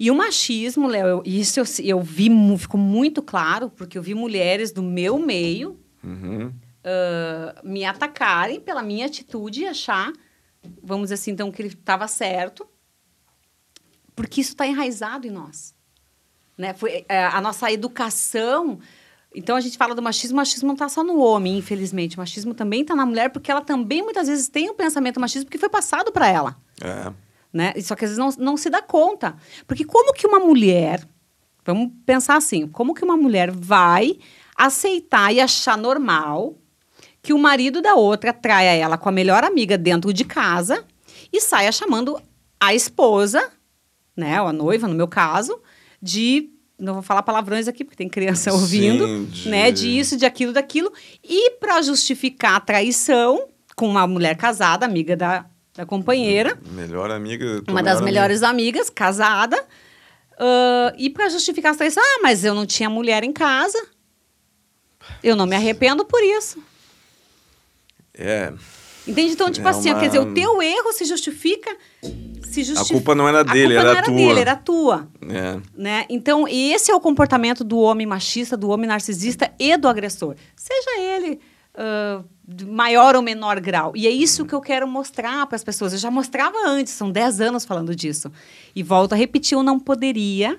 [0.00, 4.72] E o machismo, Léo, isso eu, eu vi, ficou muito claro, porque eu vi mulheres
[4.72, 6.46] do meu meio uhum.
[6.46, 10.10] uh, me atacarem pela minha atitude e achar,
[10.82, 12.66] vamos dizer assim, então, que ele estava certo,
[14.16, 15.74] porque isso está enraizado em nós.
[16.56, 16.72] Né?
[16.72, 18.80] Foi, a nossa educação
[19.34, 22.16] então a gente fala do machismo, o machismo não está só no homem, infelizmente.
[22.16, 25.44] O machismo também está na mulher, porque ela também muitas vezes tem um pensamento machista
[25.44, 26.56] porque foi passado para ela.
[26.80, 27.12] É.
[27.52, 27.74] Né?
[27.82, 29.36] Só que às vezes não, não se dá conta.
[29.66, 31.06] Porque como que uma mulher,
[31.64, 34.18] vamos pensar assim, como que uma mulher vai
[34.56, 36.54] aceitar e achar normal
[37.22, 40.84] que o marido da outra traia ela com a melhor amiga dentro de casa
[41.32, 42.20] e saia chamando
[42.58, 43.50] a esposa,
[44.16, 45.60] né, ou a noiva, no meu caso,
[46.00, 49.48] de não vou falar palavrões aqui porque tem criança ouvindo, Sim, de...
[49.48, 49.70] né?
[49.70, 50.90] De isso, de aquilo, daquilo.
[51.22, 55.44] E para justificar a traição com uma mulher casada, amiga da,
[55.80, 56.58] da companheira.
[56.72, 57.62] Melhor amiga.
[57.66, 59.58] Uma das melhores amigas, casada.
[60.32, 63.82] Uh, e para justificar traição, ah, mas eu não tinha mulher em casa.
[65.22, 66.62] Eu não me arrependo por isso.
[68.14, 68.52] É.
[69.08, 69.32] Entende?
[69.32, 70.00] Então, tipo é assim, uma...
[70.00, 71.74] quer dizer, o teu erro se justifica
[72.42, 72.80] se justifica.
[72.80, 74.14] A culpa não era dele, era, era tua.
[74.16, 75.08] Dele, era tua.
[75.22, 75.60] É.
[75.74, 76.04] Né?
[76.10, 80.34] Então, esse é o comportamento do homem machista, do homem narcisista e do agressor.
[80.56, 81.40] Seja ele
[81.80, 83.92] uh, de maior ou menor grau.
[83.96, 85.92] E é isso que eu quero mostrar para as pessoas.
[85.92, 88.30] Eu já mostrava antes, são 10 anos falando disso.
[88.74, 90.58] E volto a repetir, eu não poderia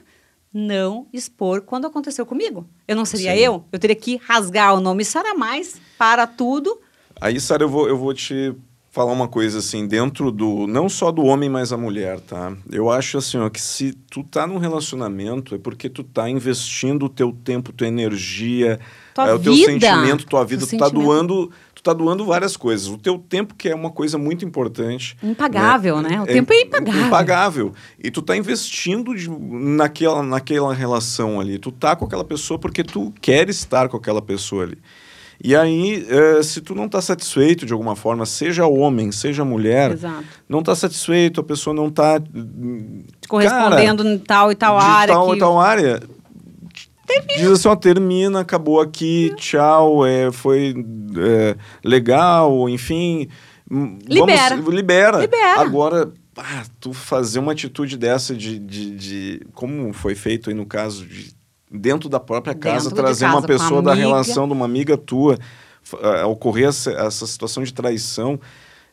[0.54, 2.68] não expor quando aconteceu comigo.
[2.88, 3.40] Eu não seria Sim.
[3.40, 3.66] eu.
[3.72, 6.80] Eu teria que rasgar o nome Sara Mais para tudo.
[7.20, 8.54] Aí, Sara, eu vou, eu vou te
[8.92, 10.68] falar uma coisa assim, dentro do.
[10.68, 12.54] Não só do homem, mas a mulher, tá?
[12.70, 17.06] Eu acho assim, ó, que se tu tá num relacionamento, é porque tu tá investindo
[17.06, 18.80] o teu tempo, tua energia,
[19.18, 20.94] é, o teu sentimento, tua vida, tu tá sentimento.
[20.94, 21.52] tá doando.
[21.74, 22.88] Tu tá doando várias coisas.
[22.88, 25.18] O teu tempo, que é uma coisa muito importante.
[25.24, 26.10] Impagável, né?
[26.10, 26.22] né?
[26.22, 27.08] O é, tempo é impagável.
[27.08, 27.74] Impagável.
[27.98, 31.58] E tu tá investindo de, naquela, naquela relação ali.
[31.58, 34.78] Tu tá com aquela pessoa porque tu quer estar com aquela pessoa ali.
[35.44, 39.94] E aí, é, se tu não está satisfeito de alguma forma, seja homem, seja mulher,
[39.94, 40.24] Exato.
[40.48, 42.22] não está satisfeito, a pessoa não está
[43.28, 45.14] correspondendo cara, em tal e tal área.
[45.16, 45.36] Tal que...
[45.36, 46.00] e tal área.
[47.08, 47.40] Termina.
[47.40, 50.76] Diz assim, ó, termina, acabou aqui, tchau, é, foi
[51.18, 53.28] é, legal, enfim.
[54.08, 54.56] Libera.
[54.58, 55.20] Vamos, libera.
[55.22, 55.60] Libera.
[55.60, 60.66] Agora, ah, tu fazer uma atitude dessa de, de, de, Como foi feito aí no
[60.66, 61.34] caso de
[61.72, 65.40] dentro da própria casa, dentro trazer casa, uma pessoa da relação de uma amiga tua,
[65.94, 68.40] uh, ocorrer essa, essa situação de traição.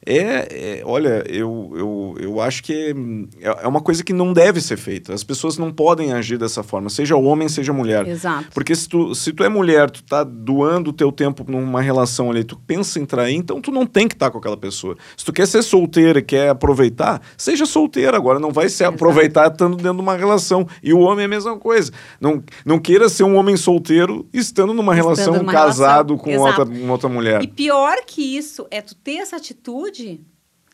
[0.04, 2.94] É, é, olha, eu, eu, eu acho que
[3.40, 5.12] é, é uma coisa que não deve ser feita.
[5.12, 8.06] As pessoas não podem agir dessa forma, seja homem, seja mulher.
[8.06, 8.48] Exato.
[8.54, 12.30] Porque se tu, se tu é mulher, tu tá doando o teu tempo numa relação
[12.30, 14.96] ali, tu pensa em trair, então tu não tem que estar tá com aquela pessoa.
[15.16, 18.94] Se tu quer ser solteira e quer aproveitar, seja solteira agora, não vai se Exato.
[18.94, 20.66] aproveitar estando dentro de uma relação.
[20.82, 21.92] E o homem é a mesma coisa.
[22.20, 26.54] Não, não queira ser um homem solteiro estando numa estando relação numa casado relação.
[26.56, 27.42] com outra, uma outra mulher.
[27.42, 29.40] E pior que isso é tu ter essa
[29.88, 30.26] atitude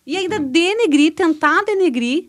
[0.06, 2.28] e ainda denegrir, tentar denegrir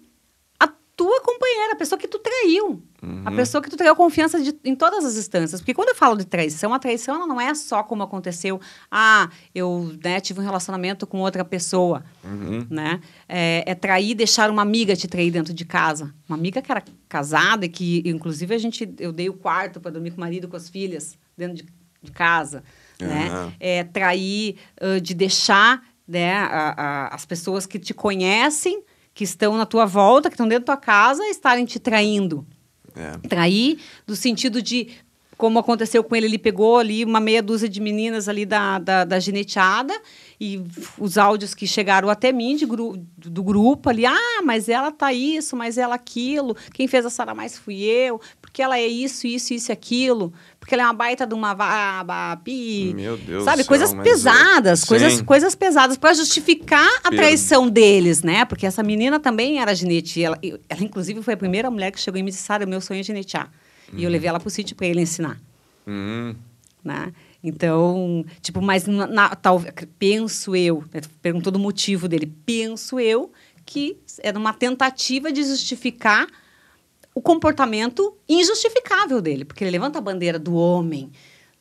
[0.59, 2.81] a tua companheira, a pessoa que tu traiu.
[3.03, 3.21] Uhum.
[3.25, 5.61] A pessoa que tu traiu confiança de, em todas as instâncias.
[5.61, 8.59] Porque quando eu falo de traição, a traição ela não é só como aconteceu.
[8.89, 12.03] Ah, eu né, tive um relacionamento com outra pessoa.
[12.23, 12.65] Uhum.
[12.69, 13.01] Né?
[13.27, 16.13] É, é trair, deixar uma amiga te trair dentro de casa.
[16.27, 19.91] Uma amiga que era casada e que, inclusive, a gente, eu dei o quarto para
[19.91, 21.65] dormir com o marido, com as filhas, dentro de,
[22.01, 22.63] de casa.
[22.99, 23.07] Uhum.
[23.07, 23.53] Né?
[23.59, 28.83] É, trair, uh, de deixar né, a, a, as pessoas que te conhecem,
[29.13, 32.45] que estão na tua volta, que estão dentro da tua casa, estarem te traindo.
[32.95, 33.27] É.
[33.27, 34.89] Trair do sentido de
[35.37, 39.03] como aconteceu com ele, ele pegou ali uma meia dúzia de meninas ali da, da,
[39.03, 39.93] da gineteada
[40.39, 40.61] e
[40.97, 45.11] os áudios que chegaram até mim de gru do grupo ali, ah, mas ela tá
[45.11, 49.27] isso, mas ela aquilo, quem fez a Sara mais fui eu, porque ela é isso,
[49.27, 50.33] isso, isso e aquilo,
[50.65, 52.91] porque ela é uma baita de uma vabapi.
[52.95, 54.87] Meu Deus Sabe, céu, coisas pesadas, é...
[54.87, 58.45] coisas, coisas pesadas para justificar a traição deles, né?
[58.45, 62.19] Porque essa menina também era ginete, ela, ela inclusive foi a primeira mulher que chegou
[62.19, 63.51] e me disse, Sara, meu sonho é ginetear.
[63.93, 63.99] Uhum.
[63.99, 64.11] E eu uhum.
[64.11, 65.39] levei ela pro sítio para ele ensinar.
[65.85, 66.35] Uhum.
[66.83, 67.13] Né?
[67.43, 69.63] Então, tipo, mas na, na, tal,
[69.99, 73.31] penso eu, né, perguntou do motivo dele, penso eu
[73.63, 76.25] que era uma tentativa de justificar
[77.15, 81.09] o comportamento injustificável dele, porque ele levanta a bandeira do homem,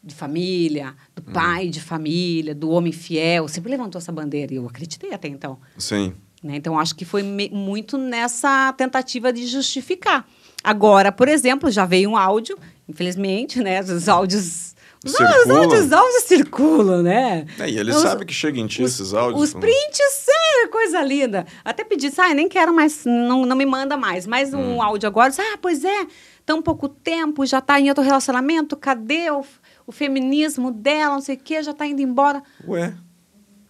[0.02, 1.32] de família, do Hum.
[1.32, 5.58] pai de família, do homem fiel, sempre levantou essa bandeira e eu acreditei até então.
[5.78, 6.12] Sim.
[6.42, 6.56] Né?
[6.56, 10.28] Então, acho que foi muito nessa tentativa de justificar.
[10.62, 13.80] Agora, por exemplo, já veio um áudio, infelizmente, né?
[13.80, 14.73] Os áudios.
[15.04, 15.62] Os, os Circulam.
[15.62, 17.46] áudios, os áudios circulam, né?
[17.58, 19.42] É, e ele Os- sabe que chega em ti os- esses áudios.
[19.42, 20.26] Os prints,
[20.64, 21.46] é coisa linda.
[21.64, 24.26] Até pedi, ah, nem quero mais, não, não me manda mais.
[24.26, 24.82] Mais um Hum.
[24.82, 25.28] áudio agora.
[25.28, 26.06] Disse, Ah, pois é,
[26.46, 29.44] tão pouco tempo, já tá em outro relacionamento, cadê o,
[29.86, 32.42] o feminismo dela, não sei o quê, já tá indo embora.
[32.66, 32.94] Ué,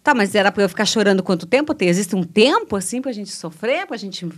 [0.03, 1.73] Tá, mas era pra eu ficar chorando quanto tempo?
[1.75, 4.29] Tem, existe um tempo, assim, pra gente sofrer, pra gente...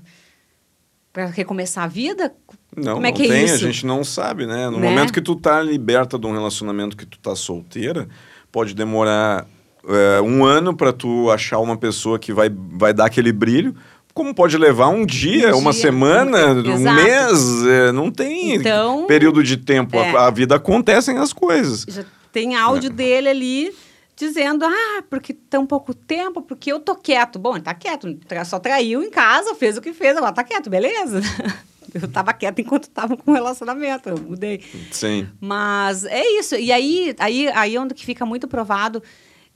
[1.13, 2.33] pra recomeçar a vida?
[2.77, 3.59] Não, Como é não que é tem, a isso?
[3.59, 4.69] gente não sabe, né?
[4.69, 4.89] No Né?
[4.89, 8.07] momento que tu tá liberta de um relacionamento que tu tá solteira,
[8.53, 9.47] pode demorar
[9.89, 13.75] é, um ano pra tu achar uma pessoa que vai, vai dar aquele brilho,
[14.13, 18.55] como pode levar um dia, Um uma dia, semana, um- um mês, é, não tem
[18.55, 19.97] Então, período de tempo.
[19.99, 20.11] é.
[20.17, 21.85] A, a vida acontecem as coisas.
[21.87, 23.75] Já tem áudio dele ali
[24.17, 27.39] dizendo, ah, porque tão pouco tempo, porque eu tô quieto.
[27.39, 28.17] Bom, ele tá quieto,
[28.47, 31.21] só traiu em casa, fez o que fez, agora tá quieto, beleza?
[31.95, 34.63] Eu tava quieto enquanto tava com o relacionamento, eu mudei.
[34.91, 35.29] Sim.
[35.41, 36.55] Mas é isso.
[36.57, 39.03] E aí, aí, aí é onde que fica muito provado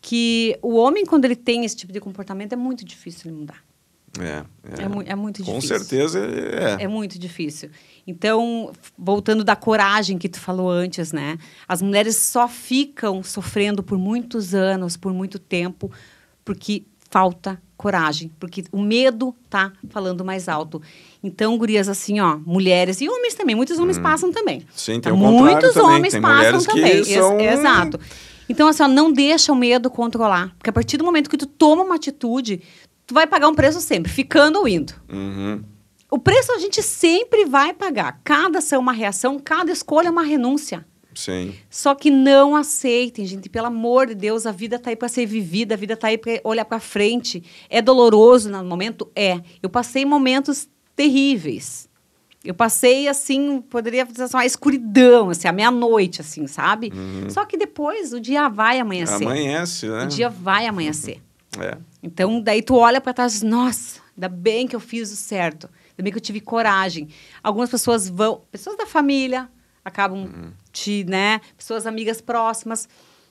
[0.01, 3.63] que o homem, quando ele tem esse tipo de comportamento, é muito difícil ele mudar.
[4.19, 4.45] É,
[4.83, 5.79] É, mu- é muito Com difícil.
[5.79, 6.83] certeza é.
[6.85, 7.71] É muito difícil.
[8.07, 11.39] Então, voltando da coragem que tu falou antes, né?
[11.69, 15.93] As mulheres só ficam sofrendo por muitos anos, por muito tempo,
[16.45, 20.83] porque falta coragem, porque o medo tá falando mais alto.
[21.23, 24.59] Então, gurias assim, ó, mulheres e homens também, muitos homens passam também.
[24.61, 24.65] Hum.
[24.75, 25.11] Sim, Tá?
[25.11, 26.93] tem contrário Muitos também, homens tem passam também.
[26.97, 27.99] Ex- são- Exato.
[28.51, 30.55] Então, assim, ó, não deixa o medo controlar.
[30.59, 32.61] Porque a partir do momento que tu toma uma atitude,
[33.07, 34.93] tu vai pagar um preço sempre, ficando ou indo.
[35.11, 35.63] Uhum.
[36.11, 38.21] O preço a gente sempre vai pagar.
[38.25, 40.85] Cada ação é uma reação, cada escolha é uma renúncia.
[41.21, 41.55] Sim.
[41.69, 43.51] Só que não aceitem, gente.
[43.51, 46.17] Pelo amor de Deus, a vida tá aí para ser vivida, a vida tá aí
[46.17, 47.43] para olhar para frente.
[47.69, 49.11] É doloroso no momento?
[49.15, 49.39] É.
[49.63, 50.67] Eu passei momentos
[50.97, 51.91] terríveis.
[52.43, 56.91] Eu passei, assim, poderia dizer assim, uma escuridão, assim, a meia-noite, assim, sabe?
[57.29, 59.27] Só que depois o dia vai amanhecer.
[59.27, 60.05] Amanhece, né?
[60.05, 61.21] O dia vai amanhecer.
[61.59, 61.77] É.
[62.03, 65.17] Então, daí tu olha para trás e diz, nossa, ainda bem que eu fiz o
[65.17, 65.69] certo.
[65.91, 67.09] Ainda bem que eu tive coragem.
[67.43, 69.47] Algumas pessoas vão, pessoas da família,
[69.85, 72.89] acabam te, né, pessoas amigas próximas,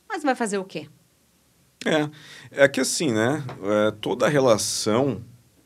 [0.08, 0.88] mas vai fazer o quê?
[1.86, 2.10] É,
[2.64, 3.44] é que assim, né?
[3.64, 5.22] é, toda relação,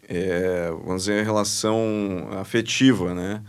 [0.07, 1.75] é, vamos dizer, relação
[2.39, 3.41] afetiva, né?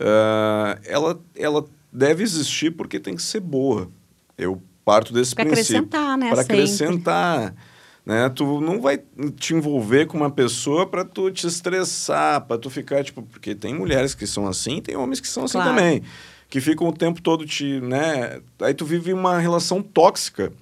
[0.00, 3.90] é, ela, ela deve existir porque tem que ser boa.
[4.38, 5.78] Eu parto desse Pra princípio.
[5.80, 7.54] acrescentar, né, Para acrescentar.
[8.04, 8.28] Né?
[8.30, 9.00] Tu não vai
[9.36, 13.22] te envolver com uma pessoa para tu te estressar, para tu ficar, tipo...
[13.22, 15.70] Porque tem mulheres que são assim, tem homens que são assim Claro.
[15.76, 16.02] também.
[16.52, 18.42] Que ficam o tempo todo te, né?
[18.60, 20.52] Aí tu vive uma relação tóxica.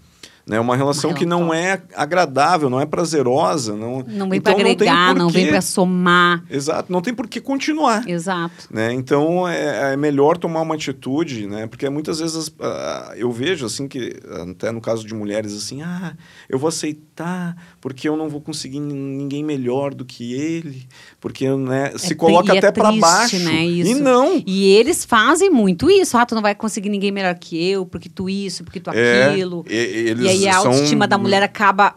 [0.50, 0.58] Né?
[0.60, 3.76] Uma relação Uma que não é agradável, não é prazerosa.
[3.76, 6.44] Não, Não vem então para agregar, não, vem porquê- para somar.
[6.50, 8.08] Exato, não tem por que continuar.
[8.08, 8.66] Exato.
[8.70, 8.92] Né?
[8.92, 11.68] Então é, é melhor tomar uma atitude, né?
[11.68, 14.14] Porque muitas vezes ah, eu vejo assim que
[14.50, 16.14] até no caso de mulheres assim, ah,
[16.48, 20.86] eu vou aceitar porque eu não vou conseguir nin- ninguém melhor do que ele,
[21.20, 23.38] porque né, se É coloca e é até para baixo.
[23.38, 24.02] né, E isso.
[24.02, 24.42] não.
[24.46, 26.16] E eles fazem muito isso.
[26.16, 29.26] Ah, tu não vai conseguir ninguém melhor que eu, porque tu isso, porque tu É,
[29.28, 29.64] aquilo.
[29.68, 31.94] e- eles E aí a são- autoestima da mulher acaba,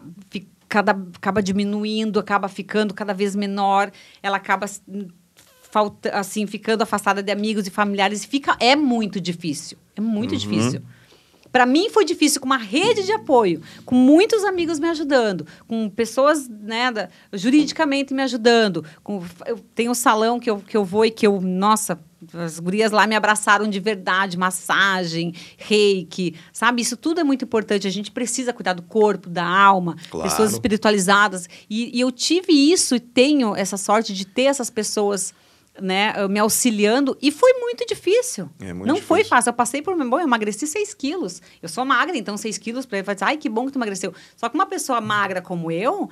[0.68, 3.90] cada, acaba diminuindo, acaba ficando cada vez menor,
[4.22, 4.66] ela acaba
[5.70, 8.24] falta, assim, ficando afastada de amigos e familiares.
[8.24, 9.76] Fica, é muito difícil.
[9.96, 10.38] É muito Uhum.
[10.38, 10.82] difícil.
[11.54, 15.88] Para mim foi difícil com uma rede de apoio, com muitos amigos me ajudando, com
[15.88, 18.84] pessoas né, da- juridicamente me ajudando.
[19.04, 21.96] Com, eu tenho um salão que eu, que eu vou e que eu, nossa,
[22.34, 26.82] as gurias lá me abraçaram de verdade, massagem, reiki, sabe?
[26.82, 27.86] Isso tudo é muito importante.
[27.86, 30.28] A gente precisa cuidar do corpo, da alma, Claro.
[30.28, 31.48] pessoas espiritualizadas.
[31.70, 35.32] E, e eu tive isso e tenho essa sorte de ter essas pessoas
[35.80, 38.48] né, me auxiliando e foi muito difícil.
[38.60, 39.36] É muito Não foi difícil.
[39.36, 39.50] fácil.
[39.50, 39.96] Eu passei por.
[39.96, 41.42] Bom, eu emagreci 6 quilos.
[41.62, 43.78] Eu sou magra, então 6 quilos para ele vai dizer, ai, que bom que tu
[43.78, 44.14] emagreceu.
[44.36, 46.08] Só que uma pessoa magra como eu,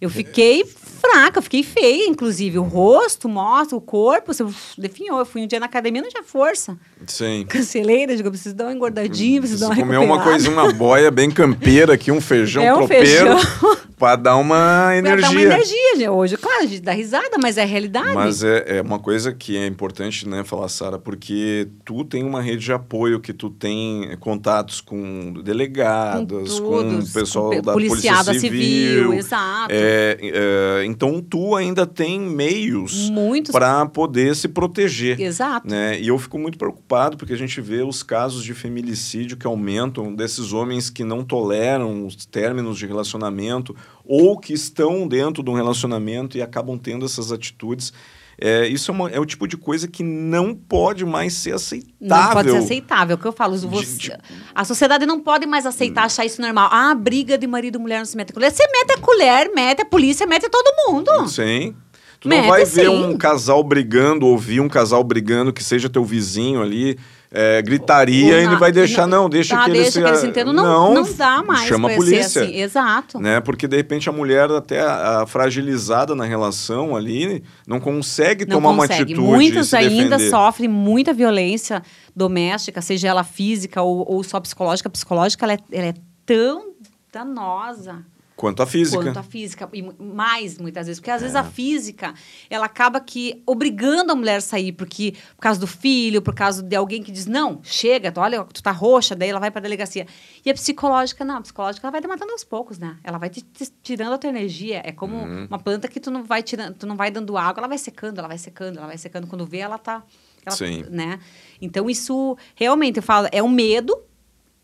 [0.00, 2.58] eu fiquei fraca, eu fiquei feia, inclusive.
[2.58, 4.44] O rosto mostra, o corpo, você
[4.76, 5.18] definhou.
[5.18, 6.78] Eu fui um dia na academia, não tinha força.
[7.06, 7.44] Sim.
[7.48, 10.72] Canceleira, digo, eu preciso dar uma engordadinha, preciso Se dar uma comer uma coisinha, uma
[10.72, 13.04] boia bem campeira aqui, um feijão É um tropeiro.
[13.04, 13.76] feijão.
[13.96, 15.16] Pra dar uma energia.
[15.16, 15.96] Pra dar uma energia.
[15.96, 16.08] gente.
[16.10, 18.12] Hoje, claro, a gente dá risada, mas é realidade.
[18.12, 22.42] Mas é, é uma coisa que é importante, né, falar, Sara, porque tu tem uma
[22.42, 27.72] rede de apoio, que tu tem contatos com delegadas, com, todos, o pessoal com da
[27.72, 28.50] Polícia policiada Civil.
[28.50, 29.68] civil, exato.
[29.70, 33.10] É, é, então, tu ainda tem meios
[33.50, 35.18] para poder se proteger.
[35.18, 35.66] Exato.
[35.70, 35.98] Né?
[35.98, 36.85] E eu fico muito preocupado
[37.16, 42.06] porque a gente vê os casos de feminicídio que aumentam desses homens que não toleram
[42.06, 47.32] os términos de relacionamento ou que estão dentro de um relacionamento e acabam tendo essas
[47.32, 47.92] atitudes.
[48.38, 51.96] É, isso é, uma- é o tipo de coisa que não pode mais ser aceitável.
[52.26, 53.14] Não pode ser aceitável.
[53.14, 53.56] É o que eu falo.
[53.56, 54.12] De- Você, de-
[54.54, 56.68] A sociedade não pode mais aceitar, achar isso normal.
[56.70, 58.52] Ah, briga de marido e mulher não se mete a colher.
[58.52, 61.26] Você mete a colher, mete a polícia, mete todo mundo.
[61.30, 61.74] Sim.
[62.20, 62.88] Tu não vai ver sim.
[62.88, 66.98] um casal brigando, ouvir um casal brigando que seja teu vizinho ali,
[67.30, 70.00] é, gritaria, e ele vai deixar, não, deixa Ah, que ele deixa se...
[70.02, 70.52] que eles entendam.
[70.54, 72.42] Não, não, dá mais Chama a polícia.
[72.42, 72.56] assim.
[72.56, 73.18] Exato.
[73.20, 73.40] né?
[73.40, 78.56] Porque de repente a mulher até a, a fragilizada na relação ali não consegue Não
[78.56, 79.02] tomar uma consegue.
[79.12, 79.20] atitude.
[79.26, 80.30] Muitos se ainda defender.
[80.30, 81.82] sofrem muita violência
[82.14, 84.88] doméstica, seja ela física ou, ou só psicológica.
[84.88, 85.94] A psicológica ela é, ela é
[86.24, 86.70] tão
[87.12, 88.02] danosa
[88.36, 89.02] Quanto a física.
[89.02, 89.66] quanto a física.
[89.72, 91.00] E mais, muitas vezes.
[91.00, 91.24] Porque às É.
[91.24, 92.12] vezes a física,
[92.50, 96.62] ela acaba que obrigando a mulher a sair, porque por causa do filho, por causa
[96.62, 99.60] de alguém que diz, não, chega, tu, olha, tu tá roxa, daí ela vai pra
[99.62, 100.06] delegacia.
[100.44, 102.98] E a psicológica, não, a psicológica ela vai te matando aos poucos, né?
[103.02, 104.82] Ela vai te, te tirando a tua energia.
[104.84, 105.46] É como Uhum.
[105.46, 108.18] uma planta que tu não vai tirando, tu não vai dando água, ela vai secando,
[108.18, 109.26] ela vai secando, ela vai secando.
[109.26, 110.04] Quando vê, ela tá.
[110.44, 110.84] ela- Sim.
[110.90, 111.18] Né?
[111.60, 113.98] Então, isso realmente eu falo, é o medo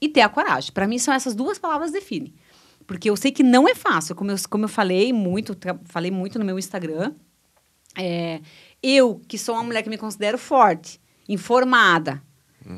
[0.00, 0.70] e ter a coragem.
[0.72, 2.32] Para mim, são essas duas palavras que definem.
[2.86, 6.38] Porque eu sei que não é fácil, como eu, como eu falei muito, falei muito
[6.38, 7.12] no meu Instagram.
[7.96, 8.40] é,
[8.82, 12.22] eu, que sou uma mulher que me considero forte, informada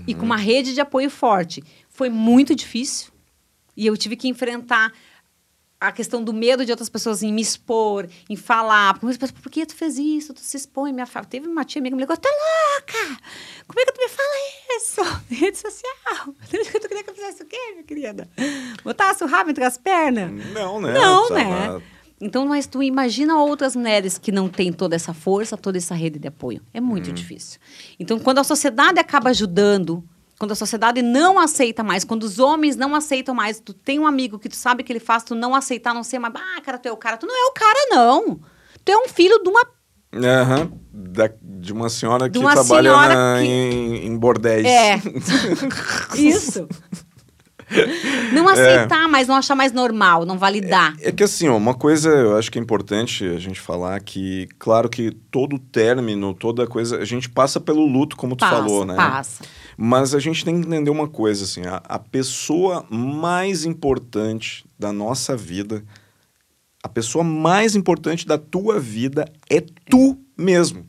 [0.07, 3.13] e com uma rede de apoio forte, foi muito difícil.
[3.77, 4.93] E eu tive que enfrentar
[5.81, 8.95] a questão do medo de outras pessoas em me expor, em falar.
[8.95, 10.33] Porque pessoas, por que tu fez isso?
[10.33, 10.93] Tu se expõe.
[10.93, 11.23] Minha fa...
[11.25, 13.23] Teve uma tia minha que me ligou, tá louca?
[13.67, 14.29] Como é que tu me fala
[14.77, 15.01] isso?
[15.31, 16.35] Rede social.
[16.51, 18.29] Tu queria que eu fizesse o quê, minha querida?
[18.83, 20.31] Botasse o rabo entre as pernas?
[20.53, 20.93] Não, né?
[20.93, 21.83] Não, né?
[22.21, 26.19] Então, mas tu imagina outras mulheres que não têm toda essa força, toda essa rede
[26.19, 26.63] de apoio.
[26.73, 27.61] É muito difícil.
[27.99, 30.03] Então, quando a sociedade acaba ajudando,
[30.39, 34.07] quando a sociedade não aceita mais, quando os homens não aceitam mais, tu tem um
[34.07, 36.79] amigo que tu sabe que ele faz, tu não aceitar, não ser mais, ah, cara,
[36.79, 37.17] tu é o cara.
[37.17, 38.41] Tu não é o cara, não.
[38.85, 39.65] Tu é um filho de uma
[40.15, 40.71] Aham.
[40.93, 44.67] Da- de uma senhora De que uma trabalha senhora na- que- em, em bordéis.
[44.67, 45.01] É.
[46.17, 46.67] Isso.
[48.33, 50.95] Não aceitar mais, não achar mais normal, não validar.
[51.01, 54.89] É que assim, uma coisa eu acho que é importante a gente falar que, claro
[54.89, 58.95] que todo término, toda coisa, a gente passa pelo luto, como tu passa, falou, né?
[58.95, 59.43] passa.
[59.77, 64.93] Mas a gente tem que entender uma coisa, assim, a, a pessoa mais importante da
[64.93, 65.83] nossa vida,
[66.85, 69.59] a pessoa mais importante da tua vida é
[69.89, 70.85] tu mesmo.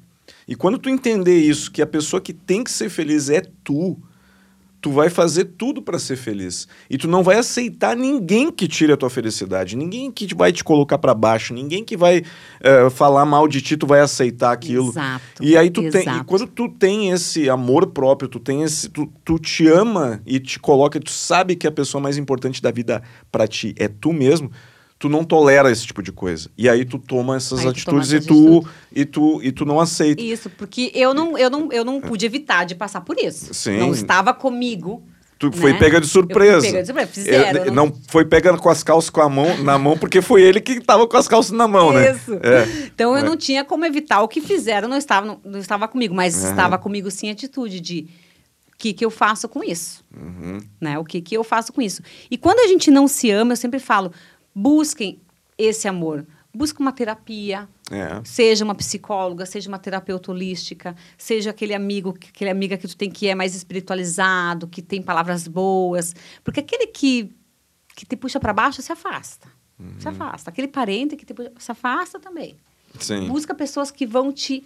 [0.46, 3.98] E quando tu entender isso, que a pessoa que tem que ser feliz é tu,
[4.82, 6.68] tu vai fazer tudo para ser feliz.
[6.90, 10.66] E tu não vai aceitar ninguém que tire a tua felicidade, ninguém que vai te
[10.66, 12.24] colocar para baixo, ninguém que vai
[12.60, 14.90] eh, falar mal de ti, tu vai aceitar aquilo.
[14.90, 15.42] Exato.
[15.42, 16.26] E aí tu tem, e exato.
[16.26, 20.60] quando tu tem esse amor próprio, tu tem esse, tu, tu te ama e te
[20.60, 23.02] coloca, tu sabe que a pessoa mais importante da vida
[23.32, 24.52] para ti é tu mesmo.
[24.98, 26.50] Tu não tolera esse tipo de coisa.
[26.58, 28.72] E aí tu toma essas Aí tu toma atitudes e, tu, atitudes.
[28.94, 30.22] e tu e tu não aceita.
[30.24, 33.54] Isso, porque eu não, eu não, eu não pude evitar de passar por isso.
[33.54, 33.78] Sim.
[33.78, 35.04] Não estava comigo.
[35.38, 35.80] Tu foi né?
[35.80, 36.62] pega de Eu surpresa.
[36.62, 37.94] fui pega de surpresa, fizeram, eu não...
[38.08, 41.06] foi pega com as calças com a mão, na mão, porque foi ele que tava
[41.06, 42.14] com as calças na mão, né?
[42.14, 42.34] Isso.
[42.36, 42.66] É.
[42.86, 43.24] Então eu É.
[43.24, 46.52] não tinha como evitar o que fizeram, não estava, não, não estava comigo, mas Aham.
[46.52, 48.08] estava comigo sim a atitude de
[48.74, 50.06] o que, que eu faço com isso?
[50.16, 50.60] Uhum.
[50.80, 50.98] Né?
[50.98, 52.02] O que, que eu faço com isso?
[52.32, 54.14] E quando a gente não se ama, eu sempre falo,
[54.56, 55.20] busquem
[55.58, 56.26] esse amor.
[56.54, 58.22] Busca uma terapia, É.
[58.24, 62.96] seja uma psicóloga, seja uma terapeuta holística, seja aquele amigo, que- aquele amiga que tu
[62.96, 67.32] tem que é mais espiritualizado, que tem palavras boas, porque aquele que
[67.98, 69.48] que te puxa para baixo se afasta,
[70.00, 70.50] se afasta.
[70.50, 72.58] Aquele parente que te puxa, se afasta também.
[73.00, 73.26] Sim.
[73.30, 74.66] Busca pessoas que vão te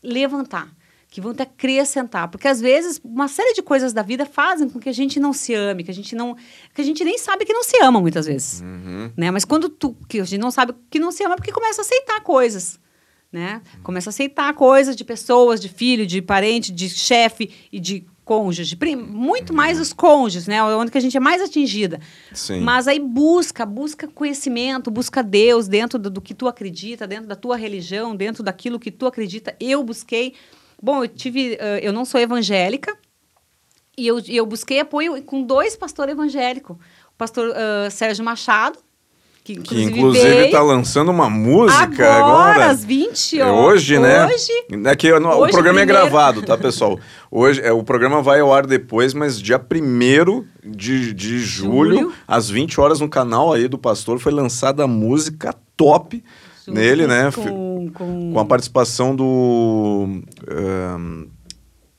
[0.00, 0.72] levantar,
[1.10, 4.78] que vão te acrescentar, porque às vezes uma série de coisas da vida fazem com
[4.78, 6.36] que a gente não se ame, que a gente não,
[6.74, 9.10] que a gente nem sabe que não se ama muitas vezes, Uhum.
[9.16, 9.30] né?
[9.30, 11.84] Mas quando tu, que a gente não sabe que não se ama, porque começa a
[11.84, 12.78] aceitar coisas,
[13.32, 13.62] né?
[13.82, 18.76] Começa a aceitar coisas de pessoas, de filho, de parente, de chefe e de cônjuge,
[18.94, 20.62] muito mais os cônjuges, né?
[20.62, 21.98] Onde que a gente é mais atingida.
[22.34, 22.60] Sim.
[22.60, 27.34] Mas aí busca, busca conhecimento, busca Deus dentro do, do que tu acredita, dentro da
[27.34, 29.56] tua religião, dentro daquilo que tu acredita.
[29.58, 30.34] Eu busquei.
[30.82, 32.96] Bom, eu tive, eh, eu não sou evangélica
[33.96, 38.78] e eu, eu busquei apoio com dois pastores evangélicos, o pastor ah, Sérgio Machado
[39.44, 42.70] que Que inclusive, inclusive veio tá lançando uma música agora, agora.
[42.70, 43.64] às 20 É horas.
[43.64, 44.26] hoje, né?
[44.26, 44.52] Hoje,
[44.84, 45.86] É que o Hoje, programa é primeiro.
[45.86, 47.00] gravado, tá, pessoal?
[47.30, 52.12] Hoje, é, o programa vai ao ar depois, mas dia 1 de, de julho, Julho.
[52.26, 56.22] às 20 horas, no canal aí do Pastor, foi lançada a música top
[56.68, 57.30] juntos nele, né?
[57.34, 58.32] Com, com...
[58.32, 60.22] Com a participação do.
[60.48, 61.26] ahn,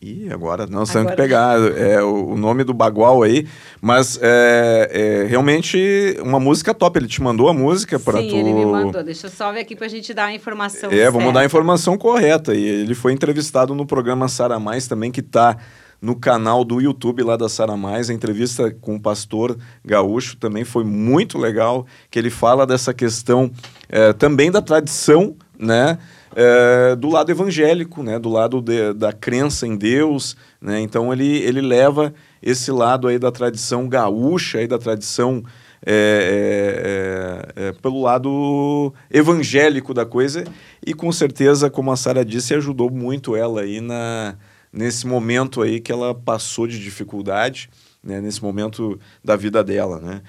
[0.02, 1.22] Ih, agora não sei onde Agora.
[1.22, 3.46] pegar é, o, o nome do Bagual aí,
[3.82, 6.98] mas é, é realmente uma música top.
[6.98, 8.36] Ele te mandou a música para Sim, tu.
[8.38, 9.04] ele me mandou.
[9.04, 11.46] Deixa eu só ver aqui pra gente dar a informação É, vamos dar a certa.
[11.48, 12.56] informação correta.
[12.56, 15.58] E ele foi entrevistado no programa Sara Mais também, que está
[16.02, 18.10] no canal do YouTube lá da Sara Mais.
[18.10, 23.52] A entrevista com o pastor Gaúcho também foi muito legal, que ele fala dessa questão
[23.90, 25.98] eh, também da tradição, né?
[26.36, 28.20] eh, do lado evangélico, né?
[28.20, 30.80] Do lado de- da crença em Deus, né?
[30.80, 35.44] Então ele, ele leva esse lado aí da tradição gaúcha, aí da tradição
[35.86, 40.44] é, é, é, pelo lado evangélico da coisa
[40.86, 44.36] e com certeza, como a Sara disse, ajudou muito ela aí na,
[44.74, 47.70] nesse momento aí que ela passou de dificuldade,
[48.04, 50.22] né, nesse momento da vida dela, né?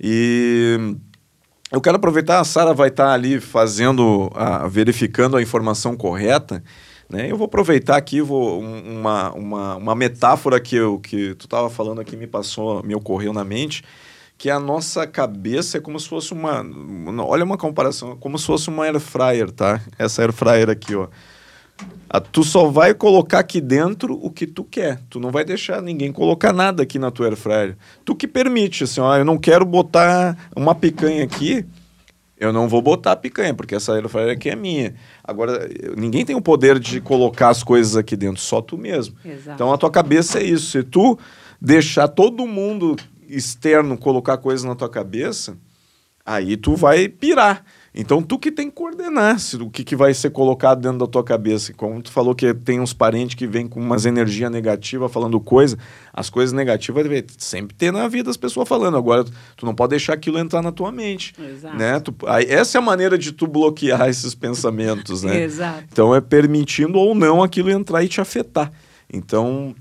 [0.00, 0.96] E
[1.74, 6.62] eu quero aproveitar, a Sara vai estar ali fazendo, a, verificando a informação correta,
[7.08, 7.30] né?
[7.30, 11.68] Eu vou aproveitar aqui, vou um- uma, uma, uma metáfora que, eu, que tu estava
[11.68, 13.82] falando aqui me passou, me ocorreu na mente,
[14.38, 16.64] que a nossa cabeça é como se fosse uma-
[17.24, 19.80] olha uma comparação, como se fosse uma air fryer, tá?
[19.98, 21.08] Essa air fryer aqui, ó.
[22.08, 25.00] Ah, tu só vai colocar aqui dentro o que tu quer.
[25.10, 27.76] Tu não vai deixar ninguém colocar nada aqui na tua air fryer.
[28.04, 31.66] Tu que permite, assim, ó, eu não quero botar uma picanha aqui,
[32.38, 34.94] eu não vou botar a picanha, porque essa air fryer aqui é minha.
[35.24, 39.16] Agora, ninguém tem o poder de colocar as coisas aqui dentro, só tu mesmo.
[39.24, 39.54] Exato.
[39.54, 40.70] Então a tua cabeça é isso.
[40.70, 41.18] Se tu
[41.60, 42.94] deixar todo mundo
[43.28, 45.56] externo colocar coisas na tua cabeça,
[46.24, 47.64] aí tu vai pirar.
[47.94, 51.06] Então tu que tem que coordenar se, o que, que vai ser colocado dentro da
[51.06, 51.72] tua cabeça.
[51.72, 55.78] Como tu falou que tem uns parentes que vêm com umas energias negativas falando coisa,
[56.12, 57.06] as coisas negativas
[57.38, 58.96] sempre ter na vida as pessoas falando.
[58.96, 59.24] Agora
[59.56, 61.34] tu não pode deixar aquilo entrar na tua mente.
[61.38, 61.76] Exato.
[61.76, 62.00] Né?
[62.00, 65.44] Tu, aí, essa é a maneira de tu bloquear esses pensamentos, né?
[65.44, 65.84] Exato.
[65.92, 68.72] Então é permitindo ou não aquilo entrar e te afetar.
[69.12, 69.72] Então,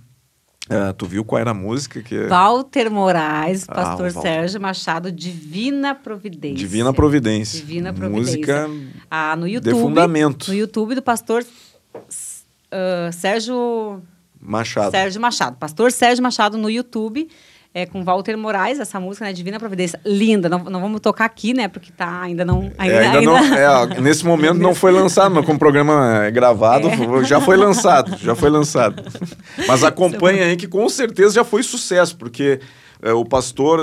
[0.70, 4.22] ah, tu viu qual era a música que Walter Moraes, Ah, pastor Walter.
[4.22, 6.58] Sérgio Machado, Divina Providência.
[6.58, 7.60] Divina Providência.
[7.60, 8.38] Divina Providência.
[8.38, 8.70] Música
[9.10, 9.74] Ah, no YouTube.
[9.74, 10.48] de fundamento.
[10.50, 11.46] No YouTube do pastor
[12.72, 14.02] ah, Sérgio
[14.40, 14.92] Machado.
[14.92, 15.58] Sérgio Machado.
[15.58, 17.30] Pastor Sérgio Machado no YouTube.
[17.76, 19.34] É, com Walter Moraes, essa música, né?
[19.34, 20.00] Divina Providência.
[20.06, 20.48] Linda.
[20.48, 21.68] Não, não vamos tocar aqui, né?
[21.68, 22.72] Porque tá, ainda não.
[22.78, 26.88] É, ainda não, é, nesse momento não foi lançado, mas como o programa é gravado,
[27.26, 29.04] já foi lançado, já foi lançado.
[29.68, 32.60] Mas acompanha aí que com certeza já foi sucesso, porque
[33.02, 33.80] é, o pastor,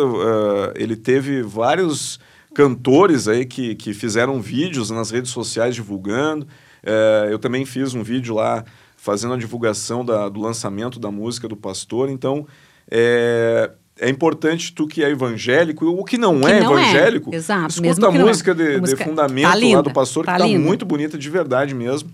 [0.76, 2.20] é, ele teve vários
[2.54, 6.46] cantores aí que, que fizeram vídeos nas redes sociais divulgando.
[6.84, 8.64] É, eu também fiz um vídeo lá
[8.96, 12.08] fazendo a divulgação da- do lançamento da música do pastor.
[12.08, 12.46] Então,
[12.90, 16.82] é, é importante tu que é evangélico, o que não Que é não é.
[16.82, 18.18] evangélico, Exato, escuta a é.
[18.18, 20.58] música de, A de música fundamento tá lá linda, do pastor, tá que tá linda.
[20.58, 22.10] muito bonita de verdade mesmo.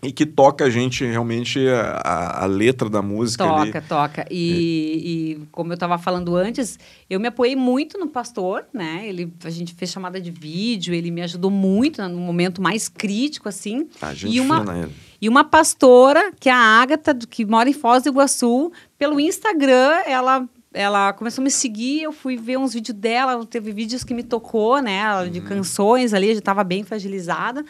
[0.00, 3.72] E que toca a gente realmente a, a- letra da música ali.
[3.72, 4.26] Toca, toca.
[4.30, 6.78] E, e como eu estava falando antes,
[7.10, 9.02] eu me apoiei muito no pastor, né?
[9.08, 13.48] Ele, a gente fez chamada de vídeo, ele me ajudou muito no momento mais crítico,
[13.48, 13.88] assim.
[14.00, 14.92] A gente e uma, fina ele.
[15.20, 20.02] e uma pastora, que é a Ágata, que mora em Foz do Iguaçu, pelo Instagram,
[20.06, 24.12] ela, ela começou a me seguir, eu fui ver uns vídeos dela, teve vídeos que
[24.12, 27.64] me tocou, né, de canções ali, eu já estava bem fragilizada.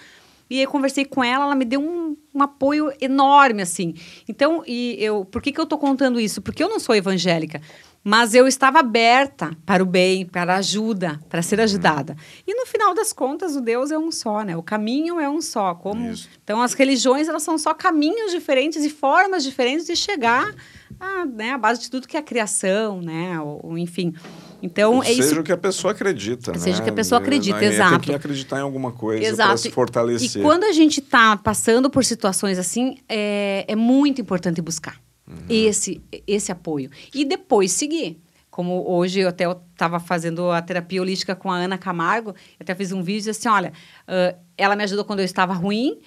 [0.50, 3.94] E aí conversei com ela, ela me deu um, um apoio enorme, assim.
[4.26, 6.40] Então, e eu, por que, que eu tô contando isso?
[6.40, 7.60] Porque eu não sou evangélica,
[8.02, 12.16] mas eu estava aberta para o bem, para a ajuda, para ser ajudada.
[12.46, 14.56] E no final das contas, o Deus é um só, né?
[14.56, 15.74] O caminho é um só.
[15.74, 16.30] Como Isso.
[16.42, 20.54] então, as religiões, elas são só caminhos diferentes e formas diferentes de chegar
[20.98, 23.40] à, né, à base de tudo que é a criação, né?
[23.40, 24.14] Ou, ou enfim.
[24.60, 25.40] Então, é Seja isso.
[25.40, 26.58] o que a pessoa acredita, né?
[26.58, 28.00] Seja o que a pessoa acredita, Tem exato.
[28.00, 30.40] que acreditar em alguma coisa para se fortalecer.
[30.40, 34.96] E quando a gente está passando por situações assim, é, é muito importante buscar
[35.28, 35.36] Uhum.
[35.48, 36.90] esse, esse apoio.
[37.14, 38.20] E depois seguir.
[38.50, 42.90] Como hoje eu até estava fazendo a terapia holística com a Ana Camargo, até fiz
[42.90, 43.72] um vídeo assim, olha,
[44.08, 45.98] ah, ela me ajudou quando eu estava ruim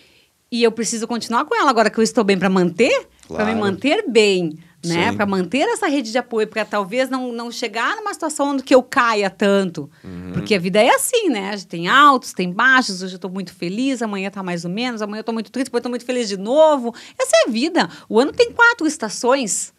[0.52, 3.52] e eu preciso continuar com ela agora que eu estou bem para manter, para me
[3.54, 3.58] Claro.
[3.60, 5.12] manter bem, né?
[5.14, 8.74] Para manter essa rede de apoio, para talvez não, não chegar numa situação onde que
[8.74, 9.90] eu caia tanto.
[10.04, 10.32] Uhum.
[10.34, 11.50] Porque a vida é assim, né?
[11.50, 13.02] A gente tem altos, tem baixos.
[13.02, 15.66] Hoje eu estou muito feliz, amanhã está mais ou menos, amanhã eu estou muito triste,
[15.68, 16.94] depois eu estou muito feliz de novo.
[17.20, 17.90] Essa é a vida.
[18.10, 19.74] O ano tem quatro estações,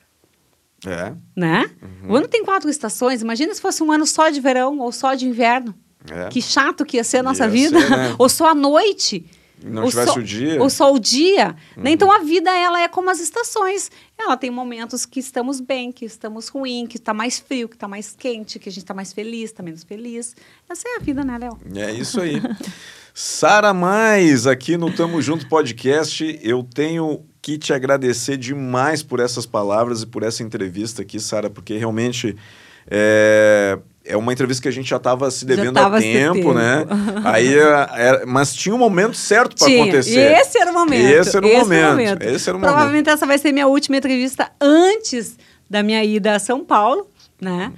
[0.86, 1.12] É.
[1.36, 1.70] né?
[1.82, 2.12] Uhum.
[2.12, 3.22] O ano tem quatro estações.
[3.22, 5.74] Imagina se fosse um ano só de verão ou só de inverno.
[6.10, 6.28] É.
[6.28, 7.80] Que chato que ia ser a nossa Ia vida.
[7.80, 8.14] ser, né?
[8.18, 9.24] ou só a noite.
[9.64, 10.62] Não ou tivesse só, o dia.
[10.62, 11.56] Ou só o dia.
[11.76, 11.90] né?
[11.90, 13.90] Então a vida ela é como as estações.
[14.18, 17.88] Ela tem momentos que estamos bem, que estamos ruim, que está mais frio, que está
[17.88, 20.34] mais quente, que a gente está mais feliz, está menos feliz.
[20.68, 21.58] Essa é a vida, né, Léo?
[21.74, 22.40] É isso aí.
[23.14, 26.38] Sara Mais, aqui no Tamo Junto Podcast.
[26.42, 31.50] Eu tenho que te agradecer demais por essas palavras e por essa entrevista aqui, Sara,
[31.50, 32.36] porque realmente
[32.86, 36.54] é, é uma entrevista que a gente já estava se devendo há esse tempo, tempo.
[36.54, 36.84] né?
[37.24, 40.18] Aí, é, é, mas tinha um momento certo para acontecer.
[40.18, 41.08] E esse era o momento.
[41.08, 42.22] Esse era o momento.
[42.22, 42.72] Esse era o momento.
[42.72, 45.36] Provavelmente essa vai ser minha última entrevista antes
[45.70, 47.06] da minha ida a São Paulo,
[47.40, 47.72] né?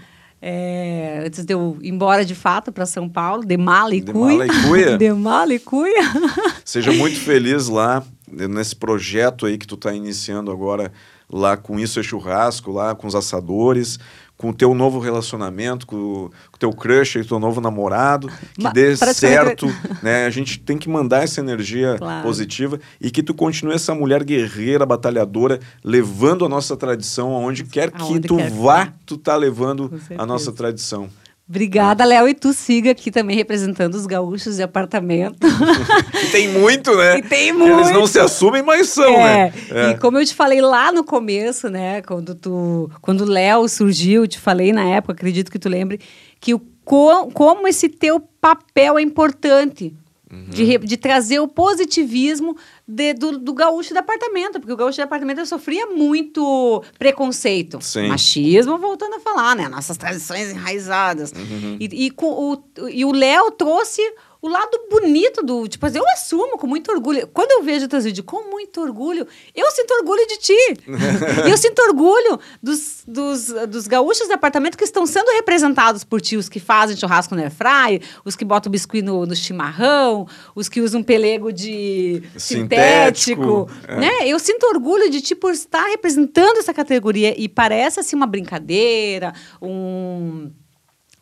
[0.47, 4.13] É, antes de eu ir embora de fato para São Paulo, de mala e De
[4.13, 4.37] cuia.
[4.37, 4.99] mala e cuia.
[4.99, 6.03] de mala e cuia.
[6.65, 10.93] Seja muito feliz lá nesse projeto aí que tu está iniciando agora
[11.31, 13.99] lá com isso é churrasco, lá com os assadores,
[14.45, 18.29] com o teu novo relacionamento, com o com o teu crush e teu novo namorado,
[18.55, 19.67] que Ma- dê certo,
[20.03, 20.27] né?
[20.27, 22.23] A gente tem que mandar essa energia Claro.
[22.23, 27.91] positiva e que tu continue essa mulher guerreira, batalhadora, levando a nossa tradição aonde quer
[27.91, 28.93] que Aonde tu quer que vá, vá.
[29.07, 31.09] tu tá levando a nossa tradição.
[31.49, 32.27] Obrigada, Léo.
[32.29, 35.47] E tu siga aqui também representando os gaúchos de apartamento.
[36.25, 37.19] E tem muito, né?
[37.19, 37.59] E tem Eles
[37.91, 38.07] não muito.
[38.09, 39.91] se assumem, mas são, É, né?
[39.91, 42.01] E como eu te falei lá no começo, né?
[42.03, 46.01] Quando tu, quando o Léo surgiu, te falei na época, acredito que tu lembre,
[46.41, 49.95] que o co- como esse teu papel é importante.
[50.35, 50.45] Uhum.
[50.51, 52.57] De, de trazer o positivismo
[52.87, 57.79] de- do, do gaúcho de apartamento, porque o gaúcho de apartamento sofria muito preconceito.
[57.81, 58.09] Sim.
[58.09, 59.69] Machismo, voltando a falar, né?
[59.69, 61.33] Nossas tradições enraizadas.
[61.33, 61.77] Uhum.
[61.81, 62.59] E, e, o,
[62.91, 64.03] e o Léo trouxe
[64.45, 65.67] o lado bonito do.
[65.67, 67.27] Tipo, assim, eu assumo com muito orgulho.
[67.29, 70.77] Quando eu vejo teus vídeos com muito orgulho, eu sinto orgulho de ti.
[71.49, 76.37] eu sinto orgulho dos, dos, dos gaúchos de apartamento que estão sendo representados por ti,
[76.37, 80.83] os que fazem churrasco no airfryer, os que botam biscuit no, no chimarrão, os que
[80.83, 83.71] usam pelego de Sintético, sintético.
[83.89, 83.97] é.
[83.97, 84.29] né?
[84.29, 87.35] Eu sinto orgulho de ti por estar representando essa categoria.
[87.41, 90.53] E parece assim uma brincadeira, um.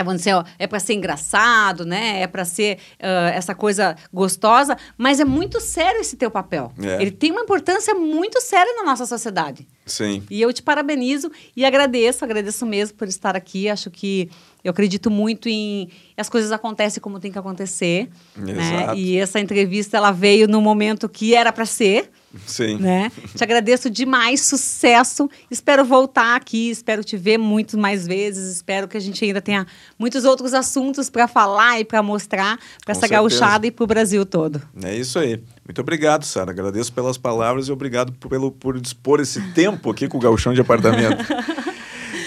[0.03, 2.23] Vamos dizer, ó, é para ser engraçado, né?
[2.23, 6.73] É para ser ah, essa coisa gostosa, mas é muito sério esse teu papel.
[6.83, 7.01] É.
[7.01, 9.67] Ele tem uma importância muito séria na nossa sociedade.
[9.85, 10.23] Sim.
[10.31, 13.69] E eu te parabenizo e agradeço, agradeço mesmo por estar aqui.
[13.69, 14.31] Acho que
[14.65, 18.53] eu acredito muito em as coisas acontecem como tem que acontecer, né?
[18.53, 18.99] Exato.
[18.99, 22.11] E essa entrevista ela veio no momento que era para ser,
[22.47, 22.77] Sim.
[22.79, 23.11] né?
[23.35, 25.29] Te agradeço demais, sucesso.
[25.51, 28.55] Espero voltar aqui, espero te ver muito mais vezes.
[28.55, 29.67] Espero que a gente ainda tenha
[29.99, 33.21] muitos outros assuntos para falar e para mostrar para essa certeza.
[33.21, 34.63] gauchada e para o Brasil todo.
[34.85, 35.43] É isso aí.
[35.67, 36.53] Muito obrigado, Sara.
[36.53, 40.53] Agradeço pelas palavras e obrigado por- pelo, por dispor esse tempo aqui com o Gauchão
[40.55, 41.25] de Apartamento.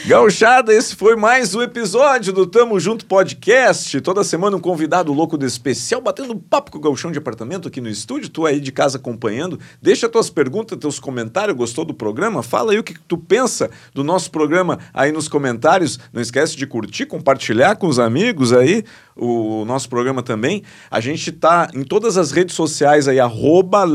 [0.07, 3.99] Gauchada, esse foi mais um episódio do Tamo Junto Podcast.
[4.02, 7.82] Toda semana um convidado louco de especial batendo papo com o Gauchão de Apartamento aqui
[7.82, 8.30] no estúdio.
[8.30, 9.60] Tu aí de casa acompanhando.
[9.82, 11.57] Deixa tuas perguntas, teus comentários.
[11.57, 12.44] Gostou do programa?
[12.44, 15.99] Fala aí o que tu pensa do nosso programa aí nos comentários.
[16.14, 18.84] Não esquece de curtir, compartilhar com os amigos aí
[19.15, 20.64] o nosso programa também.
[20.91, 23.86] A gente tá em todas as redes sociais aí, arroba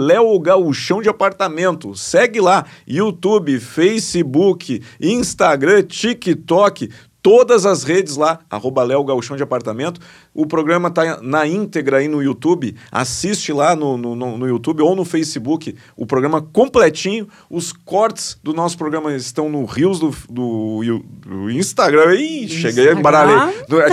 [0.41, 1.95] Gauchão de Apartamento.
[1.95, 6.91] Segue lá, YouTube, Facebook, Instagram, TikTok,
[7.23, 10.01] todas as redes lá, arroba Léo Gauchão de Apartamento.
[10.33, 12.75] O programa tá na íntegra aí no YouTube.
[12.91, 17.29] Assiste lá no, no, no- YouTube ou no Facebook o programa completinho.
[17.51, 20.81] Os cortes do nosso programa estão no Rios do, do,
[21.27, 22.15] do Instagram.
[22.15, 23.37] Ih, cheguei a embaralhei.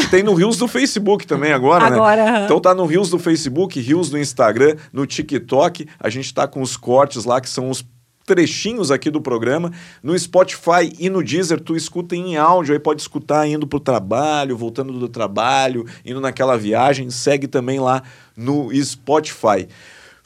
[0.09, 2.29] Tem no Rios do Facebook também agora, Agora, né?
[2.31, 2.45] aham.
[2.45, 5.85] Então tá no Rios do Facebook, Rios do Instagram, no TikTok.
[5.99, 7.83] A gente tá com os cortes lá, que são os
[8.27, 9.71] trechinhos aqui do programa.
[10.03, 14.57] No Spotify e no Deezer, tu escuta em áudio, aí pode escutar indo pro trabalho,
[14.57, 17.09] voltando do trabalho, indo naquela viagem.
[17.09, 18.03] Segue também lá
[18.35, 19.67] no Spotify.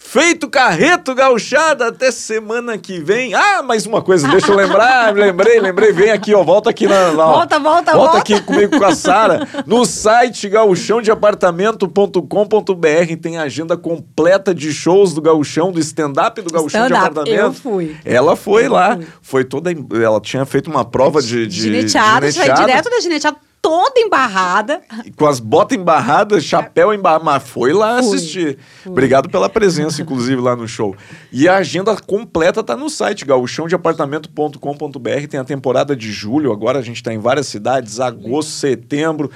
[0.03, 3.33] Feito carreto gauchada, até semana que vem.
[3.33, 7.13] Ah, mais uma coisa, deixa eu lembrar, lembrei, lembrei, vem aqui, ó, volta aqui na,
[7.13, 7.25] na.
[7.25, 7.61] Volta, volta,
[7.93, 8.17] volta volta.
[8.17, 9.47] aqui comigo com a Sara.
[9.65, 16.87] No site gauchãodeapartamento.com.br tem a agenda completa de shows do gauchão, do stand-up do gauchão
[16.87, 17.39] de Stand-up, apartamento.
[17.39, 17.95] eu fui.
[18.03, 19.07] Ela foi Eu lá, fui.
[19.21, 19.71] foi toda,
[20.03, 24.81] ela tinha feito uma prova de, de gineteada, sai gineteada, direto da gineteada, toda embarrada.
[25.15, 28.57] com as botas embarradas, chapéu embarrado, mas foi lá assistir.
[28.83, 28.91] fui.
[28.91, 30.95] Obrigado pela presença, inclusive, lá no show.
[31.31, 35.27] E a agenda completa tá no site, gauchãodeapartamento.com.br.
[35.29, 39.29] Tem a temporada de julho, agora a gente tá em várias cidades, agosto, setembro.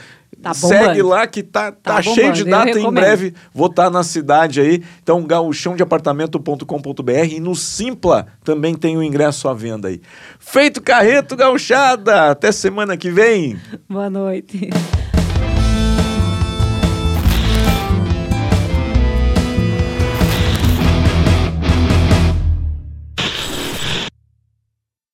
[0.46, 2.80] Tá Segue lá que tá, tá, Tá cheio de data.
[2.80, 4.84] Em breve vou estar na cidade aí.
[5.02, 10.00] Então, gauchãodeapartamento.com.br e no Simpla também tem o ingresso à venda aí.
[10.38, 12.30] Feito carreto, gauchada!
[12.30, 13.60] Até semana que vem!
[13.90, 14.70] Boa noite.